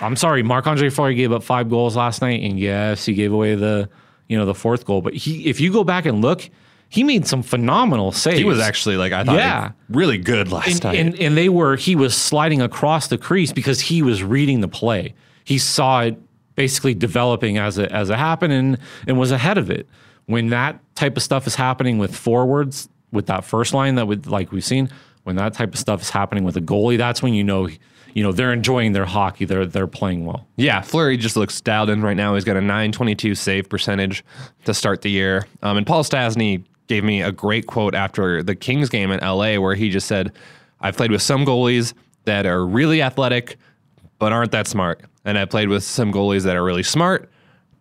I'm 0.00 0.16
sorry, 0.16 0.42
Marc 0.42 0.66
Andre 0.66 0.90
Fleury 0.90 1.14
gave 1.14 1.32
up 1.32 1.42
five 1.42 1.68
goals 1.68 1.96
last 1.96 2.22
night, 2.22 2.42
and 2.42 2.58
yes, 2.58 3.04
he 3.04 3.14
gave 3.14 3.32
away 3.32 3.54
the 3.54 3.88
you 4.28 4.38
know 4.38 4.46
the 4.46 4.54
fourth 4.54 4.84
goal. 4.84 5.02
But 5.02 5.14
he, 5.14 5.48
if 5.48 5.60
you 5.60 5.72
go 5.72 5.84
back 5.84 6.06
and 6.06 6.22
look, 6.22 6.48
he 6.88 7.04
made 7.04 7.26
some 7.26 7.42
phenomenal 7.42 8.12
saves. 8.12 8.38
He 8.38 8.44
was 8.44 8.60
actually 8.60 8.96
like 8.96 9.12
I 9.12 9.24
thought, 9.24 9.36
yeah, 9.36 9.72
really 9.88 10.18
good 10.18 10.50
last 10.52 10.68
and, 10.68 10.84
night. 10.84 10.96
And, 10.98 11.20
and 11.20 11.36
they 11.36 11.48
were 11.48 11.76
he 11.76 11.96
was 11.96 12.16
sliding 12.16 12.62
across 12.62 13.08
the 13.08 13.18
crease 13.18 13.52
because 13.52 13.80
he 13.80 14.02
was 14.02 14.22
reading 14.22 14.60
the 14.60 14.68
play. 14.68 15.14
He 15.44 15.58
saw 15.58 16.02
it 16.02 16.18
basically 16.54 16.94
developing 16.94 17.58
as 17.58 17.78
it 17.78 17.90
as 17.92 18.10
it 18.10 18.16
happened 18.16 18.52
and 18.52 18.78
and 19.06 19.18
was 19.18 19.30
ahead 19.30 19.58
of 19.58 19.70
it 19.70 19.88
when 20.28 20.50
that 20.50 20.78
type 20.94 21.16
of 21.16 21.22
stuff 21.22 21.46
is 21.46 21.54
happening 21.54 21.96
with 21.96 22.14
forwards, 22.14 22.88
with 23.12 23.26
that 23.26 23.44
first 23.44 23.72
line 23.72 23.94
that 23.94 24.06
would 24.06 24.26
like 24.26 24.52
we've 24.52 24.64
seen, 24.64 24.90
when 25.24 25.36
that 25.36 25.54
type 25.54 25.72
of 25.72 25.80
stuff 25.80 26.02
is 26.02 26.10
happening 26.10 26.44
with 26.44 26.54
a 26.56 26.60
goalie, 26.60 26.98
that's 26.98 27.22
when 27.22 27.32
you 27.32 27.42
know 27.42 27.66
you 28.14 28.22
know 28.22 28.32
they're 28.32 28.52
enjoying 28.52 28.92
their 28.92 29.04
hockey. 29.04 29.44
They're 29.44 29.66
they're 29.66 29.86
playing 29.86 30.26
well. 30.26 30.46
Yeah, 30.56 30.80
Fleury 30.80 31.16
just 31.16 31.36
looks 31.36 31.60
dialed 31.60 31.90
in 31.90 32.02
right 32.02 32.16
now. 32.16 32.34
He's 32.34 32.44
got 32.44 32.56
a 32.56 32.60
922 32.60 33.34
save 33.34 33.68
percentage 33.68 34.24
to 34.64 34.74
start 34.74 35.02
the 35.02 35.10
year. 35.10 35.46
Um, 35.62 35.76
and 35.76 35.86
Paul 35.86 36.02
Stastny 36.04 36.64
gave 36.86 37.04
me 37.04 37.22
a 37.22 37.32
great 37.32 37.66
quote 37.66 37.94
after 37.94 38.42
the 38.42 38.54
Kings 38.54 38.88
game 38.88 39.10
in 39.10 39.20
LA 39.20 39.58
where 39.58 39.74
he 39.74 39.90
just 39.90 40.06
said, 40.06 40.32
"I've 40.80 40.96
played 40.96 41.10
with 41.10 41.22
some 41.22 41.44
goalies 41.44 41.94
that 42.24 42.46
are 42.46 42.64
really 42.66 43.02
athletic 43.02 43.56
but 44.18 44.32
aren't 44.32 44.52
that 44.52 44.66
smart, 44.66 45.02
and 45.24 45.38
I 45.38 45.44
played 45.44 45.68
with 45.68 45.84
some 45.84 46.12
goalies 46.12 46.42
that 46.44 46.56
are 46.56 46.64
really 46.64 46.82
smart 46.82 47.30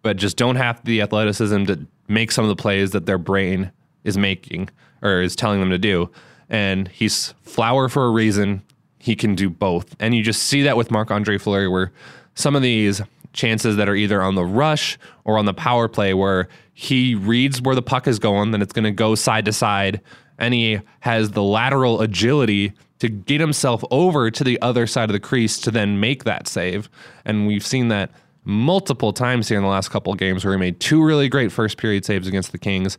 but 0.03 0.15
just 0.15 0.37
don't 0.37 0.55
have 0.55 0.81
the 0.85 1.01
athleticism 1.01 1.65
to 1.65 1.85
make 2.07 2.31
some 2.31 2.45
of 2.45 2.49
the 2.49 2.55
plays 2.55 2.91
that 2.91 3.05
their 3.05 3.17
brain 3.17 3.71
is 4.05 4.17
making 4.17 4.69
or 5.01 5.21
is 5.21 5.35
telling 5.35 5.59
them 5.59 5.69
to 5.71 5.77
do. 5.77 6.09
and 6.49 6.87
he's 6.87 7.33
flower 7.41 7.89
for 7.89 8.05
a 8.05 8.09
reason. 8.09 8.61
He 8.97 9.15
can 9.15 9.35
do 9.35 9.49
both. 9.49 9.95
And 9.99 10.15
you 10.15 10.23
just 10.23 10.43
see 10.43 10.63
that 10.63 10.77
with 10.77 10.91
Marc 10.91 11.11
Andre 11.11 11.37
Fleury, 11.37 11.67
where 11.67 11.91
some 12.35 12.55
of 12.55 12.61
these 12.61 13.01
chances 13.33 13.75
that 13.75 13.87
are 13.87 13.95
either 13.95 14.21
on 14.21 14.35
the 14.35 14.45
rush 14.45 14.97
or 15.23 15.37
on 15.37 15.45
the 15.45 15.53
power 15.53 15.87
play, 15.87 16.13
where 16.13 16.47
he 16.73 17.15
reads 17.15 17.61
where 17.61 17.75
the 17.75 17.81
puck 17.81 18.07
is 18.07 18.19
going, 18.19 18.51
then 18.51 18.61
it's 18.61 18.73
going 18.73 18.83
to 18.83 18.91
go 18.91 19.15
side 19.15 19.45
to 19.45 19.53
side, 19.53 20.01
and 20.37 20.53
he 20.53 20.79
has 21.01 21.31
the 21.31 21.43
lateral 21.43 22.01
agility 22.01 22.73
to 22.99 23.09
get 23.09 23.39
himself 23.39 23.83
over 23.91 24.31
to 24.31 24.43
the 24.43 24.59
other 24.61 24.87
side 24.87 25.09
of 25.09 25.13
the 25.13 25.19
crease 25.19 25.59
to 25.59 25.71
then 25.71 25.99
make 25.99 26.23
that 26.23 26.47
save. 26.47 26.89
And 27.25 27.47
we've 27.47 27.65
seen 27.65 27.89
that 27.89 28.11
multiple 28.43 29.11
times 29.13 29.49
here 29.49 29.57
in 29.57 29.63
the 29.63 29.69
last 29.69 29.89
couple 29.89 30.13
games 30.15 30.43
where 30.43 30.53
he 30.53 30.59
made 30.59 30.79
two 30.79 31.03
really 31.03 31.29
great 31.29 31.51
first 31.51 31.77
period 31.77 32.05
saves 32.05 32.27
against 32.27 32.51
the 32.51 32.57
Kings. 32.57 32.97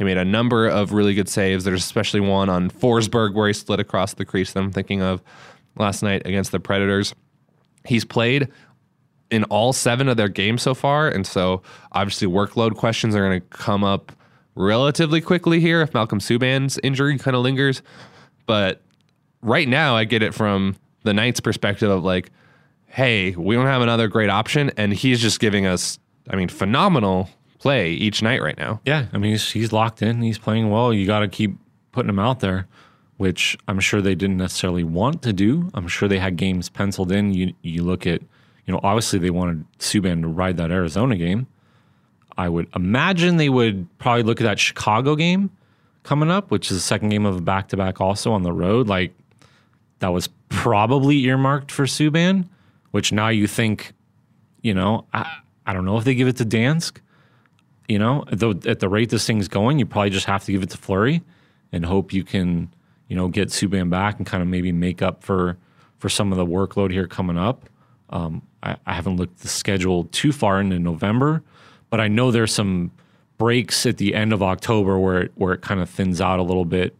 He 0.00 0.04
made 0.04 0.16
a 0.16 0.24
number 0.24 0.66
of 0.66 0.94
really 0.94 1.12
good 1.12 1.28
saves. 1.28 1.64
There's 1.64 1.84
especially 1.84 2.20
one 2.20 2.48
on 2.48 2.70
Forsberg 2.70 3.34
where 3.34 3.48
he 3.48 3.52
slid 3.52 3.80
across 3.80 4.14
the 4.14 4.24
crease 4.24 4.54
that 4.54 4.60
I'm 4.60 4.72
thinking 4.72 5.02
of 5.02 5.20
last 5.76 6.02
night 6.02 6.22
against 6.24 6.52
the 6.52 6.58
Predators. 6.58 7.14
He's 7.84 8.06
played 8.06 8.48
in 9.30 9.44
all 9.44 9.74
seven 9.74 10.08
of 10.08 10.16
their 10.16 10.30
games 10.30 10.62
so 10.62 10.72
far. 10.72 11.10
And 11.10 11.26
so 11.26 11.60
obviously 11.92 12.26
workload 12.26 12.76
questions 12.76 13.14
are 13.14 13.28
going 13.28 13.42
to 13.42 13.46
come 13.48 13.84
up 13.84 14.10
relatively 14.54 15.20
quickly 15.20 15.60
here 15.60 15.82
if 15.82 15.92
Malcolm 15.92 16.18
Subban's 16.18 16.80
injury 16.82 17.18
kind 17.18 17.36
of 17.36 17.42
lingers. 17.42 17.82
But 18.46 18.80
right 19.42 19.68
now, 19.68 19.96
I 19.96 20.04
get 20.04 20.22
it 20.22 20.32
from 20.32 20.76
the 21.02 21.12
Knights' 21.12 21.40
perspective 21.40 21.90
of 21.90 22.04
like, 22.04 22.30
hey, 22.86 23.32
we 23.32 23.54
don't 23.54 23.66
have 23.66 23.82
another 23.82 24.08
great 24.08 24.30
option. 24.30 24.70
And 24.78 24.94
he's 24.94 25.20
just 25.20 25.40
giving 25.40 25.66
us, 25.66 25.98
I 26.30 26.36
mean, 26.36 26.48
phenomenal 26.48 27.28
play 27.60 27.92
each 27.92 28.22
night 28.22 28.42
right 28.42 28.58
now. 28.58 28.80
Yeah, 28.84 29.06
I 29.12 29.18
mean 29.18 29.32
he's 29.32 29.50
he's 29.52 29.72
locked 29.72 30.02
in. 30.02 30.22
He's 30.22 30.38
playing 30.38 30.70
well. 30.70 30.92
You 30.92 31.06
got 31.06 31.20
to 31.20 31.28
keep 31.28 31.56
putting 31.92 32.08
him 32.08 32.18
out 32.18 32.40
there, 32.40 32.66
which 33.18 33.56
I'm 33.68 33.78
sure 33.78 34.02
they 34.02 34.16
didn't 34.16 34.38
necessarily 34.38 34.82
want 34.82 35.22
to 35.22 35.32
do. 35.32 35.70
I'm 35.74 35.86
sure 35.86 36.08
they 36.08 36.18
had 36.18 36.36
games 36.36 36.68
penciled 36.68 37.12
in. 37.12 37.32
You 37.32 37.54
you 37.62 37.84
look 37.84 38.06
at, 38.06 38.22
you 38.66 38.72
know, 38.72 38.80
obviously 38.82 39.20
they 39.20 39.30
wanted 39.30 39.64
Subban 39.78 40.22
to 40.22 40.28
ride 40.28 40.56
that 40.56 40.72
Arizona 40.72 41.16
game. 41.16 41.46
I 42.36 42.48
would 42.48 42.68
imagine 42.74 43.36
they 43.36 43.50
would 43.50 43.86
probably 43.98 44.22
look 44.22 44.40
at 44.40 44.44
that 44.44 44.58
Chicago 44.58 45.14
game 45.14 45.50
coming 46.02 46.30
up, 46.30 46.50
which 46.50 46.70
is 46.70 46.76
the 46.78 46.82
second 46.82 47.10
game 47.10 47.26
of 47.26 47.36
a 47.36 47.40
back 47.42 47.68
to 47.68 47.76
back 47.76 48.00
also 48.00 48.32
on 48.32 48.42
the 48.42 48.52
road. 48.52 48.88
Like 48.88 49.12
that 49.98 50.08
was 50.08 50.28
probably 50.48 51.22
earmarked 51.24 51.70
for 51.70 51.84
Subban, 51.84 52.48
which 52.92 53.12
now 53.12 53.28
you 53.28 53.46
think, 53.46 53.92
you 54.62 54.72
know, 54.72 55.04
I, 55.12 55.40
I 55.66 55.74
don't 55.74 55.84
know 55.84 55.98
if 55.98 56.04
they 56.04 56.14
give 56.14 56.28
it 56.28 56.36
to 56.38 56.44
Dansk. 56.46 56.98
You 57.90 57.98
know, 57.98 58.24
though 58.30 58.52
at 58.66 58.78
the 58.78 58.88
rate 58.88 59.10
this 59.10 59.26
thing's 59.26 59.48
going, 59.48 59.80
you 59.80 59.84
probably 59.84 60.10
just 60.10 60.26
have 60.26 60.44
to 60.44 60.52
give 60.52 60.62
it 60.62 60.70
to 60.70 60.76
Fleury 60.76 61.22
and 61.72 61.84
hope 61.84 62.12
you 62.12 62.22
can, 62.22 62.72
you 63.08 63.16
know, 63.16 63.26
get 63.26 63.48
Subban 63.48 63.90
back 63.90 64.18
and 64.18 64.24
kind 64.24 64.44
of 64.44 64.48
maybe 64.48 64.70
make 64.70 65.02
up 65.02 65.24
for 65.24 65.58
for 65.98 66.08
some 66.08 66.30
of 66.30 66.38
the 66.38 66.46
workload 66.46 66.92
here 66.92 67.08
coming 67.08 67.36
up. 67.36 67.68
Um, 68.10 68.42
I, 68.62 68.76
I 68.86 68.94
haven't 68.94 69.16
looked 69.16 69.38
at 69.38 69.42
the 69.42 69.48
schedule 69.48 70.04
too 70.04 70.30
far 70.30 70.60
into 70.60 70.78
November, 70.78 71.42
but 71.90 71.98
I 71.98 72.06
know 72.06 72.30
there's 72.30 72.54
some 72.54 72.92
breaks 73.38 73.84
at 73.86 73.96
the 73.96 74.14
end 74.14 74.32
of 74.32 74.40
October 74.40 74.96
where 74.96 75.22
it, 75.22 75.32
where 75.34 75.52
it 75.52 75.60
kind 75.60 75.80
of 75.80 75.90
thins 75.90 76.20
out 76.20 76.38
a 76.38 76.44
little 76.44 76.64
bit. 76.64 76.94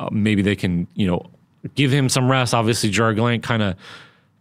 Uh, 0.00 0.08
maybe 0.10 0.42
they 0.42 0.56
can, 0.56 0.88
you 0.94 1.06
know, 1.06 1.30
give 1.76 1.92
him 1.92 2.08
some 2.08 2.28
rest. 2.28 2.54
Obviously, 2.54 2.90
Gerard 2.90 3.18
kind 3.44 3.62
of 3.62 3.76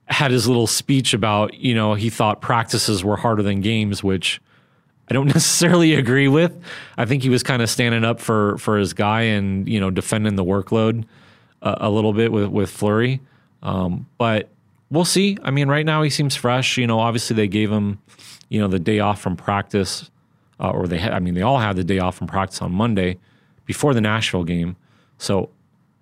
had 0.06 0.32
his 0.32 0.48
little 0.48 0.66
speech 0.66 1.14
about, 1.14 1.54
you 1.54 1.76
know, 1.76 1.94
he 1.94 2.10
thought 2.10 2.42
practices 2.42 3.04
were 3.04 3.18
harder 3.18 3.44
than 3.44 3.62
games, 3.62 4.04
which 4.04 4.42
I 5.10 5.14
don't 5.14 5.28
necessarily 5.34 5.94
agree 5.94 6.28
with. 6.28 6.58
I 6.98 7.06
think 7.06 7.24
he 7.24 7.30
was 7.30 7.44
kind 7.44 7.62
of 7.62 7.70
standing 7.70 8.04
up 8.04 8.20
for 8.20 8.58
for 8.58 8.78
his 8.78 8.94
guy 8.94 9.22
and 9.22 9.68
you 9.68 9.80
know 9.80 9.90
defending 9.90 10.36
the 10.36 10.46
workload 10.46 11.06
uh, 11.62 11.76
a 11.80 11.90
little 11.90 12.14
bit 12.14 12.32
with 12.32 12.50
with 12.50 12.70
Fleury. 12.70 13.22
Um, 13.64 14.08
but 14.18 14.50
we'll 14.90 15.06
see. 15.06 15.38
I 15.44 15.52
mean, 15.52 15.68
right 15.68 15.86
now 15.86 16.02
he 16.04 16.10
seems 16.10 16.36
fresh. 16.36 16.78
You 16.78 16.88
know, 16.88 17.00
obviously 17.00 17.36
they 17.36 17.48
gave 17.48 17.72
him 17.72 18.00
you 18.50 18.60
know 18.60 18.68
the 18.68 18.80
day 18.80 19.00
off 19.00 19.22
from 19.22 19.36
practice, 19.36 20.10
uh, 20.60 20.70
or 20.70 20.88
they 20.88 20.98
had. 20.98 21.14
I 21.14 21.20
mean, 21.20 21.34
they 21.34 21.42
all 21.42 21.60
had 21.60 21.76
the 21.76 21.84
day 21.84 22.00
off 22.00 22.18
from 22.18 22.28
practice 22.28 22.62
on 22.62 22.72
Monday 22.72 23.18
before 23.66 23.94
the 23.94 24.02
Nashville 24.02 24.44
game. 24.44 24.76
So 25.18 25.50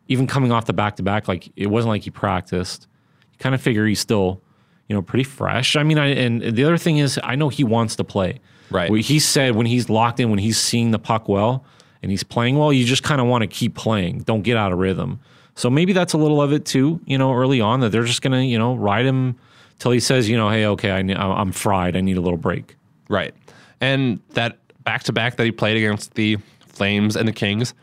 even 0.08 0.28
coming 0.28 0.52
off 0.52 0.65
the 0.65 0.74
back 0.74 0.98
to 0.98 1.04
back, 1.04 1.28
like 1.28 1.52
it 1.56 1.68
wasn't 1.68 1.89
like 1.89 2.04
he 2.04 2.12
practiced. 2.12 2.88
You 3.32 3.38
kind 3.39 3.56
of 3.56 3.62
figure 3.62 3.86
he's 3.86 4.00
still 4.00 4.41
you 4.88 4.96
know 4.96 5.02
pretty 5.02 5.24
fresh. 5.24 5.76
I 5.76 5.84
mean, 5.84 5.98
I, 5.98 6.08
and 6.08 6.41
the 6.41 6.63
other 6.63 6.78
thing 6.78 6.98
is, 6.98 7.20
I 7.24 7.36
know 7.36 7.50
he 7.50 7.63
wants 7.63 7.96
to 7.98 8.04
play. 8.04 8.39
Right. 8.69 8.91
He 9.04 9.19
said 9.19 9.56
when 9.56 9.65
he's 9.65 9.89
locked 9.89 10.19
in, 10.19 10.30
when 10.30 10.39
he's 10.39 10.58
seeing 10.58 10.91
the 10.91 10.99
puck 10.99 11.30
well 11.30 11.65
and 12.01 12.12
he's 12.12 12.23
playing 12.23 12.58
well, 12.58 12.73
you 12.73 12.86
just 12.86 13.04
kind 13.04 13.21
of 13.21 13.28
want 13.28 13.41
to 13.41 13.47
keep 13.47 13.75
playing. 13.75 14.19
Don't 14.19 14.41
get 14.41 14.58
out 14.58 14.71
of 14.71 14.80
rhythm. 14.80 15.19
So 15.56 15.69
maybe 15.69 15.93
that's 15.93 16.13
a 16.13 16.17
little 16.17 16.41
of 16.41 16.51
it 16.51 16.65
too, 16.65 16.99
you 17.06 17.17
know, 17.17 17.34
early 17.34 17.62
on 17.62 17.80
that 17.80 17.91
they're 17.91 18.04
just 18.04 18.21
going 18.21 18.34
to, 18.34 18.43
you 18.43 18.60
know, 18.60 18.75
ride 18.75 19.06
him 19.06 19.38
till 19.80 19.91
he 19.91 19.99
says, 19.99 20.30
you 20.30 20.38
know, 20.38 20.49
hey, 20.49 20.65
okay, 20.65 20.91
I, 20.91 20.99
I'm 20.99 21.51
fried. 21.51 21.95
I 21.95 22.01
need 22.01 22.17
a 22.17 22.21
little 22.21 22.38
break. 22.38 22.75
Right. 23.08 23.34
And 23.80 24.19
that 24.32 24.58
back 24.84 25.04
to 25.04 25.13
back 25.13 25.38
that 25.38 25.43
he 25.45 25.51
played 25.51 25.78
against 25.78 26.15
the 26.15 26.38
Flames 26.67 27.15
and 27.15 27.28
the 27.28 27.34
Kings 27.34 27.73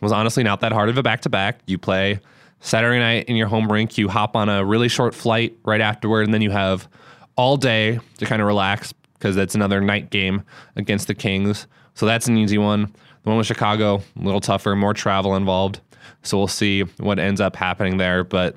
was 0.00 0.12
honestly 0.12 0.42
not 0.42 0.60
that 0.60 0.72
hard 0.72 0.88
of 0.88 0.98
a 0.98 1.02
back 1.02 1.22
to 1.22 1.30
back. 1.30 1.60
You 1.66 1.78
play 1.78 2.20
Saturday 2.60 2.98
night 2.98 3.26
in 3.28 3.36
your 3.36 3.48
home 3.48 3.70
rink, 3.70 3.96
you 3.96 4.08
hop 4.08 4.36
on 4.36 4.48
a 4.48 4.64
really 4.64 4.88
short 4.88 5.14
flight 5.14 5.56
right 5.64 5.80
afterward, 5.80 6.22
and 6.22 6.34
then 6.34 6.42
you 6.42 6.50
have 6.50 6.88
all 7.36 7.56
day 7.56 7.98
to 8.18 8.26
kind 8.26 8.40
of 8.40 8.46
relax, 8.46 8.92
because 9.24 9.36
that's 9.36 9.54
another 9.54 9.80
night 9.80 10.10
game 10.10 10.42
against 10.76 11.06
the 11.06 11.14
Kings. 11.14 11.66
So 11.94 12.04
that's 12.04 12.28
an 12.28 12.36
easy 12.36 12.58
one. 12.58 12.92
The 13.22 13.30
one 13.30 13.38
with 13.38 13.46
Chicago, 13.46 14.02
a 14.20 14.22
little 14.22 14.38
tougher, 14.38 14.76
more 14.76 14.92
travel 14.92 15.34
involved. 15.34 15.80
So 16.22 16.36
we'll 16.36 16.46
see 16.46 16.82
what 16.98 17.18
ends 17.18 17.40
up 17.40 17.56
happening 17.56 17.96
there. 17.96 18.22
But 18.22 18.54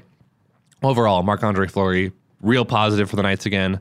overall, 0.83 1.23
Marc 1.23 1.41
Andre 1.41 1.69
Fleury, 1.69 2.11
real 2.41 2.65
positive 2.65 3.09
for 3.09 3.15
the 3.15 3.23
Knights 3.23 3.45
again. 3.45 3.79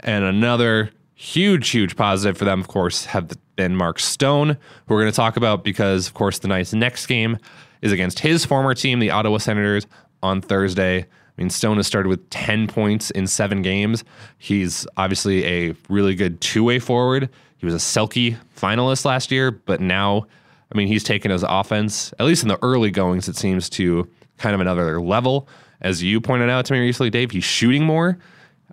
And 0.00 0.24
another 0.24 0.90
huge, 1.14 1.68
huge 1.68 1.94
positive 1.94 2.36
for 2.36 2.44
them, 2.44 2.58
of 2.58 2.66
course, 2.66 3.04
have 3.04 3.30
been 3.54 3.76
Mark 3.76 4.00
Stone, 4.00 4.56
who 4.88 4.94
we're 4.94 5.02
going 5.02 5.12
to 5.12 5.16
talk 5.16 5.36
about 5.36 5.62
because, 5.62 6.08
of 6.08 6.14
course, 6.14 6.40
the 6.40 6.48
Knights' 6.48 6.72
next 6.72 7.06
game 7.06 7.38
is 7.82 7.92
against 7.92 8.18
his 8.18 8.44
former 8.44 8.74
team, 8.74 8.98
the 8.98 9.10
Ottawa 9.10 9.38
Senators, 9.38 9.86
on 10.24 10.40
Thursday. 10.40 11.06
I 11.40 11.42
mean, 11.42 11.50
Stone 11.50 11.78
has 11.78 11.86
started 11.86 12.10
with 12.10 12.28
10 12.28 12.66
points 12.66 13.10
in 13.10 13.26
seven 13.26 13.62
games. 13.62 14.04
He's 14.36 14.86
obviously 14.98 15.44
a 15.46 15.74
really 15.88 16.14
good 16.14 16.38
two 16.42 16.62
way 16.62 16.78
forward. 16.78 17.30
He 17.56 17.64
was 17.64 17.74
a 17.74 17.78
Selke 17.78 18.36
finalist 18.54 19.06
last 19.06 19.30
year, 19.30 19.50
but 19.50 19.80
now, 19.80 20.26
I 20.70 20.76
mean, 20.76 20.86
he's 20.86 21.02
taken 21.02 21.30
his 21.30 21.42
offense, 21.42 22.12
at 22.18 22.26
least 22.26 22.42
in 22.42 22.48
the 22.48 22.58
early 22.62 22.90
goings, 22.90 23.26
it 23.26 23.36
seems 23.36 23.70
to 23.70 24.06
kind 24.36 24.54
of 24.54 24.60
another 24.60 25.00
level. 25.00 25.48
As 25.80 26.02
you 26.02 26.20
pointed 26.20 26.50
out 26.50 26.66
to 26.66 26.74
me 26.74 26.80
recently, 26.80 27.08
Dave, 27.08 27.30
he's 27.30 27.44
shooting 27.44 27.84
more. 27.84 28.18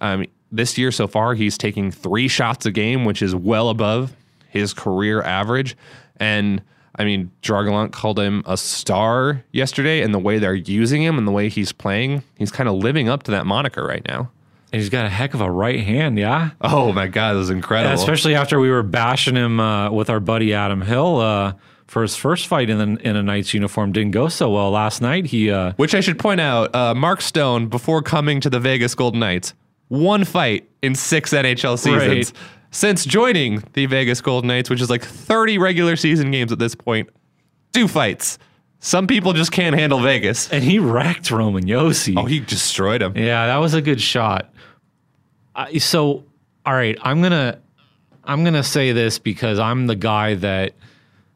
Um, 0.01 0.25
this 0.51 0.77
year 0.77 0.91
so 0.91 1.07
far, 1.07 1.35
he's 1.35 1.57
taking 1.57 1.89
three 1.89 2.27
shots 2.27 2.65
a 2.65 2.71
game, 2.71 3.05
which 3.05 3.21
is 3.21 3.33
well 3.33 3.69
above 3.69 4.13
his 4.49 4.73
career 4.73 5.21
average. 5.21 5.77
And 6.17 6.61
I 6.97 7.05
mean, 7.05 7.31
Gerard 7.41 7.91
called 7.91 8.19
him 8.19 8.43
a 8.45 8.57
star 8.57 9.43
yesterday, 9.51 10.01
and 10.01 10.13
the 10.13 10.19
way 10.19 10.39
they're 10.39 10.55
using 10.55 11.03
him 11.03 11.17
and 11.17 11.27
the 11.27 11.31
way 11.31 11.49
he's 11.49 11.71
playing, 11.71 12.23
he's 12.37 12.51
kind 12.51 12.67
of 12.67 12.75
living 12.75 13.07
up 13.07 13.23
to 13.23 13.31
that 13.31 13.45
moniker 13.45 13.85
right 13.85 14.05
now. 14.07 14.31
And 14.73 14.81
he's 14.81 14.89
got 14.89 15.05
a 15.05 15.09
heck 15.09 15.33
of 15.33 15.41
a 15.41 15.49
right 15.49 15.79
hand, 15.79 16.17
yeah. 16.17 16.51
Oh 16.59 16.91
my 16.91 17.07
God, 17.07 17.35
this 17.35 17.43
is 17.43 17.49
incredible. 17.51 17.93
Especially 17.93 18.35
after 18.35 18.59
we 18.59 18.69
were 18.69 18.83
bashing 18.83 19.35
him 19.35 19.59
uh, 19.59 19.91
with 19.91 20.09
our 20.09 20.19
buddy 20.19 20.53
Adam 20.53 20.81
Hill 20.81 21.19
uh, 21.19 21.53
for 21.85 22.01
his 22.01 22.15
first 22.17 22.47
fight 22.47 22.69
in, 22.69 22.77
the, 22.77 23.07
in 23.07 23.15
a 23.15 23.23
Knights 23.23 23.53
uniform. 23.53 23.93
Didn't 23.93 24.11
go 24.11 24.27
so 24.27 24.49
well 24.49 24.71
last 24.71 25.01
night. 25.01 25.27
He, 25.27 25.49
uh, 25.51 25.71
which 25.77 25.95
I 25.95 26.01
should 26.01 26.19
point 26.19 26.41
out, 26.41 26.75
uh, 26.75 26.93
Mark 26.95 27.21
Stone 27.21 27.67
before 27.67 28.01
coming 28.01 28.41
to 28.41 28.49
the 28.49 28.59
Vegas 28.59 28.93
Golden 28.93 29.21
Knights, 29.21 29.53
one 29.87 30.25
fight 30.25 30.67
in 30.81 30.95
six 30.95 31.31
NHL 31.31 31.77
seasons. 31.79 32.33
Right 32.33 32.41
since 32.71 33.05
joining 33.05 33.63
the 33.73 33.85
Vegas 33.85 34.21
Golden 34.21 34.47
Knights, 34.47 34.69
which 34.69 34.81
is 34.81 34.89
like 34.89 35.03
30 35.03 35.57
regular 35.57 35.95
season 35.95 36.31
games 36.31 36.51
at 36.51 36.59
this 36.59 36.75
point, 36.75 37.09
two 37.73 37.87
fights. 37.87 38.37
Some 38.79 39.07
people 39.07 39.33
just 39.33 39.51
can't 39.51 39.75
handle 39.75 39.99
Vegas. 39.99 40.51
And 40.51 40.63
he 40.63 40.79
wrecked 40.79 41.31
Roman 41.31 41.65
Josi. 41.65 42.15
Oh, 42.17 42.25
he 42.25 42.39
destroyed 42.39 43.01
him. 43.01 43.17
Yeah, 43.17 43.47
that 43.47 43.57
was 43.57 43.73
a 43.73 43.81
good 43.81 43.99
shot. 43.99 44.53
Uh, 45.55 45.79
so, 45.79 46.23
all 46.65 46.73
right, 46.73 46.97
I'm 47.01 47.21
gonna 47.21 47.59
I'm 48.23 48.43
gonna 48.43 48.63
say 48.63 48.91
this 48.91 49.17
because 49.17 49.57
I'm 49.57 49.87
the 49.87 49.95
guy 49.95 50.35
that 50.35 50.73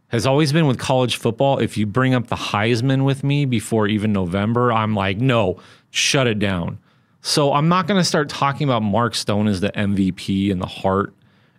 has 0.09 0.27
always 0.27 0.53
been 0.53 0.67
with 0.67 0.77
college 0.77 1.15
football. 1.15 1.57
If 1.57 1.77
you 1.77 1.87
bring 1.87 2.13
up 2.13 2.27
the 2.27 2.35
Heisman 2.35 3.05
with 3.05 3.23
me 3.23 3.45
before 3.45 3.87
even 3.87 4.13
November, 4.13 4.71
I'm 4.71 4.93
like, 4.93 5.17
no, 5.17 5.59
shut 5.89 6.27
it 6.27 6.37
down. 6.37 6.77
So 7.21 7.53
I'm 7.53 7.69
not 7.69 7.87
gonna 7.87 8.03
start 8.03 8.29
talking 8.29 8.67
about 8.67 8.83
Mark 8.83 9.15
Stone 9.15 9.47
as 9.47 9.61
the 9.61 9.71
MVP 9.71 10.51
and 10.51 10.61
the 10.61 10.67
heart 10.67 11.13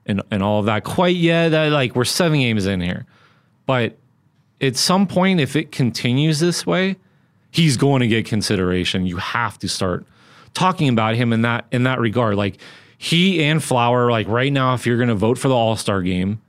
and 0.07 0.23
and 0.31 0.43
all 0.43 0.61
of 0.61 0.67
that 0.67 0.85
quite 0.85 1.17
yet. 1.17 1.51
That 1.51 1.71
like 1.73 1.95
we're 1.97 2.05
seven 2.05 2.39
games 2.41 2.67
in 2.67 2.81
here, 2.81 3.07
but 3.67 3.97
at 4.61 4.77
some 4.77 5.07
point, 5.07 5.41
if 5.41 5.57
it 5.57 5.73
continues 5.73 6.39
this 6.41 6.65
way, 6.67 6.97
he's 7.51 7.77
going 7.77 8.01
to 8.01 8.07
get 8.09 8.27
consideration. 8.27 9.07
You 9.07 9.17
have 9.17 9.59
to 9.61 9.69
start 9.69 10.07
talking 10.55 10.89
about 10.89 11.15
him 11.17 11.33
in 11.33 11.43
that 11.43 11.67
in 11.73 11.83
that 11.85 11.99
regard. 11.99 12.37
Like 12.37 12.59
he 12.99 13.43
and 13.45 13.63
Flower, 13.63 14.11
like 14.11 14.29
right 14.29 14.53
now, 14.53 14.75
if 14.75 14.87
you're 14.87 14.97
going 14.99 15.09
to 15.09 15.15
vote 15.15 15.39
for 15.39 15.49
the 15.49 15.55
All 15.55 15.77
Star 15.77 16.03
game, 16.03 16.41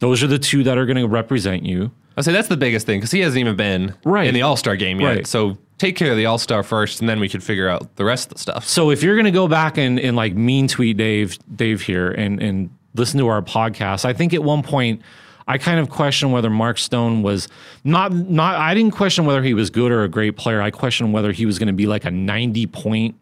those 0.00 0.22
are 0.22 0.26
the 0.26 0.38
two 0.38 0.62
that 0.64 0.76
are 0.78 0.84
going 0.86 0.98
to 0.98 1.08
represent 1.08 1.64
you. 1.64 1.90
I 2.14 2.20
say 2.20 2.32
that's 2.32 2.48
the 2.48 2.58
biggest 2.58 2.84
thing 2.84 2.98
because 3.00 3.10
he 3.10 3.20
hasn't 3.20 3.40
even 3.40 3.56
been 3.56 3.94
Right. 4.04 4.26
in 4.26 4.34
the 4.34 4.42
All 4.42 4.56
Star 4.56 4.76
game 4.76 5.00
yet. 5.00 5.06
Right. 5.08 5.26
So 5.26 5.56
take 5.78 5.96
care 5.96 6.10
of 6.10 6.18
the 6.18 6.26
All 6.26 6.36
Star 6.36 6.62
first, 6.62 7.00
and 7.00 7.08
then 7.08 7.20
we 7.20 7.28
could 7.30 7.42
figure 7.42 7.68
out 7.70 7.96
the 7.96 8.04
rest 8.04 8.26
of 8.28 8.34
the 8.34 8.38
stuff. 8.38 8.68
So 8.68 8.90
if 8.90 9.02
you're 9.02 9.14
going 9.16 9.24
to 9.24 9.30
go 9.30 9.48
back 9.48 9.78
and, 9.78 9.98
and 9.98 10.14
like 10.14 10.34
mean 10.34 10.68
tweet 10.68 10.98
Dave, 10.98 11.38
Dave 11.56 11.80
here 11.80 12.10
and, 12.10 12.42
and 12.42 12.68
listen 12.94 13.18
to 13.20 13.28
our 13.28 13.42
podcast, 13.42 14.04
I 14.04 14.12
think 14.12 14.34
at 14.34 14.42
one 14.42 14.62
point 14.62 15.02
I 15.46 15.58
kind 15.58 15.80
of 15.80 15.90
questioned 15.90 16.32
whether 16.32 16.50
Mark 16.50 16.78
Stone 16.78 17.22
was 17.22 17.48
not, 17.84 18.12
not, 18.12 18.56
I 18.56 18.74
didn't 18.74 18.92
question 18.92 19.26
whether 19.26 19.42
he 19.42 19.54
was 19.54 19.70
good 19.70 19.90
or 19.90 20.04
a 20.04 20.08
great 20.08 20.36
player. 20.36 20.62
I 20.62 20.70
questioned 20.70 21.12
whether 21.12 21.32
he 21.32 21.46
was 21.46 21.58
going 21.58 21.66
to 21.66 21.72
be 21.72 21.86
like 21.86 22.04
a 22.04 22.10
90 22.10 22.66
point 22.66 23.16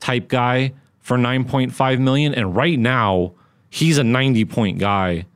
type 0.00 0.28
guy 0.28 0.72
for 1.00 1.16
9.5 1.16 1.98
million. 2.00 2.34
And 2.34 2.54
right 2.54 2.78
now 2.78 3.32
he's 3.70 3.98
a 3.98 4.04
90 4.04 4.44
point 4.44 4.78
guy 4.78 5.26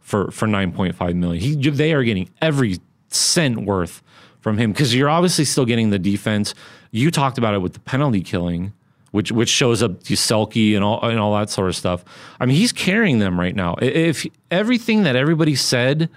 for, 0.00 0.30
for 0.30 0.46
9.5 0.46 1.14
million. 1.14 1.42
He, 1.42 1.70
they 1.70 1.92
are 1.92 2.02
getting 2.02 2.30
every 2.40 2.78
cent 3.08 3.64
worth 3.64 4.02
from 4.40 4.58
him 4.58 4.72
because 4.72 4.94
you're 4.94 5.08
obviously 5.08 5.44
still 5.44 5.64
getting 5.64 5.90
the 5.90 5.98
defense. 5.98 6.54
You 6.90 7.10
talked 7.10 7.38
about 7.38 7.54
it 7.54 7.58
with 7.58 7.72
the 7.72 7.80
penalty 7.80 8.20
killing, 8.20 8.72
which 9.14 9.30
which 9.30 9.48
shows 9.48 9.80
up 9.80 10.02
to 10.02 10.14
Selke 10.14 10.74
and 10.74 10.82
all 10.82 11.00
and 11.08 11.20
all 11.20 11.32
that 11.36 11.48
sort 11.48 11.68
of 11.68 11.76
stuff. 11.76 12.04
I 12.40 12.46
mean, 12.46 12.56
he's 12.56 12.72
carrying 12.72 13.20
them 13.20 13.38
right 13.38 13.54
now. 13.54 13.76
If 13.80 14.26
everything 14.50 15.04
that 15.04 15.14
everybody 15.14 15.54
said 15.54 16.10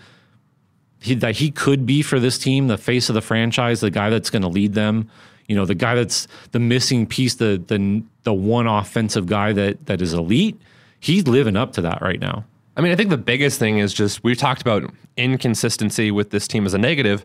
he, 1.00 1.14
that 1.14 1.36
he 1.36 1.52
could 1.52 1.86
be 1.86 2.02
for 2.02 2.20
this 2.20 2.40
team, 2.40 2.70
the 2.70 2.78
face 2.78 3.08
of 3.08 3.14
the 3.14 3.22
franchise, 3.22 3.82
the 3.82 3.92
guy 3.92 4.10
that's 4.10 4.32
going 4.32 4.42
to 4.42 4.48
lead 4.48 4.74
them, 4.74 5.12
you 5.48 5.56
know, 5.56 5.64
the 5.64 5.76
guy 5.76 5.94
that's 5.94 6.28
the 6.54 6.60
missing 6.60 7.06
piece, 7.06 7.36
the 7.36 7.64
the 7.68 8.02
the 8.24 8.34
one 8.34 8.66
offensive 8.66 9.28
guy 9.28 9.54
that 9.54 9.86
that 9.86 10.02
is 10.02 10.16
elite. 10.16 10.60
He's 11.00 11.28
living 11.28 11.56
up 11.56 11.74
to 11.74 11.82
that 11.82 12.02
right 12.02 12.20
now. 12.20 12.46
I 12.76 12.82
mean, 12.82 12.92
I 12.92 12.96
think 12.96 13.12
the 13.12 13.18
biggest 13.18 13.60
thing 13.60 13.78
is 13.78 13.94
just 13.94 14.24
we've 14.24 14.40
talked 14.40 14.64
about 14.64 14.92
inconsistency 15.18 16.10
with 16.10 16.32
this 16.32 16.48
team 16.48 16.66
as 16.66 16.74
a 16.74 16.80
negative. 16.80 17.24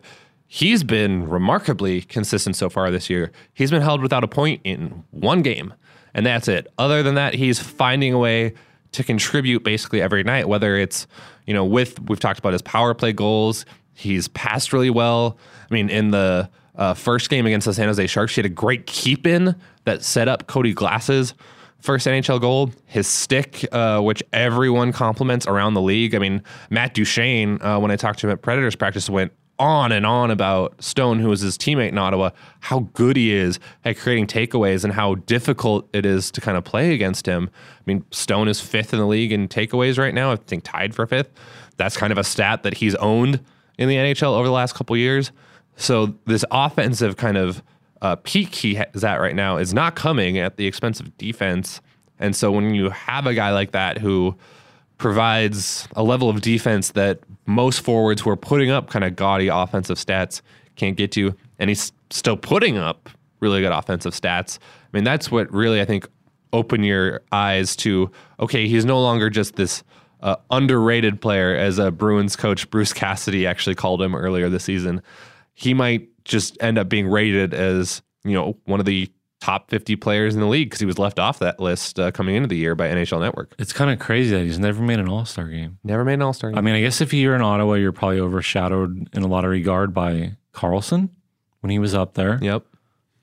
He's 0.55 0.83
been 0.83 1.27
remarkably 1.27 2.01
consistent 2.01 2.55
so 2.55 2.69
far 2.69 2.91
this 2.91 3.09
year. 3.09 3.31
He's 3.55 3.71
been 3.71 3.81
held 3.81 4.03
without 4.03 4.23
a 4.23 4.27
point 4.27 4.61
in 4.63 5.03
one 5.09 5.41
game, 5.41 5.73
and 6.13 6.23
that's 6.27 6.47
it. 6.47 6.71
Other 6.77 7.01
than 7.01 7.15
that, 7.15 7.33
he's 7.33 7.57
finding 7.57 8.13
a 8.13 8.19
way 8.19 8.53
to 8.91 9.03
contribute 9.03 9.63
basically 9.63 9.99
every 9.99 10.21
night, 10.21 10.47
whether 10.47 10.77
it's, 10.77 11.07
you 11.47 11.55
know, 11.55 11.65
with, 11.65 11.99
we've 12.07 12.19
talked 12.19 12.37
about 12.37 12.53
his 12.53 12.61
power 12.61 12.93
play 12.93 13.11
goals. 13.11 13.65
He's 13.95 14.27
passed 14.27 14.73
really 14.73 14.91
well. 14.91 15.39
I 15.71 15.73
mean, 15.73 15.89
in 15.89 16.11
the 16.11 16.47
uh, 16.75 16.93
first 16.93 17.31
game 17.31 17.47
against 17.47 17.65
the 17.65 17.73
San 17.73 17.87
Jose 17.87 18.05
Sharks, 18.05 18.35
he 18.35 18.39
had 18.39 18.45
a 18.45 18.53
great 18.53 18.85
keep 18.85 19.25
in 19.25 19.55
that 19.85 20.03
set 20.03 20.27
up 20.27 20.45
Cody 20.45 20.75
Glass's 20.75 21.33
first 21.79 22.05
NHL 22.05 22.39
goal. 22.39 22.69
His 22.85 23.07
stick, 23.07 23.65
uh, 23.71 24.01
which 24.01 24.21
everyone 24.31 24.91
compliments 24.91 25.47
around 25.47 25.73
the 25.73 25.81
league. 25.81 26.13
I 26.13 26.19
mean, 26.19 26.43
Matt 26.69 26.93
Duchene, 26.93 27.59
uh, 27.63 27.79
when 27.79 27.89
I 27.89 27.95
talked 27.95 28.19
to 28.19 28.27
him 28.27 28.33
at 28.33 28.43
Predators 28.43 28.75
practice, 28.75 29.09
went 29.09 29.31
on 29.63 29.93
and 29.93 30.05
on 30.05 30.29
about 30.29 30.83
Stone, 30.83 31.19
who 31.19 31.29
was 31.29 31.39
his 31.39 31.57
teammate 31.57 31.89
in 31.89 31.97
Ottawa, 31.97 32.31
how 32.59 32.81
good 32.93 33.15
he 33.15 33.31
is 33.31 33.59
at 33.85 33.97
creating 33.97 34.27
takeaways 34.27 34.83
and 34.83 34.91
how 34.91 35.15
difficult 35.15 35.87
it 35.93 36.05
is 36.05 36.29
to 36.31 36.41
kind 36.41 36.57
of 36.57 36.65
play 36.65 36.93
against 36.93 37.25
him. 37.25 37.49
I 37.77 37.81
mean, 37.85 38.03
Stone 38.11 38.49
is 38.49 38.59
fifth 38.59 38.91
in 38.91 38.99
the 38.99 39.07
league 39.07 39.31
in 39.31 39.47
takeaways 39.47 39.97
right 39.97 40.13
now. 40.13 40.33
I 40.33 40.35
think 40.35 40.65
tied 40.65 40.93
for 40.93 41.07
fifth. 41.07 41.31
That's 41.77 41.95
kind 41.95 42.11
of 42.11 42.17
a 42.17 42.25
stat 42.25 42.63
that 42.63 42.75
he's 42.75 42.93
owned 42.95 43.39
in 43.77 43.87
the 43.87 43.95
NHL 43.95 44.35
over 44.35 44.45
the 44.45 44.53
last 44.53 44.75
couple 44.75 44.97
years. 44.97 45.31
So 45.77 46.13
this 46.25 46.43
offensive 46.51 47.15
kind 47.15 47.37
of 47.37 47.63
uh, 48.01 48.17
peak 48.17 48.53
he 48.53 48.75
is 48.93 49.05
at 49.05 49.21
right 49.21 49.35
now 49.35 49.55
is 49.55 49.73
not 49.73 49.95
coming 49.95 50.37
at 50.37 50.57
the 50.57 50.67
expense 50.67 50.99
of 50.99 51.17
defense. 51.17 51.79
And 52.19 52.35
so 52.35 52.51
when 52.51 52.75
you 52.75 52.89
have 52.89 53.25
a 53.25 53.33
guy 53.33 53.51
like 53.51 53.71
that 53.71 53.99
who 53.99 54.35
provides 54.97 55.87
a 55.95 56.03
level 56.03 56.29
of 56.29 56.41
defense 56.41 56.91
that 56.91 57.19
most 57.45 57.81
forwards 57.81 58.21
who 58.21 58.29
are 58.29 58.37
putting 58.37 58.69
up 58.69 58.89
kind 58.89 59.03
of 59.03 59.15
gaudy 59.15 59.47
offensive 59.47 59.97
stats 59.97 60.41
can't 60.75 60.97
get 60.97 61.11
to, 61.13 61.35
and 61.59 61.69
he's 61.69 61.91
still 62.09 62.37
putting 62.37 62.77
up 62.77 63.09
really 63.39 63.61
good 63.61 63.71
offensive 63.71 64.13
stats. 64.13 64.59
I 64.59 64.97
mean, 64.97 65.03
that's 65.03 65.29
what 65.29 65.51
really 65.53 65.81
I 65.81 65.85
think 65.85 66.07
open 66.51 66.83
your 66.83 67.21
eyes 67.31 67.75
to 67.77 68.11
okay, 68.39 68.67
he's 68.67 68.85
no 68.85 69.01
longer 69.01 69.29
just 69.29 69.55
this 69.55 69.83
uh, 70.21 70.37
underrated 70.51 71.21
player, 71.21 71.53
as 71.53 71.77
a 71.77 71.91
Bruins 71.91 72.37
coach 72.37 72.69
Bruce 72.69 72.93
Cassidy 72.93 73.45
actually 73.45 73.75
called 73.75 74.01
him 74.01 74.15
earlier 74.15 74.49
this 74.49 74.63
season. 74.63 75.01
He 75.53 75.73
might 75.73 76.07
just 76.23 76.57
end 76.61 76.77
up 76.77 76.87
being 76.87 77.07
rated 77.07 77.53
as 77.53 78.01
you 78.23 78.33
know 78.33 78.57
one 78.63 78.79
of 78.79 78.85
the 78.85 79.11
top 79.43 79.69
50 79.69 79.97
players 79.97 80.35
in 80.35 80.39
the 80.39 80.47
league 80.47 80.69
because 80.69 80.79
he 80.79 80.85
was 80.85 80.97
left 80.97 81.19
off 81.19 81.39
that 81.39 81.59
list 81.59 81.99
uh, 81.99 82.11
coming 82.11 82.35
into 82.35 82.47
the 82.47 82.55
year 82.55 82.75
by 82.75 82.87
NHL 82.87 83.19
Network. 83.19 83.53
It's 83.59 83.73
kind 83.73 83.91
of 83.91 83.99
crazy 83.99 84.31
that 84.33 84.43
he's 84.43 84.57
never 84.57 84.81
made 84.81 84.99
an 84.99 85.09
All 85.09 85.25
Star 85.25 85.49
game. 85.49 85.79
Never 85.83 86.05
made 86.05 86.13
an 86.13 86.21
All 86.21 86.31
Star. 86.31 86.49
Game. 86.49 86.57
I 86.57 86.61
mean, 86.61 86.75
I 86.75 86.79
guess 86.79 87.01
if 87.01 87.13
you're 87.13 87.35
in 87.35 87.41
Ottawa, 87.41 87.73
you're 87.73 87.91
probably 87.91 88.21
overshadowed 88.21 89.09
in 89.13 89.21
a 89.21 89.27
lot 89.27 89.43
of 89.43 89.51
regard 89.51 89.93
by 89.93 90.37
Karlsson 90.53 91.09
when 91.59 91.71
he 91.71 91.77
was 91.77 91.93
up 91.93 92.13
there. 92.13 92.39
Yep. 92.41 92.63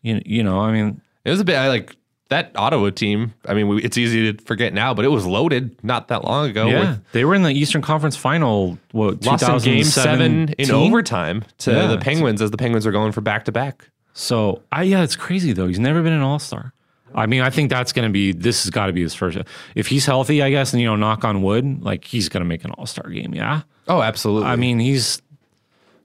You, 0.03 0.21
you 0.27 0.43
know, 0.43 0.61
I 0.61 0.73
mean, 0.73 1.01
It 1.25 1.31
was 1.31 1.41
a 1.41 1.45
bit. 1.45 1.57
I 1.57 1.69
like 1.69 1.97
that 2.29 2.53
Ottawa 2.55 2.91
team. 2.91 3.33
I 3.47 3.55
mean, 3.55 3.69
we, 3.69 3.83
it's 3.83 3.97
easy 3.97 4.31
to 4.33 4.45
forget 4.45 4.75
now, 4.75 4.93
but 4.93 5.07
it 5.07 5.09
was 5.09 5.25
loaded 5.25 5.83
not 5.83 6.09
that 6.09 6.25
long 6.25 6.51
ago. 6.51 6.67
yeah, 6.67 6.81
with- 6.91 7.13
they 7.13 7.25
were 7.25 7.35
in 7.35 7.43
the 7.45 7.51
Eastern 7.53 7.81
Conference 7.81 8.15
Final. 8.17 8.77
What 8.93 9.25
lost 9.25 9.43
in 9.43 9.59
game 9.59 9.85
seven 9.85 10.51
in 10.59 10.71
overtime 10.71 11.45
to 11.59 11.73
Yeah, 11.73 11.87
the 11.87 11.99
Penguins 11.99 12.43
as 12.43 12.51
the 12.51 12.59
Penguins 12.59 12.87
are 12.87 12.93
going 12.93 13.13
for 13.13 13.21
back 13.23 13.47
to 13.47 13.53
back. 13.53 13.89
So, 14.21 14.63
I 14.71 14.83
yeah, 14.83 15.03
it's 15.03 15.17
crazy 15.17 15.55
though. 15.55 15.67
He's 15.67 15.79
never 15.79 16.03
been 16.03 16.13
an 16.13 16.21
All 16.21 16.39
Star. 16.39 16.75
I 17.15 17.25
mean, 17.25 17.41
I 17.41 17.49
think 17.49 17.71
that's 17.71 17.93
going 17.93 18.07
to 18.07 18.13
be. 18.13 18.33
This 18.33 18.65
has 18.65 18.71
got 18.71 18.87
to 18.87 18.93
be 18.93 19.01
his 19.01 19.15
first. 19.15 19.39
If 19.75 19.87
he's 19.87 20.05
healthy, 20.05 20.43
I 20.43 20.51
guess, 20.51 20.75
and 20.75 20.81
you 20.81 20.87
know, 20.87 20.95
knock 20.95 21.25
on 21.25 21.41
wood, 21.41 21.83
like 21.83 22.05
he's 22.05 22.29
going 22.29 22.43
to 22.43 22.47
make 22.47 22.63
an 22.63 22.71
All 22.73 22.85
Star 22.85 23.09
game. 23.09 23.35
Yeah. 23.35 23.63
Oh, 23.89 24.03
absolutely. 24.03 24.49
I 24.49 24.57
mean, 24.57 24.79
he's 24.79 25.23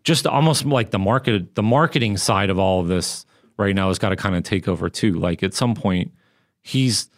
just 0.03 0.25
almost 0.25 0.65
like 0.65 0.91
the 0.91 0.97
market, 0.97 1.55
the 1.55 1.61
marketing 1.61 2.15
side 2.15 2.49
of 2.49 2.57
all 2.57 2.79
of 2.79 2.87
this 2.87 3.25
right 3.57 3.75
now 3.75 3.89
has 3.89 3.99
got 3.99 4.09
to 4.09 4.15
kind 4.15 4.35
of 4.35 4.43
take 4.43 4.69
over 4.69 4.89
too. 4.89 5.13
Like 5.13 5.43
at 5.43 5.53
some 5.53 5.75
point, 5.75 6.13
he's 6.61 7.09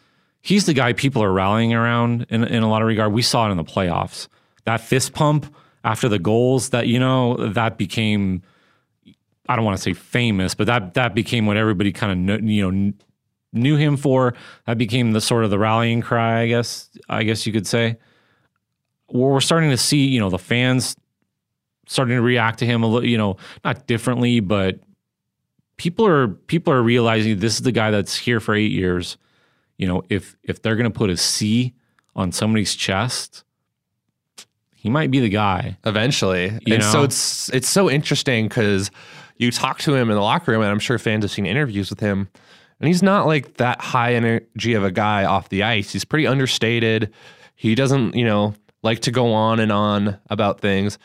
he's 0.42 0.66
the 0.66 0.74
guy 0.74 0.94
people 0.94 1.24
are 1.24 1.32
rallying 1.32 1.76
around 1.76 2.26
in 2.30 2.44
in 2.44 2.64
a 2.64 2.70
lot 2.70 2.82
of 2.82 2.88
regard. 2.88 3.14
We 3.14 3.22
saw 3.22 3.48
it 3.48 3.52
in 3.52 3.58
the 3.58 3.64
playoffs. 3.64 4.28
That 4.66 4.82
fist 4.82 5.14
pump 5.14 5.54
after 5.84 6.10
the 6.10 6.20
goals 6.20 6.70
that 6.72 6.88
you 6.88 7.00
know 7.00 7.36
that 7.38 7.78
became. 7.78 8.42
I 9.50 9.56
don't 9.56 9.66
want 9.66 9.78
to 9.78 9.84
say 9.84 9.94
famous, 9.94 10.54
but 10.54 10.68
that 10.68 10.94
that 10.96 11.16
became 11.16 11.46
what 11.46 11.58
everybody 11.58 11.92
kind 11.92 12.30
of 12.30 12.44
you 12.44 12.64
know 12.64 12.72
kn- 12.72 13.02
knew 13.54 13.76
him 13.76 13.98
for. 13.98 14.34
That 14.66 14.78
became 14.78 15.12
the 15.12 15.22
sort 15.22 15.44
of 15.44 15.50
the 15.50 15.60
rallying 15.60 16.02
cry, 16.02 16.42
I 16.42 16.48
guess. 16.48 16.90
I 17.10 17.24
guess 17.24 17.46
you 17.46 17.54
could 17.54 17.68
say. 17.68 17.98
Where 19.08 19.32
we're 19.32 19.40
starting 19.42 19.70
to 19.70 19.78
see, 19.78 20.06
you 20.08 20.20
know, 20.20 20.30
the 20.30 20.38
fans 20.40 20.96
starting 21.88 22.16
to 22.18 22.22
react 22.22 22.60
to 22.60 22.66
him 22.66 22.84
a 22.84 22.88
little, 22.88 23.08
you 23.08 23.18
know, 23.18 23.38
not 23.64 23.88
differently, 23.88 24.42
but 24.42 24.80
people 25.78 26.06
are 26.06 26.28
people 26.28 26.74
are 26.74 26.84
realizing 26.84 27.40
this 27.40 27.56
is 27.56 27.62
the 27.62 27.72
guy 27.72 27.92
that's 27.92 28.18
here 28.18 28.40
for 28.40 28.54
eight 28.54 28.72
years. 28.72 29.18
You 29.78 29.88
know, 29.88 30.04
if 30.10 30.36
if 30.44 30.62
they're 30.62 30.76
gonna 30.76 30.90
put 30.92 31.10
a 31.10 31.18
C 31.18 31.74
on 32.16 32.32
somebody's 32.32 32.76
chest, 32.76 33.44
he 34.76 34.90
might 34.90 35.12
be 35.12 35.20
the 35.20 35.30
guy. 35.30 35.78
eventually. 35.86 36.60
You 36.66 36.76
and 36.76 36.84
so 36.84 37.04
it's 37.04 37.50
it's 37.50 37.70
so 37.70 37.90
interesting 37.90 38.48
because 38.48 38.92
you 39.40 39.52
talk 39.52 39.80
to 39.80 39.96
him 39.96 40.10
in 40.10 40.16
the 40.16 40.22
locker 40.22 40.52
room, 40.52 40.62
and 40.62 40.72
I'm 40.72 40.80
sure 40.80 40.98
fans 41.00 41.24
have 41.24 41.32
seen 41.32 41.46
interviews 41.46 41.90
with 41.90 42.00
him, 42.00 42.30
and 42.80 42.88
he's 42.88 43.04
not 43.04 43.26
like 43.28 43.56
that 43.58 43.82
high 43.82 44.14
energy 44.14 44.74
of 44.74 44.84
a 44.84 44.92
guy 44.92 45.24
off 45.26 45.50
the 45.50 45.64
ice. 45.64 45.92
He's 45.94 46.06
pretty 46.06 46.28
understated. 46.28 47.14
He 47.56 47.76
doesn't, 47.76 48.16
you 48.16 48.26
know, 48.26 48.54
like 48.84 49.00
to 49.02 49.12
go 49.12 49.34
on 49.34 49.60
and 49.60 49.72
on 49.72 50.18
about 50.30 50.60
things, 50.62 50.98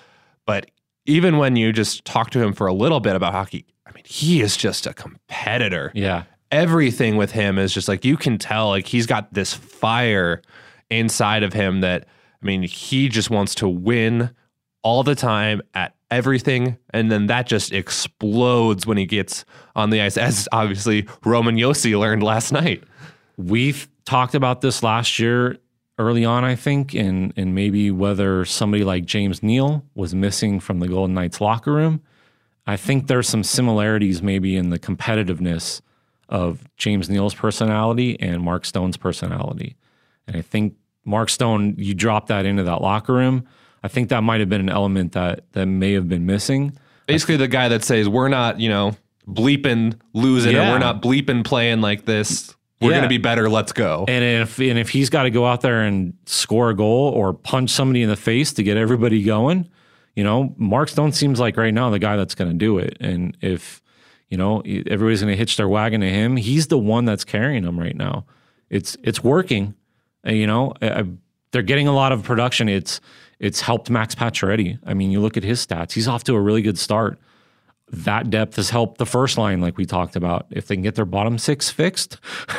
but 0.47 0.71
even 1.07 1.39
when 1.39 1.57
you 1.57 1.73
just 1.73 2.05
talk 2.05 2.31
to 2.31 2.41
him 2.43 2.53
for 2.53 2.67
a 2.67 2.73
little 2.73 3.01
bit 3.01 3.17
about 3.17 3.33
hockey, 3.33 3.65
I 3.87 3.93
mean, 3.93 4.05
he 4.07 4.41
is 4.41 4.57
just 4.57 4.87
a 4.87 4.95
competitor 4.95 5.91
Yeah. 5.95 6.25
everything 6.53 7.17
with 7.17 7.33
him 7.33 7.59
is 7.59 7.73
just 7.75 7.89
like 7.89 8.05
you 8.05 8.17
can 8.17 8.39
tell 8.39 8.69
like 8.69 8.87
he's 8.87 9.07
got 9.07 9.33
this 9.35 9.53
fire 9.55 10.43
inside 10.91 11.43
of 11.43 11.53
him 11.55 11.81
that 11.81 12.07
I 12.43 12.47
mean 12.47 12.63
he 12.63 13.09
just 13.09 13.31
wants 13.31 13.55
to 13.57 13.69
win 13.69 14.31
all 14.83 15.03
the 15.03 15.15
time 15.15 15.63
at 15.75 15.95
everything 16.11 16.77
and 16.91 17.11
then 17.11 17.27
that 17.27 17.47
just 17.47 17.73
explodes 17.73 18.87
when 18.87 18.99
he 18.99 19.07
gets 19.07 19.45
on 19.75 19.91
the 19.91 20.01
ice 20.01 20.17
as 20.17 20.49
obviously 20.53 21.07
Roman 21.25 21.57
Josi 21.57 21.99
learned 21.99 22.23
last 22.23 22.53
night. 22.53 22.85
We've 23.37 23.89
talked 24.05 24.35
about 24.35 24.61
this 24.61 24.83
last 24.83 25.19
year 25.19 25.57
early 25.99 26.25
on, 26.25 26.45
I 26.45 26.55
think, 26.55 26.95
and 26.95 27.33
and 27.37 27.55
maybe 27.55 27.91
whether 27.91 28.45
somebody 28.45 28.85
like 28.85 29.07
James 29.07 29.43
Neal 29.43 29.85
was 29.95 30.15
missing 30.15 30.61
from 30.61 30.81
the 30.81 30.89
Golden 30.89 31.15
Knights 31.15 31.41
locker 31.41 31.73
room. 31.73 32.03
I 32.67 32.77
think 32.77 33.07
there's 33.07 33.29
some 33.29 33.43
similarities 33.43 34.23
maybe 34.23 34.57
in 34.57 34.71
the 34.71 34.79
competitiveness 34.79 35.81
of 36.29 36.65
James 36.77 37.11
Neal's 37.11 37.35
personality 37.35 38.19
and 38.21 38.43
Mark 38.43 38.65
Stone's 38.65 38.97
personality. 38.97 39.77
And 40.27 40.37
I 40.37 40.43
think 40.43 40.75
Mark 41.05 41.29
Stone, 41.29 41.75
you 41.79 41.95
drop 41.95 42.29
that 42.29 42.47
into 42.47 42.63
that 42.63 42.81
locker 42.81 43.13
room. 43.13 43.47
I 43.83 43.89
think 43.89 44.09
that 44.11 44.23
might 44.23 44.41
have 44.41 44.49
been 44.49 44.61
an 44.61 44.69
element 44.69 45.13
that 45.13 45.45
that 45.53 45.67
may 45.67 45.93
have 45.93 46.09
been 46.09 46.27
missing. 46.27 46.77
Basically 47.07 47.37
the 47.37 47.49
guy 47.49 47.69
that 47.69 47.83
says 47.85 48.09
we're 48.09 48.29
not, 48.29 48.61
you 48.61 48.69
know, 48.69 48.97
bleeping 49.29 49.99
losing 50.13 50.57
or 50.57 50.61
we're 50.61 50.79
not 50.79 51.03
bleeping 51.03 51.45
playing 51.45 51.81
like 51.81 52.05
this. 52.05 52.55
We're 52.81 52.91
Yeah. 52.91 52.97
going 52.99 53.03
to 53.05 53.09
be 53.09 53.19
better. 53.19 53.49
Let's 53.49 53.73
go. 53.73 54.05
And 54.09 54.25
if 54.25 54.59
and 54.59 54.79
if 54.79 54.89
he's 54.91 55.09
got 55.11 55.25
to 55.25 55.31
go 55.31 55.47
out 55.47 55.61
there 55.61 55.83
and 55.83 56.15
score 56.27 56.71
a 56.71 56.75
goal 56.75 57.09
or 57.11 57.33
punch 57.33 57.71
somebody 57.71 58.03
in 58.03 58.09
the 58.09 58.17
face 58.17 58.53
to 58.55 58.63
get 58.63 58.77
everybody 58.77 59.23
going, 59.23 59.69
you 60.17 60.25
know, 60.25 60.55
Mark 60.59 60.89
Stone 60.89 61.13
seems 61.13 61.39
like 61.39 61.57
right 61.57 61.73
now 61.73 61.91
the 61.91 61.99
guy 62.01 62.17
that's 62.17 62.35
going 62.35 62.51
to 62.51 62.57
do 62.57 62.79
it. 62.79 62.97
And 63.01 63.37
if, 63.41 63.81
you 64.29 64.37
know, 64.37 64.61
everybody's 64.63 65.21
going 65.23 65.33
to 65.33 65.37
hitch 65.37 65.57
their 65.57 65.69
wagon 65.69 66.01
to 66.01 66.09
him, 66.11 66.37
he's 66.37 66.67
the 66.69 66.79
one 66.79 67.05
that's 67.05 67.25
carrying 67.25 67.63
them 67.63 67.79
right 67.79 67.97
now. 67.97 68.27
It's 68.71 68.97
it's 69.05 69.23
working. 69.23 69.75
And, 70.25 70.37
you 70.37 70.47
know, 70.47 70.73
I, 70.83 71.05
they're 71.53 71.63
getting 71.63 71.87
a 71.89 71.93
lot 71.95 72.11
of 72.13 72.23
production. 72.25 72.69
It's 72.69 73.01
it's 73.43 73.61
helped 73.61 73.91
Max 73.91 74.15
Pacioretty. 74.15 74.79
I 74.87 74.95
mean, 74.95 75.11
you 75.11 75.21
look 75.21 75.37
at 75.37 75.43
his 75.43 75.65
stats; 75.67 75.93
he's 75.93 76.09
off 76.09 76.25
to 76.25 76.35
a 76.35 76.41
really 76.41 76.63
good 76.63 76.79
start. 76.79 77.19
That 77.91 78.31
depth 78.31 78.57
has 78.57 78.71
helped 78.71 78.97
the 78.97 79.05
first 79.05 79.37
line, 79.37 79.61
like 79.61 79.77
we 79.77 79.85
talked 79.85 80.17
about. 80.17 80.47
If 80.51 80.69
they 80.69 80.77
can 80.77 80.83
get 80.83 80.95
their 80.95 81.05
bottom 81.05 81.37
six 81.37 81.69
fixed 81.69 82.17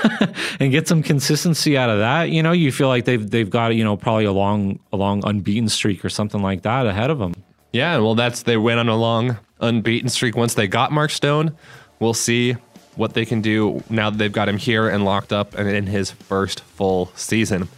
and 0.60 0.72
get 0.72 0.88
some 0.88 1.02
consistency 1.02 1.76
out 1.76 1.90
of 1.90 1.98
that, 1.98 2.30
you 2.30 2.44
know, 2.44 2.52
you 2.52 2.72
feel 2.72 2.90
like 2.90 3.06
they've 3.06 3.28
they've 3.28 3.50
got 3.50 3.74
you 3.76 3.84
know 3.84 3.98
probably 3.98 4.26
a 4.26 4.34
long 4.34 4.80
a 4.92 4.98
long 4.98 5.26
unbeaten 5.26 5.70
streak 5.70 6.06
or 6.06 6.10
something 6.10 6.44
like 6.44 6.62
that 6.62 6.86
ahead 6.86 7.10
of 7.10 7.18
them. 7.18 7.34
Yeah, 7.72 7.98
well, 7.98 8.14
that's 8.14 8.44
they 8.44 8.58
went 8.58 8.80
on 8.80 8.90
a 8.90 8.98
long 8.98 9.38
unbeaten 9.62 10.10
streak 10.10 10.36
once 10.36 10.54
they 10.54 10.68
got 10.68 10.92
Mark 10.92 11.10
Stone. 11.10 11.56
We'll 12.00 12.14
see 12.14 12.58
what 12.96 13.14
they 13.14 13.26
can 13.26 13.42
do 13.42 13.82
now 13.90 14.10
that 14.10 14.18
they've 14.18 14.32
got 14.32 14.50
him 14.50 14.58
here 14.58 14.88
and 14.90 15.06
locked 15.06 15.34
up 15.34 15.56
and 15.56 15.68
in 15.68 15.88
his 15.88 16.12
first 16.12 16.60
full 16.60 17.12
season. 17.16 17.70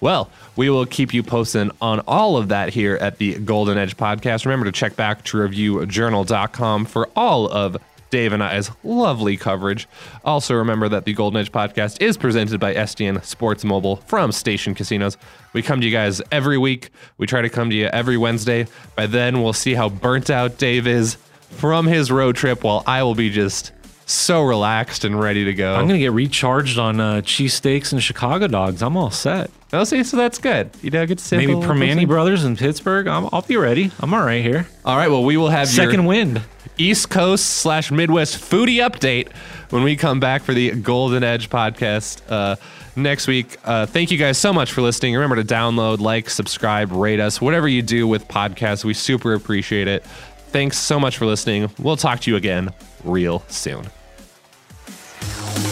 Well, 0.00 0.30
we 0.56 0.70
will 0.70 0.86
keep 0.86 1.12
you 1.12 1.22
posted 1.22 1.70
on 1.80 2.00
all 2.08 2.36
of 2.36 2.48
that 2.48 2.72
here 2.72 2.96
at 3.00 3.18
the 3.18 3.34
Golden 3.38 3.76
Edge 3.76 3.96
podcast. 3.96 4.46
Remember 4.46 4.64
to 4.66 4.72
check 4.72 4.96
back 4.96 5.24
to 5.24 5.38
reviewjournal.com 5.38 6.86
for 6.86 7.08
all 7.14 7.48
of 7.50 7.76
Dave 8.10 8.32
and 8.32 8.42
I's 8.42 8.70
lovely 8.82 9.36
coverage. 9.36 9.88
Also, 10.24 10.54
remember 10.54 10.88
that 10.88 11.04
the 11.04 11.12
Golden 11.12 11.40
Edge 11.40 11.52
podcast 11.52 12.00
is 12.02 12.16
presented 12.16 12.58
by 12.58 12.74
STN 12.74 13.22
Sports 13.24 13.64
Mobile 13.64 13.96
from 13.96 14.32
Station 14.32 14.74
Casinos. 14.74 15.16
We 15.52 15.62
come 15.62 15.80
to 15.80 15.86
you 15.86 15.92
guys 15.92 16.20
every 16.32 16.58
week. 16.58 16.90
We 17.18 17.26
try 17.26 17.42
to 17.42 17.48
come 17.48 17.70
to 17.70 17.76
you 17.76 17.86
every 17.86 18.16
Wednesday. 18.16 18.66
By 18.96 19.06
then, 19.06 19.42
we'll 19.42 19.52
see 19.52 19.74
how 19.74 19.88
burnt 19.88 20.30
out 20.30 20.58
Dave 20.58 20.86
is 20.86 21.16
from 21.50 21.86
his 21.86 22.10
road 22.10 22.36
trip, 22.36 22.64
while 22.64 22.82
I 22.86 23.02
will 23.02 23.14
be 23.14 23.30
just 23.30 23.72
so 24.12 24.42
relaxed 24.42 25.04
and 25.04 25.18
ready 25.18 25.44
to 25.44 25.54
go. 25.54 25.74
I'm 25.74 25.86
gonna 25.86 25.98
get 25.98 26.12
recharged 26.12 26.78
on 26.78 27.00
uh, 27.00 27.14
cheesesteaks 27.22 27.92
and 27.92 28.02
Chicago 28.02 28.46
dogs. 28.46 28.82
I'm 28.82 28.96
all 28.96 29.10
set. 29.10 29.50
Oh, 29.72 29.84
see, 29.84 30.02
so 30.02 30.16
that's 30.16 30.38
good. 30.38 30.70
You 30.82 30.90
know, 30.90 31.06
get 31.06 31.18
to 31.18 31.36
Maybe 31.36 31.52
Primanti 31.52 32.06
Brothers 32.06 32.44
in 32.44 32.56
Pittsburgh. 32.56 33.06
i 33.06 33.18
will 33.20 33.42
be 33.42 33.56
ready. 33.56 33.92
I'm 34.00 34.12
all 34.12 34.24
right 34.24 34.42
here. 34.42 34.66
All 34.84 34.96
right. 34.96 35.08
Well, 35.08 35.22
we 35.22 35.36
will 35.36 35.48
have 35.48 35.68
second 35.68 36.06
wind. 36.06 36.42
East 36.76 37.10
Coast 37.10 37.46
slash 37.46 37.92
Midwest 37.92 38.38
foodie 38.38 38.76
update 38.76 39.32
when 39.70 39.82
we 39.82 39.96
come 39.96 40.18
back 40.18 40.42
for 40.42 40.54
the 40.54 40.70
Golden 40.72 41.22
Edge 41.22 41.50
podcast 41.50 42.22
uh, 42.28 42.56
next 42.96 43.26
week. 43.26 43.58
Uh, 43.64 43.86
thank 43.86 44.10
you 44.10 44.18
guys 44.18 44.38
so 44.38 44.52
much 44.52 44.72
for 44.72 44.80
listening. 44.80 45.14
Remember 45.14 45.36
to 45.36 45.44
download, 45.44 46.00
like, 46.00 46.30
subscribe, 46.30 46.90
rate 46.90 47.20
us, 47.20 47.40
whatever 47.40 47.68
you 47.68 47.82
do 47.82 48.08
with 48.08 48.26
podcasts. 48.28 48.84
We 48.84 48.94
super 48.94 49.34
appreciate 49.34 49.88
it. 49.88 50.04
Thanks 50.48 50.78
so 50.78 50.98
much 50.98 51.18
for 51.18 51.26
listening. 51.26 51.70
We'll 51.78 51.96
talk 51.96 52.20
to 52.20 52.30
you 52.30 52.36
again 52.36 52.70
real 53.04 53.44
soon. 53.48 53.86
Bye. 55.20 55.69